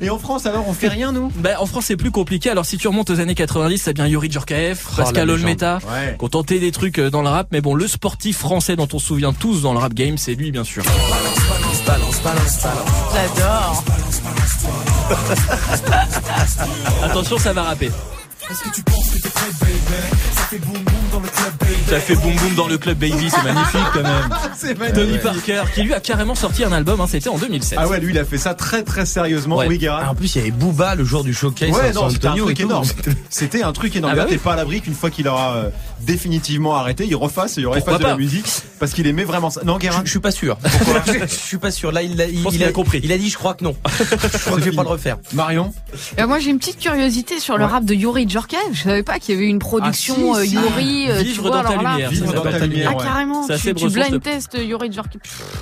Et 0.00 0.10
en 0.10 0.18
France, 0.18 0.46
alors, 0.46 0.66
on 0.68 0.72
fait 0.72 0.88
rien, 0.88 1.12
nous? 1.12 1.32
Ben, 1.36 1.56
en 1.58 1.66
France, 1.66 1.84
c'est 1.86 1.96
plus 1.96 2.10
compliqué. 2.10 2.50
Alors, 2.50 2.64
si 2.66 2.78
tu 2.78 2.88
remontes 2.88 3.10
aux 3.10 3.20
années 3.20 3.34
90, 3.34 3.78
ça 3.78 3.92
bien 3.92 4.06
Yuri 4.06 4.30
Djorkaeff, 4.30 4.86
Oh, 4.92 4.96
Pascal 4.96 5.28
Olmeta, 5.30 5.78
Ouais. 5.88 6.16
qui 6.18 6.24
ont 6.24 6.28
tenté 6.28 6.60
des 6.60 6.70
trucs 6.72 6.98
euh, 6.98 7.10
dans 7.10 7.22
le 7.22 7.28
rap. 7.28 7.48
Mais 7.52 7.60
bon, 7.60 7.74
le 7.74 7.86
sportif 7.88 8.38
français 8.38 8.76
dont 8.76 8.88
on 8.92 8.98
se 8.98 9.06
souvient 9.06 9.32
tous 9.32 9.62
dans 9.62 9.72
le 9.72 9.78
rap 9.78 9.94
game, 9.94 10.16
c'est 10.18 10.34
lui, 10.34 10.50
bien 10.52 10.64
sûr. 10.64 10.82
J'adore. 13.14 13.84
Attention, 17.02 17.38
ça 17.38 17.52
va 17.52 17.62
rapper. 17.64 17.90
Ça 18.48 18.54
fait 20.50 20.58
boum 20.58 20.74
boum 20.74 20.84
dans 22.56 22.66
le 22.68 22.78
club 22.78 22.98
baby, 22.98 23.30
c'est 23.30 23.42
magnifique 23.42 23.80
quand 23.92 24.02
même. 24.02 24.28
C'est 24.56 24.74
Tony 24.74 24.92
magnifique. 25.12 25.22
Parker, 25.22 25.62
qui 25.74 25.82
lui 25.82 25.94
a 25.94 26.00
carrément 26.00 26.34
sorti 26.34 26.64
un 26.64 26.72
album, 26.72 27.00
hein, 27.00 27.06
c'était 27.08 27.28
en 27.28 27.38
2007. 27.38 27.78
Ah 27.80 27.86
ouais, 27.86 28.00
lui, 28.00 28.12
il 28.12 28.18
a 28.18 28.24
fait 28.24 28.38
ça 28.38 28.54
très 28.54 28.82
très 28.82 29.06
sérieusement. 29.06 29.56
Ouais. 29.56 29.66
Oui, 29.68 29.76
Ah, 29.76 29.80
Guérin. 29.80 30.08
En 30.08 30.14
plus, 30.14 30.34
il 30.34 30.38
y 30.38 30.40
avait 30.42 30.50
Booba 30.50 30.94
le 30.96 31.04
jour 31.04 31.22
du 31.22 31.32
showcase 31.32 31.70
Ouais, 31.70 31.92
non, 31.92 32.10
c'était 32.10 32.26
un 32.28 32.34
truc 32.36 32.58
énorme. 32.60 32.84
C'était 33.30 33.62
un 33.62 33.72
truc 33.72 33.94
énorme. 33.94 34.12
Ah 34.14 34.16
bah 34.16 34.24
Là, 34.24 34.28
t'es 34.30 34.38
pas 34.38 34.54
à 34.54 34.56
l'abri 34.56 34.80
qu'une 34.80 34.94
fois 34.94 35.10
qu'il 35.10 35.28
aura 35.28 35.54
euh, 35.56 35.70
définitivement 36.00 36.74
arrêté, 36.76 37.06
il 37.08 37.14
refasse, 37.14 37.56
il 37.56 37.66
refasse 37.66 37.84
Pourquoi 37.84 37.98
de 37.98 38.04
la 38.04 38.16
musique 38.16 38.46
parce 38.78 38.92
qu'il 38.92 39.06
aimait 39.08 39.24
vraiment 39.24 39.50
ça. 39.50 39.62
Non, 39.64 39.76
Guérin. 39.78 40.00
Je, 40.00 40.06
je 40.06 40.10
suis 40.10 40.20
pas 40.20 40.30
sûr. 40.30 40.56
je, 41.06 41.12
je 41.20 41.26
suis 41.34 41.58
pas 41.58 41.70
sûr. 41.72 41.90
Là, 41.92 42.02
il, 42.02 42.20
a- 42.20 42.26
il, 42.26 42.42
pense 42.42 42.52
il 42.54 42.58
qu'il 42.58 42.64
a, 42.66 42.68
a 42.68 42.72
compris. 42.72 43.00
Il 43.02 43.10
a 43.12 43.18
dit, 43.18 43.28
je 43.28 43.36
crois 43.36 43.54
que 43.54 43.64
non. 43.64 43.74
je 43.98 44.38
crois 44.38 44.56
que 44.56 44.64
je 44.64 44.70
vais 44.70 44.76
pas 44.76 44.82
le 44.84 44.88
refaire. 44.88 45.16
Marion. 45.32 45.72
Euh, 46.18 46.26
moi, 46.26 46.38
j'ai 46.38 46.50
une 46.50 46.58
petite 46.58 46.78
curiosité 46.78 47.40
sur 47.40 47.56
le 47.58 47.64
Ouais. 47.64 47.70
rap 47.70 47.84
de 47.84 47.94
Yuri 47.94 48.28
Djorkaeff. 48.28 48.60
Je 48.72 48.82
savais 48.84 49.02
pas 49.02 49.18
qu'il 49.18 49.34
y 49.34 49.38
avait 49.38 49.46
eu 49.46 49.50
une 49.50 49.58
production 49.58 50.34
Ah, 50.34 50.44
si, 50.44 50.56
euh. 50.56 50.60
Yuri. 50.62 51.07
Euh, 51.10 51.18
tu 51.20 51.24
Vivre 51.28 51.42
vois, 51.42 51.50
dans 51.62 51.68
ta 51.68 51.76
là- 51.82 51.92
lumière. 51.92 52.10
Vivre 52.10 52.26
ça 52.26 52.32
dans 52.32 52.42
s'appelle 52.44 52.60
ta 52.60 52.66
lumière, 52.66 52.94
Ah, 52.98 53.02
carrément. 53.04 53.46
Tu, 53.46 53.74
tu 53.74 53.88
blind 53.90 54.22
test 54.22 54.54
euh, 54.54 54.62
Yuri. 54.64 54.90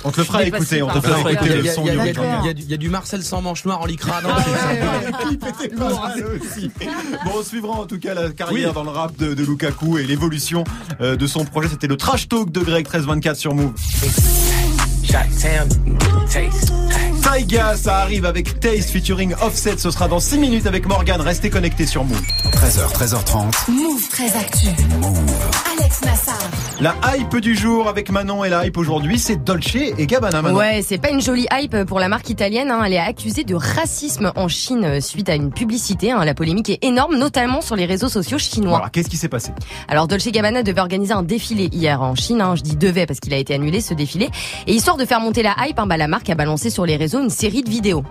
On 0.03 0.11
te 0.11 0.17
le 0.17 0.23
fera 0.25 0.43
écouter, 0.43 0.81
on 0.83 0.87
te 0.89 1.01
fera 1.01 1.31
écouter 1.31 1.51
Il 1.53 1.59
y, 1.59 1.63
le 1.63 1.69
son 1.69 1.81
il 1.85 1.87
y 1.87 1.99
a- 1.99 2.51
il 2.51 2.71
y 2.71 2.77
du- 2.77 2.89
Marcel 2.89 3.23
sans 3.23 3.41
manche 3.41 3.65
noire 3.65 3.81
en 3.81 3.85
lycra. 3.85 4.21
non, 4.21 4.29
Ah, 4.31 6.13
aussi. 6.41 6.71
Bon, 7.25 7.31
on 7.39 7.43
suivra 7.43 7.73
en 7.73 7.85
tout 7.85 7.99
cas 7.99 8.13
la 8.13 8.29
carrière 8.29 8.73
dans 8.73 8.83
le 8.83 8.89
rap 8.91 9.15
de, 9.17 9.33
de 9.33 9.43
Lukaku 9.43 9.97
et 9.97 10.03
l'évolution 10.05 10.63
euh, 11.01 11.15
de 11.15 11.27
son 11.27 11.45
projet. 11.45 11.69
C'était 11.69 11.87
le 11.87 11.97
trash 11.97 12.27
talk 12.29 12.51
de 12.51 12.59
Greg 12.61 12.85
1324 12.85 13.35
sur 13.37 13.53
Move. 13.55 13.73
Taiga, 17.31 17.75
ça 17.75 17.97
arrive 17.97 18.23
avec 18.25 18.57
Taste 18.61 18.89
featuring 18.89 19.33
Offset. 19.41 19.77
Ce 19.79 19.91
sera 19.91 20.07
dans 20.07 20.21
6 20.21 20.39
minutes 20.39 20.65
avec 20.65 20.87
Morgan. 20.87 21.19
Restez 21.19 21.49
connectés 21.49 21.85
sur 21.85 22.05
Move. 22.05 22.21
13h, 22.53 22.93
13h30. 22.93 23.69
Move 23.69 24.07
très 24.09 24.27
Actu. 24.37 24.67
Alex 25.77 26.01
Nassar. 26.05 26.37
La 26.79 26.95
hype 27.17 27.35
du 27.37 27.53
jour 27.55 27.89
avec 27.89 28.11
Manon 28.11 28.45
et 28.45 28.49
la 28.49 28.65
hype 28.65 28.77
aujourd'hui, 28.77 29.19
c'est 29.19 29.43
Dolce 29.43 29.75
et 29.75 30.07
Gabbana. 30.07 30.41
Manon. 30.41 30.57
Ouais, 30.57 30.81
c'est 30.87 30.99
pas 30.99 31.09
une 31.09 31.19
jolie 31.21 31.47
hype 31.51 31.83
pour 31.83 31.99
la 31.99 32.07
marque 32.07 32.29
italienne. 32.29 32.71
hein. 32.71 32.81
Elle 32.85 32.93
est 32.93 32.97
accusée 32.99 33.43
de 33.43 33.55
racisme 33.55 34.31
en 34.35 34.47
Chine 34.47 34.85
euh, 34.85 35.01
suite 35.01 35.27
à 35.27 35.35
une 35.35 35.51
publicité. 35.51 36.11
hein. 36.13 36.23
La 36.23 36.33
polémique 36.33 36.69
est 36.69 36.83
énorme, 36.85 37.17
notamment 37.17 37.59
sur 37.61 37.75
les 37.75 37.85
réseaux 37.87 38.09
sociaux 38.09 38.37
chinois. 38.37 38.69
Voilà, 38.77 38.89
qu'est-ce 38.89 39.09
qui 39.09 39.17
s'est 39.17 39.27
passé? 39.27 39.51
Alors 39.89 40.07
Dolce 40.07 40.27
Gabbana 40.31 40.63
devait 40.63 40.79
organiser 40.81 41.13
un 41.13 41.23
défilé 41.23 41.67
hier 41.73 42.01
en 42.01 42.15
Chine. 42.15 42.39
hein. 42.41 42.55
Je 42.55 42.61
dis 42.61 42.77
devait 42.77 43.05
parce 43.05 43.19
qu'il 43.19 43.33
a 43.33 43.37
été 43.37 43.53
annulé 43.55 43.81
ce 43.81 43.93
défilé. 43.93 44.29
Et 44.65 44.73
histoire 44.73 44.95
de 44.97 45.03
faire 45.05 45.19
monter 45.19 45.43
la 45.43 45.55
hype, 45.67 45.77
hein, 45.79 45.87
bah, 45.87 45.97
la 45.97 46.07
marque 46.07 46.29
a 46.29 46.35
balancé 46.35 46.69
sur 46.69 46.85
les 46.85 46.95
réseaux 46.95 47.16
une 47.21 47.29
série 47.29 47.63
de 47.63 47.69
vidéos. 47.69 48.03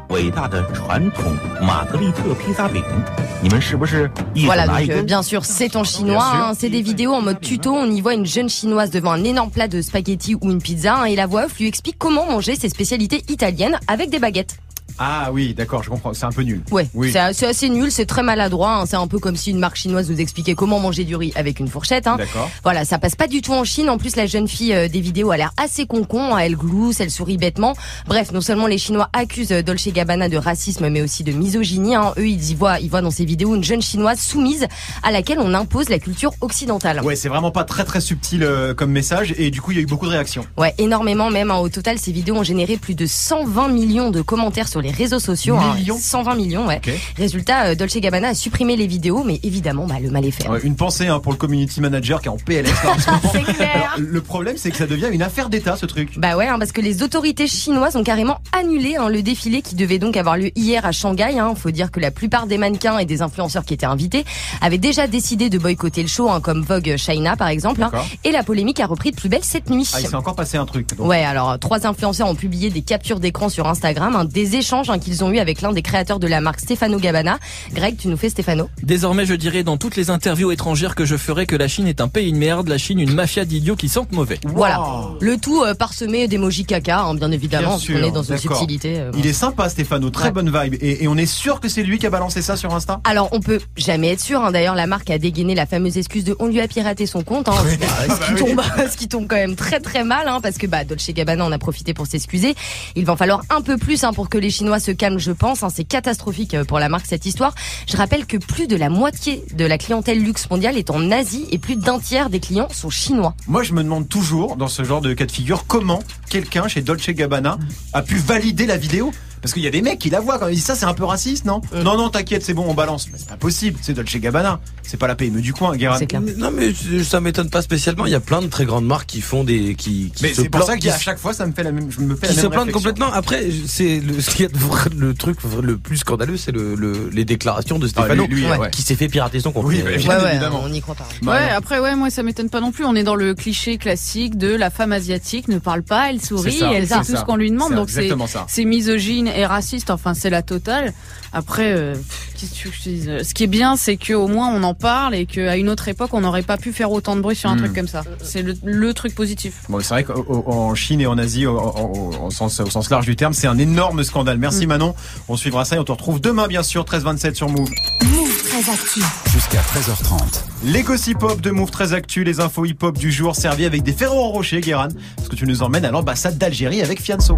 Voilà, 4.45 4.67
donc, 4.67 5.07
bien 5.07 5.23
sûr, 5.23 5.45
c'est 5.45 5.77
en 5.77 5.85
chinois. 5.85 6.53
C'est 6.59 6.71
des 6.71 6.83
vidéos 6.83 7.13
en 7.13 7.23
mode 7.23 7.41
tuto. 7.41 7.73
On 7.73 7.91
y 7.91 8.01
voit 8.01 8.15
une 8.15 8.27
jeune 8.27 8.49
chinoise 8.49 8.91
devant 8.91 9.13
un 9.13 9.25
énorme 9.25 9.51
plat 9.51 9.69
de 9.69 9.81
spaghettis 9.83 10.35
ou 10.35 10.51
une 10.51 10.61
pizza 10.61 11.09
et 11.09 11.17
la 11.17 11.27
voix 11.27 11.47
off 11.47 11.59
lui 11.59 11.67
explique 11.67 11.97
comment 11.99 12.27
manger 12.27 12.57
ses 12.57 12.69
spécialités 12.69 13.23
italiennes 13.29 13.79
avec 13.87 14.11
des 14.11 14.19
baguettes. 14.19 14.57
Ah 14.99 15.31
oui, 15.33 15.55
d'accord, 15.55 15.83
je 15.83 15.91
comprends. 15.91 16.15
C'est 16.15 16.25
un 16.25 16.33
peu 16.33 16.43
nul. 16.43 16.63
Ouais, 16.71 16.89
Oui. 16.95 17.11
c'est 17.13 17.33
c'est 17.35 17.47
assez 17.47 17.69
nul, 17.69 17.91
c'est 17.91 18.07
très 18.07 18.23
maladroit. 18.23 18.77
hein. 18.81 18.87
C'est 18.87 18.97
un 18.97 19.07
peu 19.07 19.19
comme 19.19 19.37
si 19.37 19.51
une 19.51 19.59
marque 19.59 19.77
chinoise 19.77 20.11
nous 20.11 20.21
expliquait 20.21 20.55
comment 20.55 20.79
manger 20.81 21.05
du 21.05 21.17
riz 21.17 21.33
avec 21.37 21.61
une 21.61 21.69
fourchette. 21.69 22.07
Hein. 22.07 22.17
D'accord. 22.17 22.51
Voilà, 22.63 22.85
ça 22.85 22.99
passe 22.99 23.15
pas 23.15 23.27
du 23.27 23.43
tout 23.43 23.53
en 23.53 23.65
Chine. 23.65 23.91
En 23.91 23.99
plus, 23.99 24.17
la 24.17 24.27
jeune 24.27 24.49
fille 24.49 24.73
euh, 24.73 24.89
des 24.89 25.01
vidéos 25.01 25.31
a 25.31 25.37
l'air 25.37 25.53
assez 25.63 25.87
concon. 25.87 26.35
hein. 26.35 26.39
Elle 26.39 26.57
glousse, 26.57 27.01
elle 27.01 27.11
sourit 27.11 27.37
bêtement. 27.37 27.75
Bref, 28.07 28.33
non 28.33 28.41
seulement 28.41 28.67
les 28.67 28.79
Chinois 28.79 29.09
accusent 29.13 29.53
euh, 29.53 29.63
Dolce 29.63 29.89
Gabbana 29.89 30.29
de 30.29 30.37
racisme, 30.39 30.89
mais 30.89 31.03
aussi 31.03 31.25
de 31.25 31.33
misogynie. 31.33 31.95
hein. 31.95 32.13
Eux, 32.19 32.29
ils 32.29 32.51
y 32.51 32.55
voient, 32.55 32.81
ils 32.81 32.89
voient 32.89 33.03
dans 33.03 33.11
ces 33.11 33.25
vidéos 33.25 33.55
une 33.55 33.65
jeune 33.65 33.83
chinoise 33.83 34.19
soumise 34.21 34.67
à 35.03 35.11
laquelle 35.11 35.39
on 35.41 35.53
impose 35.55 35.89
la 35.89 35.99
culture 35.99 36.33
occidentale. 36.41 37.03
Ouais, 37.05 37.17
c'est 37.17 37.29
vraiment 37.29 37.51
pas 37.51 37.65
très 37.65 37.85
très 37.85 38.01
subtil 38.01 38.43
euh, 38.43 38.75
comme 38.75 38.91
message 38.93 39.35
et 39.37 39.51
du 39.51 39.61
coup 39.61 39.73
il 39.73 39.77
y 39.77 39.81
a 39.81 39.83
eu 39.83 39.87
beaucoup 39.87 40.07
de 40.07 40.11
réactions. 40.13 40.47
Ouais, 40.57 40.75
énormément 40.79 41.31
même. 41.31 41.51
Au 41.51 41.69
total, 41.69 41.99
ces 41.99 42.13
vidéos 42.13 42.37
ont 42.37 42.43
généré 42.43 42.77
plus 42.77 42.95
de 42.95 43.07
120 43.07 43.69
millions 43.69 44.11
de 44.11 44.23
commentaires 44.23 44.69
sur 44.69 44.81
les 44.81 44.86
réseaux 44.91 45.19
sociaux. 45.21 45.57
hein. 45.59 45.75
Millions 45.77 45.99
120 46.01 46.35
millions, 46.35 46.67
ouais. 46.67 46.81
Résultat, 47.17 47.67
euh, 47.67 47.75
Dolce 47.75 47.97
Gabbana 47.99 48.29
a 48.29 48.35
supprimé 48.35 48.77
les 48.77 48.87
vidéos, 48.87 49.23
mais 49.25 49.41
évidemment, 49.43 49.87
bah, 49.87 49.97
le 50.03 50.11
mal 50.11 50.25
est 50.25 50.31
fait. 50.31 50.49
Ouais, 50.49 50.61
une 50.63 50.77
pensée 50.77 51.07
hein, 51.09 51.19
pour 51.21 51.33
le 51.33 51.39
community 51.39 51.81
manager 51.81 52.21
qui 52.21 52.27
est 52.29 52.31
en 52.31 52.37
PLS. 52.37 52.71
Alors, 52.85 53.97
le 53.99 54.21
problème 54.21 54.57
c'est 54.57 54.71
que 54.71 54.77
ça 54.77 54.87
devient 54.87 55.09
une 55.13 55.23
affaire 55.23 55.49
d'État 55.49 55.77
ce 55.77 55.87
truc. 55.87 56.19
Bah 56.19 56.37
ouais, 56.37 56.47
hein, 56.49 56.59
parce 56.59 56.73
que 56.73 56.81
les 56.81 57.03
autorités 57.03 57.47
chinoises 57.47 57.97
ont 57.97 58.05
carrément 58.05 58.39
annulé 58.59 58.97
hein, 58.97 59.09
le 59.09 59.23
défilé 59.23 59.63
qui 59.63 59.75
devait 59.75 59.99
donc 59.99 60.17
avoir 60.17 60.37
lieu 60.37 60.51
hier 60.57 60.85
à 60.87 60.93
Shanghai. 60.93 61.39
Hein. 61.39 61.55
Faut 61.57 61.71
dire 61.71 61.91
que 61.91 62.01
la 62.01 62.11
plupart 62.11 62.47
des 62.47 62.59
mannequins 62.59 62.99
et 62.99 63.05
des 63.05 63.23
influenceurs 63.23 63.65
qui 63.65 63.75
étaient 63.75 63.87
invités 63.87 64.25
avaient 64.61 64.79
déjà 64.79 65.07
décidé 65.07 65.49
de 65.51 65.59
boycotter 65.59 66.03
le 66.03 66.09
show, 66.09 66.31
hein, 66.31 66.41
comme 66.41 66.63
Vogue 66.63 66.95
China 66.97 67.37
par 67.37 67.49
exemple. 67.49 67.83
hein. 67.83 67.91
Et 68.25 68.31
la 68.31 68.43
polémique 68.43 68.81
a 68.81 68.87
repris 68.87 69.11
de 69.11 69.17
plus 69.17 69.29
belle 69.29 69.45
cette 69.45 69.71
nuit. 69.71 69.89
Ah, 69.95 70.01
il 70.01 70.07
s'est 70.09 70.15
encore 70.15 70.37
passé 70.37 70.57
un 70.57 70.67
truc. 70.67 70.89
donc. 70.97 71.07
Ouais, 71.09 71.25
alors 71.25 71.59
trois 71.59 71.87
influenceurs 71.87 72.29
ont 72.29 72.35
publié 72.35 72.71
des 72.71 72.83
captures 72.83 73.21
d'écran 73.21 73.49
sur 73.49 73.67
Instagram, 73.69 74.15
hein, 74.17 74.25
des 74.25 74.57
échanges 74.57 74.76
hein, 74.89 74.99
qu'ils 74.99 75.25
ont 75.25 75.31
eu 75.31 75.39
avec 75.39 75.61
l'un 75.63 75.73
des 75.73 75.83
créateurs 75.83 76.19
de 76.19 76.27
la 76.27 76.41
marque 76.41 76.61
Stefano 76.61 76.99
Gabbana. 76.99 77.39
Greg, 77.73 77.97
tu 77.97 78.09
nous 78.09 78.17
fais 78.17 78.29
Stefano 78.29 78.69
Désormais, 78.83 79.27
je 79.27 79.35
dirais 79.35 79.63
dans 79.63 79.77
toutes 79.77 79.97
les 79.97 80.11
interviews 80.11 80.51
étrangères 80.53 80.95
que 80.95 81.05
je 81.05 81.17
ferai 81.17 81.47
que 81.47 81.57
la 81.57 81.69
Chine 81.69 81.87
est 81.87 82.01
un 82.01 82.09
pays 82.09 82.33
de 82.33 82.39
merde, 82.39 82.69
la 82.69 82.79
Chine 82.79 82.99
une 83.01 83.15
mafia 83.15 83.45
d'idiots 83.45 83.77
qui 83.77 83.89
sentent 83.89 84.13
mauvais. 84.13 84.39
Voilà. 84.45 84.81
Le 85.21 85.37
tout 85.39 85.63
euh, 85.63 85.75
parsemé 85.75 86.29
d'émojis 86.29 86.65
caca, 86.65 87.01
hein, 87.01 87.15
bien 87.15 87.31
évidemment, 87.33 87.69
Bien 87.71 87.79
sûr, 87.79 88.05
est 88.05 88.11
dans 88.11 88.23
une 88.23 88.39
subtilité. 88.39 88.99
euh, 89.01 89.11
Il 89.17 89.27
est 89.27 89.33
sympa 89.33 89.69
Stéphano, 89.69 90.11
très 90.11 90.25
Ouais. 90.27 90.33
bonne 90.33 90.51
vibe 90.51 90.75
et, 90.81 91.05
et 91.05 91.09
on 91.09 91.17
est 91.17 91.27
sûr 91.27 91.61
que 91.61 91.69
c'est 91.69 91.83
lui 91.83 91.99
qui 91.99 92.07
a 92.07 92.11
balancé 92.11 92.43
ça 92.43 92.57
sur 92.57 92.75
Insta? 92.75 93.01
Alors 93.05 93.29
on 93.33 93.41
peut 93.41 93.61
jamais 93.77 94.09
être 94.13 94.21
sûr. 94.21 94.43
hein. 94.45 94.51
D'ailleurs, 94.53 94.75
la 94.75 94.87
marque 94.87 95.11
a 95.11 95.19
dégainé 95.19 95.55
la 95.55 95.67
fameuse 95.67 95.97
excuse 95.99 96.25
de 96.25 96.35
on 96.39 96.47
lui 96.47 96.61
a 96.61 96.69
piraté 96.69 97.07
son 97.07 97.23
compte. 97.23 97.49
hein. 97.49 97.55
Ah, 97.55 98.15
ce, 98.15 98.27
qui 98.29 98.35
tombe, 98.45 98.61
ce 98.91 98.97
qui 98.97 99.09
tombe 99.09 99.27
quand 99.27 99.37
même 99.37 99.57
très 99.57 99.81
très 99.81 100.05
mal, 100.05 100.29
hein, 100.29 100.41
parce 100.43 100.59
que 100.59 100.67
bah 100.67 100.85
Dolce 100.85 101.11
Gabbana 101.11 101.45
en 101.45 101.53
a 101.53 101.59
profité 101.59 101.95
pour 101.95 102.07
s'excuser. 102.07 102.55
Il 102.95 103.05
va 103.05 103.15
en 103.15 103.17
falloir 103.17 103.43
un 103.51 103.61
peu 103.63 103.77
plus 103.77 104.05
hein, 104.05 104.13
pour 104.13 104.29
que 104.29 104.39
les 104.39 104.51
Chinois 104.51 104.81
se 104.81 104.91
calment, 104.91 105.19
je 105.19 105.33
pense. 105.33 105.63
hein. 105.63 105.69
C'est 105.75 105.85
catastrophique 105.85 106.55
euh, 106.55 106.65
pour 106.65 106.79
la 106.79 106.89
marque 106.89 107.07
cette 107.07 107.27
histoire. 107.27 107.55
Je 107.89 107.97
rappelle 107.97 108.27
que 108.27 108.37
plus 108.37 108.67
de 108.67 108.77
la 108.77 108.89
moitié 108.89 109.45
de 109.55 109.65
la 109.65 109.79
clientèle 109.79 110.23
luxe 110.23 110.49
mondiale 110.51 110.77
est 110.77 110.91
en 110.91 111.11
Asie 111.11 111.47
et 111.51 111.59
plus 111.59 111.77
d'un 111.77 111.99
tiers 111.99 112.31
des 112.31 112.41
clients 112.41 112.69
sont 112.71 112.91
chinois. 112.91 113.35
Moi 113.47 113.63
je 113.63 113.73
me 113.73 113.83
demande 113.83 114.09
toujours 114.09 114.57
dans 114.57 114.69
ce 114.69 114.85
genre 114.85 115.01
de 115.01 115.13
cas 115.15 115.27
de 115.27 115.33
figure 115.33 115.67
comment 115.67 116.03
quelqu'un 116.29 116.69
chez 116.69 116.83
Dolce 116.83 117.11
Gabbana 117.11 117.59
a 117.93 118.03
pu 118.03 118.17
valider 118.17 118.67
la 118.67 118.77
vidéo. 118.77 119.13
Parce 119.47 119.55
qu'il 119.55 119.63
y 119.63 119.69
a 119.69 119.71
des 119.71 119.81
mecs 119.83 120.01
qui 120.01 120.11
la 120.11 120.19
voient 120.19 120.41
quand 120.41 120.49
ils 120.49 120.57
disent 120.57 120.65
ça 120.65 120.75
c'est 120.75 120.87
un 120.87 120.93
peu 120.95 121.05
raciste 121.05 121.45
non 121.45 121.61
Non 121.73 121.97
non 121.97 122.09
t'inquiète 122.09 122.43
c'est 122.43 122.53
bon 122.53 122.65
on 122.69 122.75
balance. 122.75 123.07
Mais 123.13 123.19
c'est 123.19 123.29
pas 123.29 123.37
possible 123.37 123.79
c'est 123.81 123.93
Dolce 123.93 124.17
Gabbana 124.17 124.59
c'est 124.83 124.97
pas 124.97 125.07
la 125.07 125.15
PME 125.15 125.41
du 125.41 125.53
coin 125.53 125.77
Guérin. 125.77 125.99
Non 126.37 126.51
mais 126.53 126.73
ça 127.05 127.21
m'étonne 127.21 127.49
pas 127.49 127.63
spécialement. 127.63 128.07
Il 128.07 128.13
y 128.13 128.17
a 128.17 128.21
plein 128.21 128.43
de 128.43 128.49
très 128.49 128.65
grandes 128.65 128.87
marques 128.87 129.07
qui 129.07 129.21
font 129.21 129.45
des 129.45 129.77
qui, 129.77 130.11
qui 130.15 130.25
Mais 130.25 130.35
c'est 130.35 130.49
pour 130.49 130.65
ça 130.65 130.77
qu'à 130.77 130.99
chaque 130.99 131.19
fois 131.19 131.33
ça 131.33 131.47
me 131.47 131.53
fait 131.53 131.63
la 131.63 131.71
même 131.71 131.91
je 131.93 132.01
me 132.01 132.17
fais 132.17 132.27
la 132.27 132.33
qui 132.33 132.37
même 132.41 132.45
se 132.45 132.49
réflexion. 132.49 132.73
complètement. 132.73 133.13
Après, 133.13 133.47
c'est 133.69 134.01
le, 134.01 134.21
ce 134.21 134.31
qui 134.35 134.43
est 134.43 134.57
vrai- 134.57 134.91
le 134.97 135.15
truc 135.15 135.39
le 135.63 135.77
plus 135.77 135.99
scandaleux, 135.99 136.37
c'est 136.37 136.51
le, 136.53 136.75
le- 136.75 137.09
les 137.13 137.25
déclarations 137.25 137.79
de 137.79 137.87
Stéphano, 137.87 138.27
lui, 138.27 138.43
lui, 138.43 138.47
ouais. 138.51 138.71
qui 138.71 138.83
s'est 138.83 138.97
fait 138.97 139.07
pirater 139.09 139.39
son 139.39 139.53
compte. 139.53 139.65
Oui, 139.67 139.81
Mais- 139.85 139.97
bien 139.99 140.19
évidemment. 140.29 140.61
on 140.65 140.69
n'y 140.69 140.81
croit 140.81 140.95
pas. 140.97 141.07
Bah, 141.23 141.33
ouais, 141.33 141.41
non. 141.51 141.57
après, 141.57 141.79
ouais, 141.79 141.95
moi, 141.95 142.11
ça 142.11 142.23
m'étonne 142.25 142.51
pas 142.51 142.61
non 142.61 142.73
plus. 142.73 142.85
On 142.85 142.95
est 142.97 143.05
dans 143.05 143.15
le 143.15 143.35
cliché 143.35 143.79
classique 143.79 144.37
de 144.37 144.55
la 144.55 144.71
femme 144.71 144.93
asiatique 144.93 145.49
ne 145.49 145.59
parle 145.59 145.83
pas, 145.83 146.11
elle 146.11 146.21
sourit, 146.21 146.59
elle 146.63 146.87
sait 146.89 146.99
tout 147.01 147.17
ce 147.17 147.25
qu'on 147.25 147.37
lui 147.37 147.51
demande. 147.51 147.75
Donc, 147.75 147.91
c'est 147.91 148.65
misogyne 148.65 149.29
et 149.37 149.47
raciste. 149.47 149.91
Enfin, 149.91 150.15
c'est 150.15 150.31
la 150.31 150.43
totale. 150.43 150.93
Après, 151.33 151.73
euh, 151.73 151.95
que 151.95 152.71
je 152.73 152.83
dise 152.83 153.11
Ce 153.23 153.35
qui 153.35 153.45
est 153.45 153.49
bien, 153.49 153.77
c'est 153.77 153.97
qu'au 153.97 154.27
moins, 154.29 154.49
on 154.49 154.63
en 154.63 154.75
parle 154.75 155.15
et 155.15 155.27
qu'à 155.27 155.57
une 155.57 155.69
autre 155.69 155.89
époque, 155.89 156.11
on 156.15 156.21
n'aurait 156.23 156.43
pas 156.43 156.57
pu 156.57 156.73
faire 156.73 156.91
autant 156.91 157.15
de 157.17 157.21
bruit 157.21 157.37
sur 157.37 157.51
un 157.51 157.57
Hmm. 157.57 157.59
truc 157.59 157.75
comme 157.75 157.89
ça. 157.89 158.03
C'est 158.23 158.43
le, 158.43 158.55
le 158.65 158.95
truc 158.95 159.15
positif. 159.15 159.55
Bon, 159.69 159.79
c'est 159.81 159.89
vrai 159.95 160.05
qu'en 160.05 160.75
Chine 160.75 161.01
et 161.01 161.07
en 161.07 161.19
Asie, 161.19 161.47
au, 161.47 161.59
au- 161.59 162.15
au 162.27 162.31
sens, 162.31 162.61
au 162.61 162.71
sens 162.71 162.89
large 162.91 163.07
du 163.07 163.17
terme, 163.17 163.33
c'est 163.35 163.47
un 163.47 163.59
énorme 163.59 164.03
scandale. 164.05 164.39
Merci 164.39 164.67
Manon. 164.67 164.95
On 165.29 165.37
suivra 165.37 165.65
ça 165.65 165.77
et 165.77 165.79
on 165.79 165.85
te 165.85 165.93
retrouve 165.93 166.21
demain, 166.21 166.47
bien 166.49 166.63
sûr, 166.63 166.85
13-27 166.85 167.35
sur 167.35 167.49
Move. 167.51 167.69
Move 168.05 168.43
très 168.49 168.73
actu. 168.73 169.01
Jusqu'à 169.33 169.61
13h30. 169.61 170.45
Les 170.65 170.83
gossip 170.83 171.23
hop 171.23 171.41
de 171.41 171.51
Move 171.51 171.71
très 171.71 171.93
actu, 171.93 172.25
les 172.25 172.41
infos 172.41 172.65
hip 172.65 172.79
hop 172.83 172.97
du 172.97 173.13
jour 173.13 173.37
servis 173.37 173.67
avec 173.67 173.83
des 173.83 173.93
Ferrero 173.93 174.31
Rocher, 174.31 174.61
Guéran. 174.61 174.89
Parce 175.17 175.29
que 175.29 175.37
tu 175.37 175.47
nous 175.47 175.63
emmènes 175.63 175.85
à 175.85 175.91
l'ambassade 175.91 176.39
d'Algérie 176.39 176.83
avec 176.83 177.01
Fianso. 177.03 177.37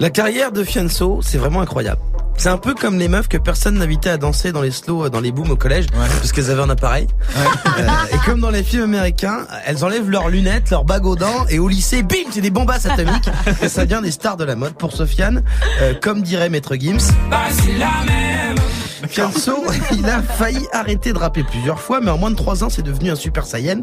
La 0.00 0.10
carrière 0.10 0.52
de 0.52 0.62
Fianso, 0.62 1.18
c'est 1.22 1.38
vraiment 1.38 1.60
incroyable. 1.60 2.00
C'est 2.36 2.50
un 2.50 2.56
peu 2.56 2.72
comme 2.72 3.00
les 3.00 3.08
meufs 3.08 3.26
que 3.26 3.36
personne 3.36 3.78
n'invitait 3.78 4.10
à 4.10 4.16
danser 4.16 4.52
dans 4.52 4.62
les 4.62 4.70
slows, 4.70 5.06
euh, 5.06 5.10
dans 5.10 5.18
les 5.18 5.32
booms 5.32 5.50
au 5.50 5.56
collège, 5.56 5.86
parce 5.90 6.30
qu'elles 6.30 6.52
avaient 6.52 6.62
un 6.62 6.70
appareil. 6.70 7.08
Euh, 7.36 7.88
et 8.12 8.18
comme 8.24 8.40
dans 8.40 8.50
les 8.50 8.62
films 8.62 8.84
américains, 8.84 9.48
elles 9.66 9.84
enlèvent 9.84 10.08
leurs 10.08 10.28
lunettes, 10.28 10.70
leurs 10.70 10.84
bagues 10.84 11.06
aux 11.06 11.16
dents, 11.16 11.46
et 11.50 11.58
au 11.58 11.66
lycée, 11.66 12.04
bim, 12.04 12.30
c'est 12.30 12.40
des 12.40 12.50
bombasses 12.50 12.86
atomiques. 12.86 13.28
et 13.62 13.68
ça 13.68 13.86
devient 13.86 14.02
des 14.02 14.12
stars 14.12 14.36
de 14.36 14.44
la 14.44 14.54
mode. 14.54 14.74
Pour 14.74 14.92
Sofiane, 14.92 15.42
euh, 15.82 15.94
comme 16.00 16.22
dirait 16.22 16.48
Maître 16.48 16.76
Gims, 16.76 16.98
Fianso, 19.06 19.62
il 19.92 20.06
a 20.08 20.20
failli 20.22 20.66
arrêter 20.72 21.12
de 21.12 21.18
rapper 21.18 21.44
plusieurs 21.44 21.80
fois, 21.80 22.00
mais 22.00 22.10
en 22.10 22.18
moins 22.18 22.30
de 22.30 22.36
trois 22.36 22.64
ans, 22.64 22.68
c'est 22.68 22.82
devenu 22.82 23.10
un 23.10 23.14
super 23.14 23.46
saiyan. 23.46 23.82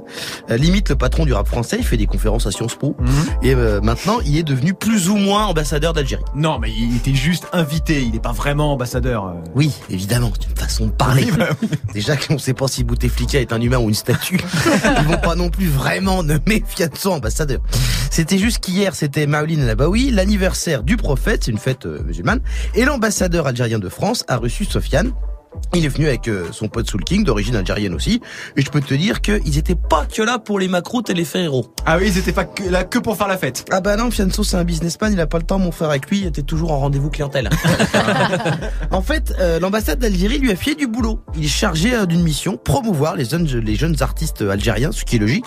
Euh, 0.49 0.57
limite 0.57 0.89
le 0.89 0.95
patron 0.95 1.25
du 1.25 1.33
rap 1.33 1.47
français, 1.47 1.77
il 1.79 1.85
fait 1.85 1.97
des 1.97 2.05
conférences 2.05 2.45
à 2.47 2.51
Sciences 2.51 2.75
Po. 2.75 2.95
Et 3.41 3.53
euh, 3.55 3.79
maintenant, 3.81 4.19
il 4.25 4.37
est 4.37 4.43
devenu 4.43 4.73
plus 4.73 5.09
ou 5.09 5.15
moins 5.15 5.45
ambassadeur 5.45 5.93
d'Algérie. 5.93 6.23
Non, 6.35 6.59
mais 6.59 6.71
il 6.77 6.95
était 6.97 7.13
juste 7.13 7.47
invité, 7.53 8.01
il 8.01 8.11
n'est 8.11 8.19
pas 8.19 8.33
vraiment 8.33 8.73
ambassadeur. 8.73 9.25
euh. 9.27 9.33
Oui, 9.55 9.71
évidemment, 9.89 10.31
c'est 10.39 10.49
une 10.49 10.55
façon 10.57 10.85
de 10.87 10.91
parler. 10.91 11.25
Oui, 11.25 11.37
bah 11.37 11.49
Déjà 11.93 12.17
qu'on 12.17 12.37
sait 12.37 12.53
pas 12.53 12.67
si 12.67 12.83
Bouteflika 12.83 13.39
est 13.39 13.53
un 13.53 13.61
humain 13.61 13.77
ou 13.77 13.87
une 13.89 13.95
statue. 13.95 14.39
Ils 14.99 15.05
vont 15.07 15.17
pas 15.17 15.35
non 15.35 15.49
plus 15.49 15.67
vraiment 15.67 16.23
nommer 16.23 16.63
Fianso 16.67 17.11
ambassadeur. 17.11 17.59
C'était 18.11 18.37
juste 18.37 18.59
qu'hier, 18.59 18.95
c'était 18.95 19.27
Maolin 19.27 19.65
Labaoui, 19.65 20.11
l'anniversaire 20.11 20.83
du 20.83 20.97
prophète, 20.97 21.43
c'est 21.45 21.51
une 21.51 21.57
fête 21.57 21.85
euh, 21.85 22.01
musulmane, 22.05 22.39
et 22.73 22.85
l'ambassadeur 22.85 23.47
algérien 23.47 23.79
de 23.79 23.89
France 23.89 24.23
a 24.27 24.37
reçu 24.37 24.65
Sofiane. 24.65 25.04
Il 25.73 25.85
est 25.85 25.89
venu 25.89 26.07
avec 26.07 26.27
euh, 26.27 26.47
son 26.51 26.67
pote 26.67 26.89
Soul 26.89 27.03
King, 27.03 27.23
d'origine 27.23 27.55
algérienne 27.55 27.93
aussi, 27.93 28.21
et 28.55 28.61
je 28.61 28.69
peux 28.69 28.81
te 28.81 28.93
dire 28.93 29.21
qu'ils 29.21 29.57
étaient 29.57 29.75
pas 29.75 30.05
que 30.05 30.21
là 30.21 30.39
pour 30.39 30.59
les 30.59 30.67
macroutes 30.67 31.09
et 31.09 31.13
les 31.13 31.25
Ferrero. 31.25 31.73
Ah 31.85 31.97
oui, 31.97 32.05
ils 32.07 32.17
étaient 32.17 32.31
pas 32.31 32.45
que, 32.45 32.63
là 32.63 32.83
que 32.83 32.99
pour 32.99 33.17
faire 33.17 33.27
la 33.27 33.37
fête. 33.37 33.65
Ah 33.71 33.81
bah 33.81 33.95
non, 33.95 34.09
Fianso 34.09 34.43
c'est 34.43 34.57
un 34.57 34.63
businessman, 34.63 35.11
il 35.11 35.19
a 35.19 35.27
pas 35.27 35.37
le 35.37 35.43
temps, 35.43 35.59
mon 35.59 35.71
frère 35.71 35.89
avec 35.89 36.09
lui, 36.09 36.19
il 36.19 36.27
était 36.27 36.43
toujours 36.43 36.71
en 36.71 36.79
rendez-vous 36.79 37.09
clientèle. 37.09 37.49
en 38.91 39.01
fait, 39.01 39.33
euh, 39.39 39.59
l'ambassade 39.59 39.99
d'Algérie 39.99 40.39
lui 40.39 40.51
a 40.51 40.55
filé 40.55 40.75
du 40.75 40.87
boulot. 40.87 41.19
Il 41.35 41.45
est 41.45 41.47
chargé 41.47 41.93
euh, 41.93 42.05
d'une 42.05 42.23
mission, 42.23 42.57
promouvoir 42.57 43.15
les 43.15 43.25
jeunes, 43.25 43.45
les 43.45 43.75
jeunes 43.75 43.97
artistes 44.01 44.41
algériens, 44.41 44.91
ce 44.91 45.03
qui 45.03 45.17
est 45.17 45.19
logique, 45.19 45.45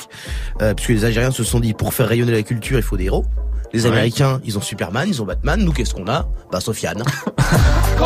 euh, 0.62 0.75
puisque 0.75 0.90
les 0.90 1.05
Algériens 1.05 1.31
se 1.31 1.44
sont 1.44 1.61
dit, 1.61 1.75
pour 1.75 1.94
faire 1.94 2.09
rayonner 2.09 2.33
la 2.33 2.42
culture, 2.42 2.79
il 2.79 2.83
faut 2.83 2.97
des 2.97 3.05
héros. 3.05 3.25
Les 3.72 3.83
Ouais. 3.83 3.88
Américains, 3.90 4.40
ils 4.44 4.57
ont 4.57 4.61
Superman, 4.62 5.07
ils 5.09 5.20
ont 5.20 5.26
Batman. 5.26 5.61
Nous, 5.62 5.72
qu'est-ce 5.72 5.92
qu'on 5.94 6.09
a? 6.09 6.26
Bah, 6.50 6.61
Sofiane. 6.61 7.02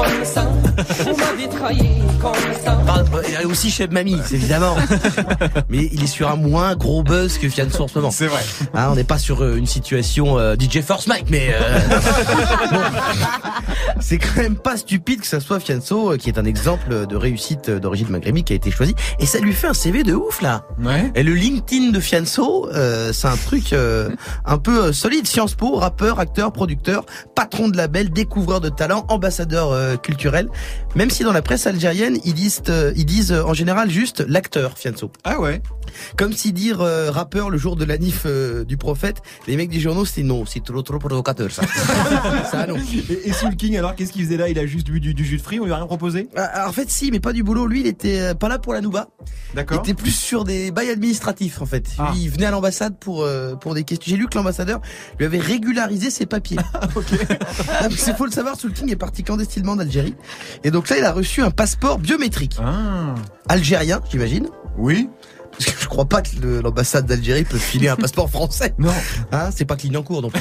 Parle- 2.86 3.04
euh, 3.14 3.22
Et 3.42 3.44
aussi 3.46 3.70
Chef 3.70 3.90
Mamie, 3.90 4.18
c'est 4.24 4.34
évidemment. 4.36 4.76
Mais 5.68 5.88
il 5.92 6.02
est 6.02 6.06
sur 6.08 6.28
un 6.30 6.36
moins 6.36 6.74
gros 6.74 7.02
buzz 7.02 7.38
que 7.38 7.48
Fianso 7.48 7.84
en 7.84 7.88
ce 7.88 7.98
moment. 7.98 8.10
C'est 8.10 8.26
vrai. 8.26 8.40
Hein, 8.74 8.88
on 8.90 8.94
n'est 8.94 9.04
pas 9.04 9.18
sur 9.18 9.42
euh, 9.42 9.56
une 9.56 9.66
situation 9.66 10.38
euh, 10.38 10.54
DJ 10.58 10.80
Force 10.82 11.06
Mike, 11.06 11.26
mais 11.28 11.50
euh, 11.54 11.78
bon. 12.70 12.78
C'est 14.12 14.18
quand 14.18 14.42
même 14.42 14.56
pas 14.56 14.76
stupide 14.76 15.22
que 15.22 15.26
ça 15.26 15.40
soit 15.40 15.58
Fianso 15.58 16.12
euh, 16.12 16.16
qui 16.18 16.28
est 16.28 16.38
un 16.38 16.44
exemple 16.44 17.06
de 17.06 17.16
réussite 17.16 17.70
euh, 17.70 17.80
d'origine 17.80 18.08
maghrébine 18.10 18.44
qui 18.44 18.52
a 18.52 18.56
été 18.56 18.70
choisi. 18.70 18.94
Et 19.18 19.24
ça 19.24 19.38
lui 19.38 19.54
fait 19.54 19.68
un 19.68 19.72
CV 19.72 20.02
de 20.02 20.12
ouf 20.12 20.42
là. 20.42 20.66
Ouais. 20.82 21.10
Et 21.14 21.22
le 21.22 21.32
LinkedIn 21.32 21.92
de 21.92 21.98
Fianso, 21.98 22.68
euh, 22.74 23.14
c'est 23.14 23.28
un 23.28 23.38
truc 23.38 23.72
euh, 23.72 24.10
un 24.44 24.58
peu 24.58 24.92
solide. 24.92 25.26
Sciences 25.26 25.54
Po, 25.54 25.76
rappeur, 25.76 26.20
acteur, 26.20 26.52
producteur, 26.52 27.06
patron 27.34 27.70
de 27.70 27.76
label, 27.78 28.10
découvreur 28.10 28.60
de 28.60 28.68
talent, 28.68 29.06
ambassadeur 29.08 29.72
euh, 29.72 29.96
culturel. 29.96 30.50
Même 30.94 31.08
si 31.08 31.24
dans 31.24 31.32
la 31.32 31.40
presse 31.40 31.66
algérienne, 31.66 32.18
ils 32.26 32.34
disent, 32.34 32.60
ils 32.94 33.06
disent 33.06 33.32
en 33.32 33.54
général 33.54 33.90
juste 33.90 34.22
l'acteur 34.28 34.76
Fianso. 34.76 35.10
Ah 35.24 35.40
ouais. 35.40 35.62
Comme 36.18 36.34
si 36.34 36.52
dire 36.52 36.80
rappeur 36.80 37.48
le 37.48 37.56
jour 37.56 37.76
de 37.76 37.86
la 37.86 37.96
nif 37.96 38.26
du 38.26 38.76
prophète, 38.76 39.22
les 39.46 39.56
mecs 39.56 39.70
des 39.70 39.80
journaux 39.80 40.04
c'était 40.04 40.22
non, 40.22 40.44
c'est 40.44 40.62
trop 40.62 40.82
trop 40.82 40.98
provocateur 40.98 41.50
ça. 41.50 41.62
ça 42.50 42.66
non. 42.66 42.76
Et, 42.76 43.28
et 43.28 43.32
Soul 43.32 43.56
King 43.56 43.76
alors, 43.76 43.94
qu'est-ce 44.02 44.12
qu'il 44.12 44.24
faisait 44.24 44.36
là? 44.36 44.48
Il 44.48 44.58
a 44.58 44.66
juste 44.66 44.88
bu 44.90 45.00
du, 45.00 45.14
du 45.14 45.24
jus 45.24 45.36
de 45.36 45.42
fruits, 45.42 45.60
on 45.60 45.64
lui 45.64 45.72
a 45.72 45.76
rien 45.76 45.86
proposé? 45.86 46.28
Ah, 46.36 46.68
En 46.68 46.72
fait, 46.72 46.90
si, 46.90 47.10
mais 47.10 47.20
pas 47.20 47.32
du 47.32 47.42
boulot. 47.42 47.66
Lui, 47.66 47.80
il 47.80 47.86
était 47.86 48.20
euh, 48.20 48.34
pas 48.34 48.48
là 48.48 48.58
pour 48.58 48.72
la 48.72 48.80
Nouba. 48.80 49.08
Il 49.52 49.56
D'accord. 49.56 49.78
était 49.80 49.94
plus 49.94 50.10
sur 50.14 50.44
des 50.44 50.70
bails 50.70 50.90
administratifs, 50.90 51.62
en 51.62 51.66
fait. 51.66 51.86
Ah. 51.98 52.10
Lui, 52.12 52.22
il 52.24 52.30
venait 52.30 52.46
à 52.46 52.50
l'ambassade 52.50 52.96
pour 52.98 53.22
euh, 53.22 53.54
pour 53.54 53.74
des 53.74 53.84
questions. 53.84 54.10
J'ai 54.10 54.16
lu 54.16 54.26
que 54.26 54.36
l'ambassadeur 54.36 54.80
lui 55.18 55.26
avait 55.26 55.38
régularisé 55.38 56.10
ses 56.10 56.26
papiers. 56.26 56.58
Ah, 56.72 57.88
mais 57.88 57.96
C'est 57.96 58.16
faut 58.16 58.26
le 58.26 58.32
savoir, 58.32 58.56
Soul 58.56 58.72
King 58.72 58.90
est 58.90 58.96
parti 58.96 59.22
clandestinement 59.22 59.76
d'Algérie. 59.76 60.14
Et 60.64 60.70
donc 60.70 60.88
là, 60.88 60.98
il 60.98 61.04
a 61.04 61.12
reçu 61.12 61.42
un 61.42 61.50
passeport 61.50 61.98
biométrique. 61.98 62.56
Ah. 62.60 63.14
Algérien, 63.48 64.00
j'imagine. 64.10 64.48
Oui. 64.76 65.08
Parce 65.52 65.66
que 65.66 65.82
je 65.82 65.88
crois 65.88 66.06
pas 66.06 66.22
que 66.22 66.60
l'ambassade 66.62 67.06
d'Algérie 67.06 67.44
peut 67.44 67.58
filer 67.58 67.88
un 67.88 67.96
passeport 68.04 68.30
français. 68.30 68.74
Non. 68.78 68.92
Hein, 69.32 69.50
c'est 69.54 69.64
pas 69.64 69.76
Clignancourt, 69.76 70.22
donc. 70.22 70.32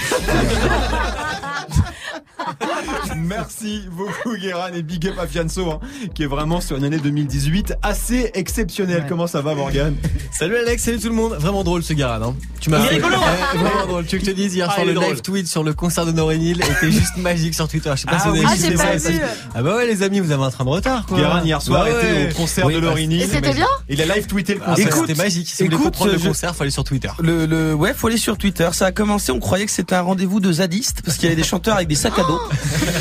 Merci 3.17 3.81
beaucoup 3.91 4.35
Guéran 4.37 4.67
et 4.73 4.81
big 4.81 5.07
up 5.07 5.15
à 5.19 5.27
Fianso 5.27 5.69
hein, 5.71 5.79
qui 6.13 6.23
est 6.23 6.27
vraiment 6.27 6.61
sur 6.61 6.77
une 6.77 6.83
année 6.83 6.97
2018 6.99 7.73
assez 7.81 8.31
exceptionnelle. 8.33 9.05
Comment 9.07 9.27
ça 9.27 9.41
va 9.41 9.55
Morgan 9.55 9.95
Salut 10.31 10.57
Alex, 10.57 10.83
salut 10.83 10.99
tout 10.99 11.09
le 11.09 11.15
monde. 11.15 11.33
Vraiment 11.39 11.63
drôle 11.63 11.83
ce 11.83 11.93
Garan. 11.93 12.29
Hein. 12.29 12.35
Tu 12.59 12.69
m'as 12.69 12.79
Il 12.79 12.85
est 12.85 12.87
fait 12.89 12.95
rigolo. 12.95 13.15
Ouais, 13.17 13.57
vraiment 13.59 13.85
drôle. 13.87 14.05
Tu 14.05 14.15
veux 14.15 14.19
que 14.21 14.25
je 14.27 14.31
te 14.31 14.35
dise 14.35 14.55
hier 14.55 14.73
Ah, 14.75 14.81
est 14.81 14.85
le 14.85 14.93
live 14.93 15.01
drôle. 15.01 15.21
tweet 15.21 15.47
sur 15.47 15.63
le 15.63 15.73
concert 15.73 16.05
de 16.05 16.11
Noreen 16.11 16.41
Hill 16.41 16.61
était 16.61 16.91
juste 16.91 17.17
magique 17.17 17.53
sur 17.55 17.67
Twitter. 17.67 17.91
Je 17.95 18.01
sais 18.01 18.07
pas 18.07 18.17
Ah 18.17 18.19
si 18.21 18.27
vous 18.29 18.35
avez 18.35 18.45
oui, 18.45 18.97
vu 19.07 19.13
vu. 19.13 19.19
Ah 19.55 19.61
bah 19.61 19.75
ouais 19.75 19.87
les 19.87 20.03
amis, 20.03 20.19
vous 20.19 20.31
avez 20.31 20.43
un 20.43 20.49
train 20.51 20.63
de 20.63 20.69
retard 20.69 21.05
quoi. 21.05 21.17
Guérin 21.17 21.43
hier 21.43 21.61
soir 21.61 21.83
Bah 21.85 21.89
était 21.89 22.11
ouais. 22.25 22.29
au 22.31 22.35
concert 22.35 22.65
Oui, 22.65 22.75
de 22.75 22.79
Laurini. 22.79 23.21
Et 23.21 23.27
c'était 23.27 23.53
bien 23.53 23.67
Il 23.89 24.01
a 24.01 24.05
live 24.15 24.27
tweeté 24.27 24.55
le 24.55 24.61
Ah, 24.65 24.75
concert. 24.75 24.95
c'était 24.95 25.15
magique. 25.15 25.49
Si 25.49 25.63
vous 25.63 25.69
voulez 25.71 25.83
comprendre 25.83 26.11
le 26.13 26.19
concert, 26.19 26.55
faut 26.55 26.63
aller 26.63 26.71
sur 26.71 26.83
Twitter. 26.83 27.09
Le, 27.19 27.45
le, 27.45 27.73
ouais, 27.73 27.93
faut 27.93 28.07
aller 28.07 28.17
sur 28.17 28.37
Twitter. 28.37 28.69
Ça 28.73 28.87
a 28.87 28.91
commencé, 28.91 29.31
on 29.31 29.39
croyait 29.39 29.65
que 29.65 29.71
c'était 29.71 29.95
un 29.95 30.01
rendez-vous 30.01 30.39
de 30.39 30.51
zadistes 30.51 31.01
parce 31.03 31.17
qu'il 31.17 31.25
y 31.25 31.27
avait 31.31 31.35
des 31.41 31.47
chanteurs 31.47 31.75
avec 31.75 31.87
des 31.87 31.95
sacs 31.95 32.17
à 32.19 32.23
dos. 32.23 32.39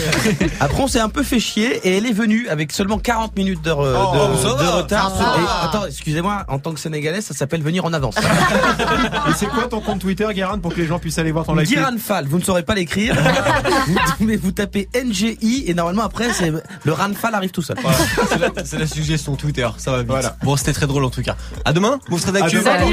Après, 0.61 0.83
on 0.83 0.89
s'est 0.89 1.01
un 1.01 1.09
peu 1.09 1.23
fait 1.23 1.41
chier 1.41 1.81
et 1.85 1.97
elle 1.97 2.07
est 2.07 2.13
venue 2.13 2.49
avec 2.49 2.73
seulement 2.73 2.99
40 2.99 3.37
minutes 3.37 3.63
de, 3.63 3.71
re- 3.71 3.95
Oh, 3.97 4.33
de, 4.33 4.37
ça 4.37 4.49
de 4.55 4.63
va, 4.65 4.71
retard. 4.77 5.13
ça 5.17 5.25
va. 5.25 5.37
Et, 5.37 5.67
attends, 5.67 5.87
excusez-moi, 5.87 6.45
en 6.49 6.59
tant 6.59 6.73
que 6.73 6.81
sénégalais, 6.81 7.21
ça 7.21 7.35
s'appelle 7.35 7.63
venir 7.63 7.85
en 7.85 7.93
avance. 7.93 8.17
Et 9.29 9.33
c'est 9.37 9.47
quoi 9.47 9.67
ton 9.67 9.81
compte 9.81 10.01
Twitter 10.01 10.27
Guérin 10.35 10.59
pour 10.59 10.73
que 10.75 10.81
les 10.81 10.87
gens 10.87 10.99
puissent 10.99 11.19
aller 11.19 11.33
voir 11.33 11.45
ton 11.47 11.55
live 11.55 11.67
Guiran 11.69 11.97
Fall, 11.99 12.27
vous 12.27 12.39
ne 12.39 12.45
saurez 12.45 12.63
pas 12.63 12.75
l'écrire, 12.75 13.15
Vous- 13.87 13.97
mais 14.27 14.37
vous 14.37 14.53
tapez 14.53 14.89
NGI 14.95 15.65
et 15.67 15.75
normalement 15.75 16.03
après, 16.03 16.33
c'est 16.33 16.51
le 16.85 16.93
Ranfal 16.93 17.35
arrive 17.35 17.51
tout 17.51 17.63
seul. 17.63 17.77
Voilà. 17.83 17.99
C'est 18.29 18.39
la, 18.39 18.49
c'est 18.65 18.79
la 18.79 18.87
suggestion 18.87 19.37
Twitter, 19.37 19.69
ça 19.79 19.91
va 19.93 19.99
vite. 19.99 20.09
Voilà. 20.09 20.37
Bon, 20.43 20.57
c'était 20.57 20.73
très 20.73 20.87
drôle 20.87 21.05
en 21.05 21.11
tout 21.11 21.23
cas. 21.23 21.37
À 21.65 21.73
demain, 21.73 21.99
vous 22.09 22.19
serez 22.19 22.33
d'actu. 22.33 22.59
À 22.59 22.61
demain. 22.85 22.89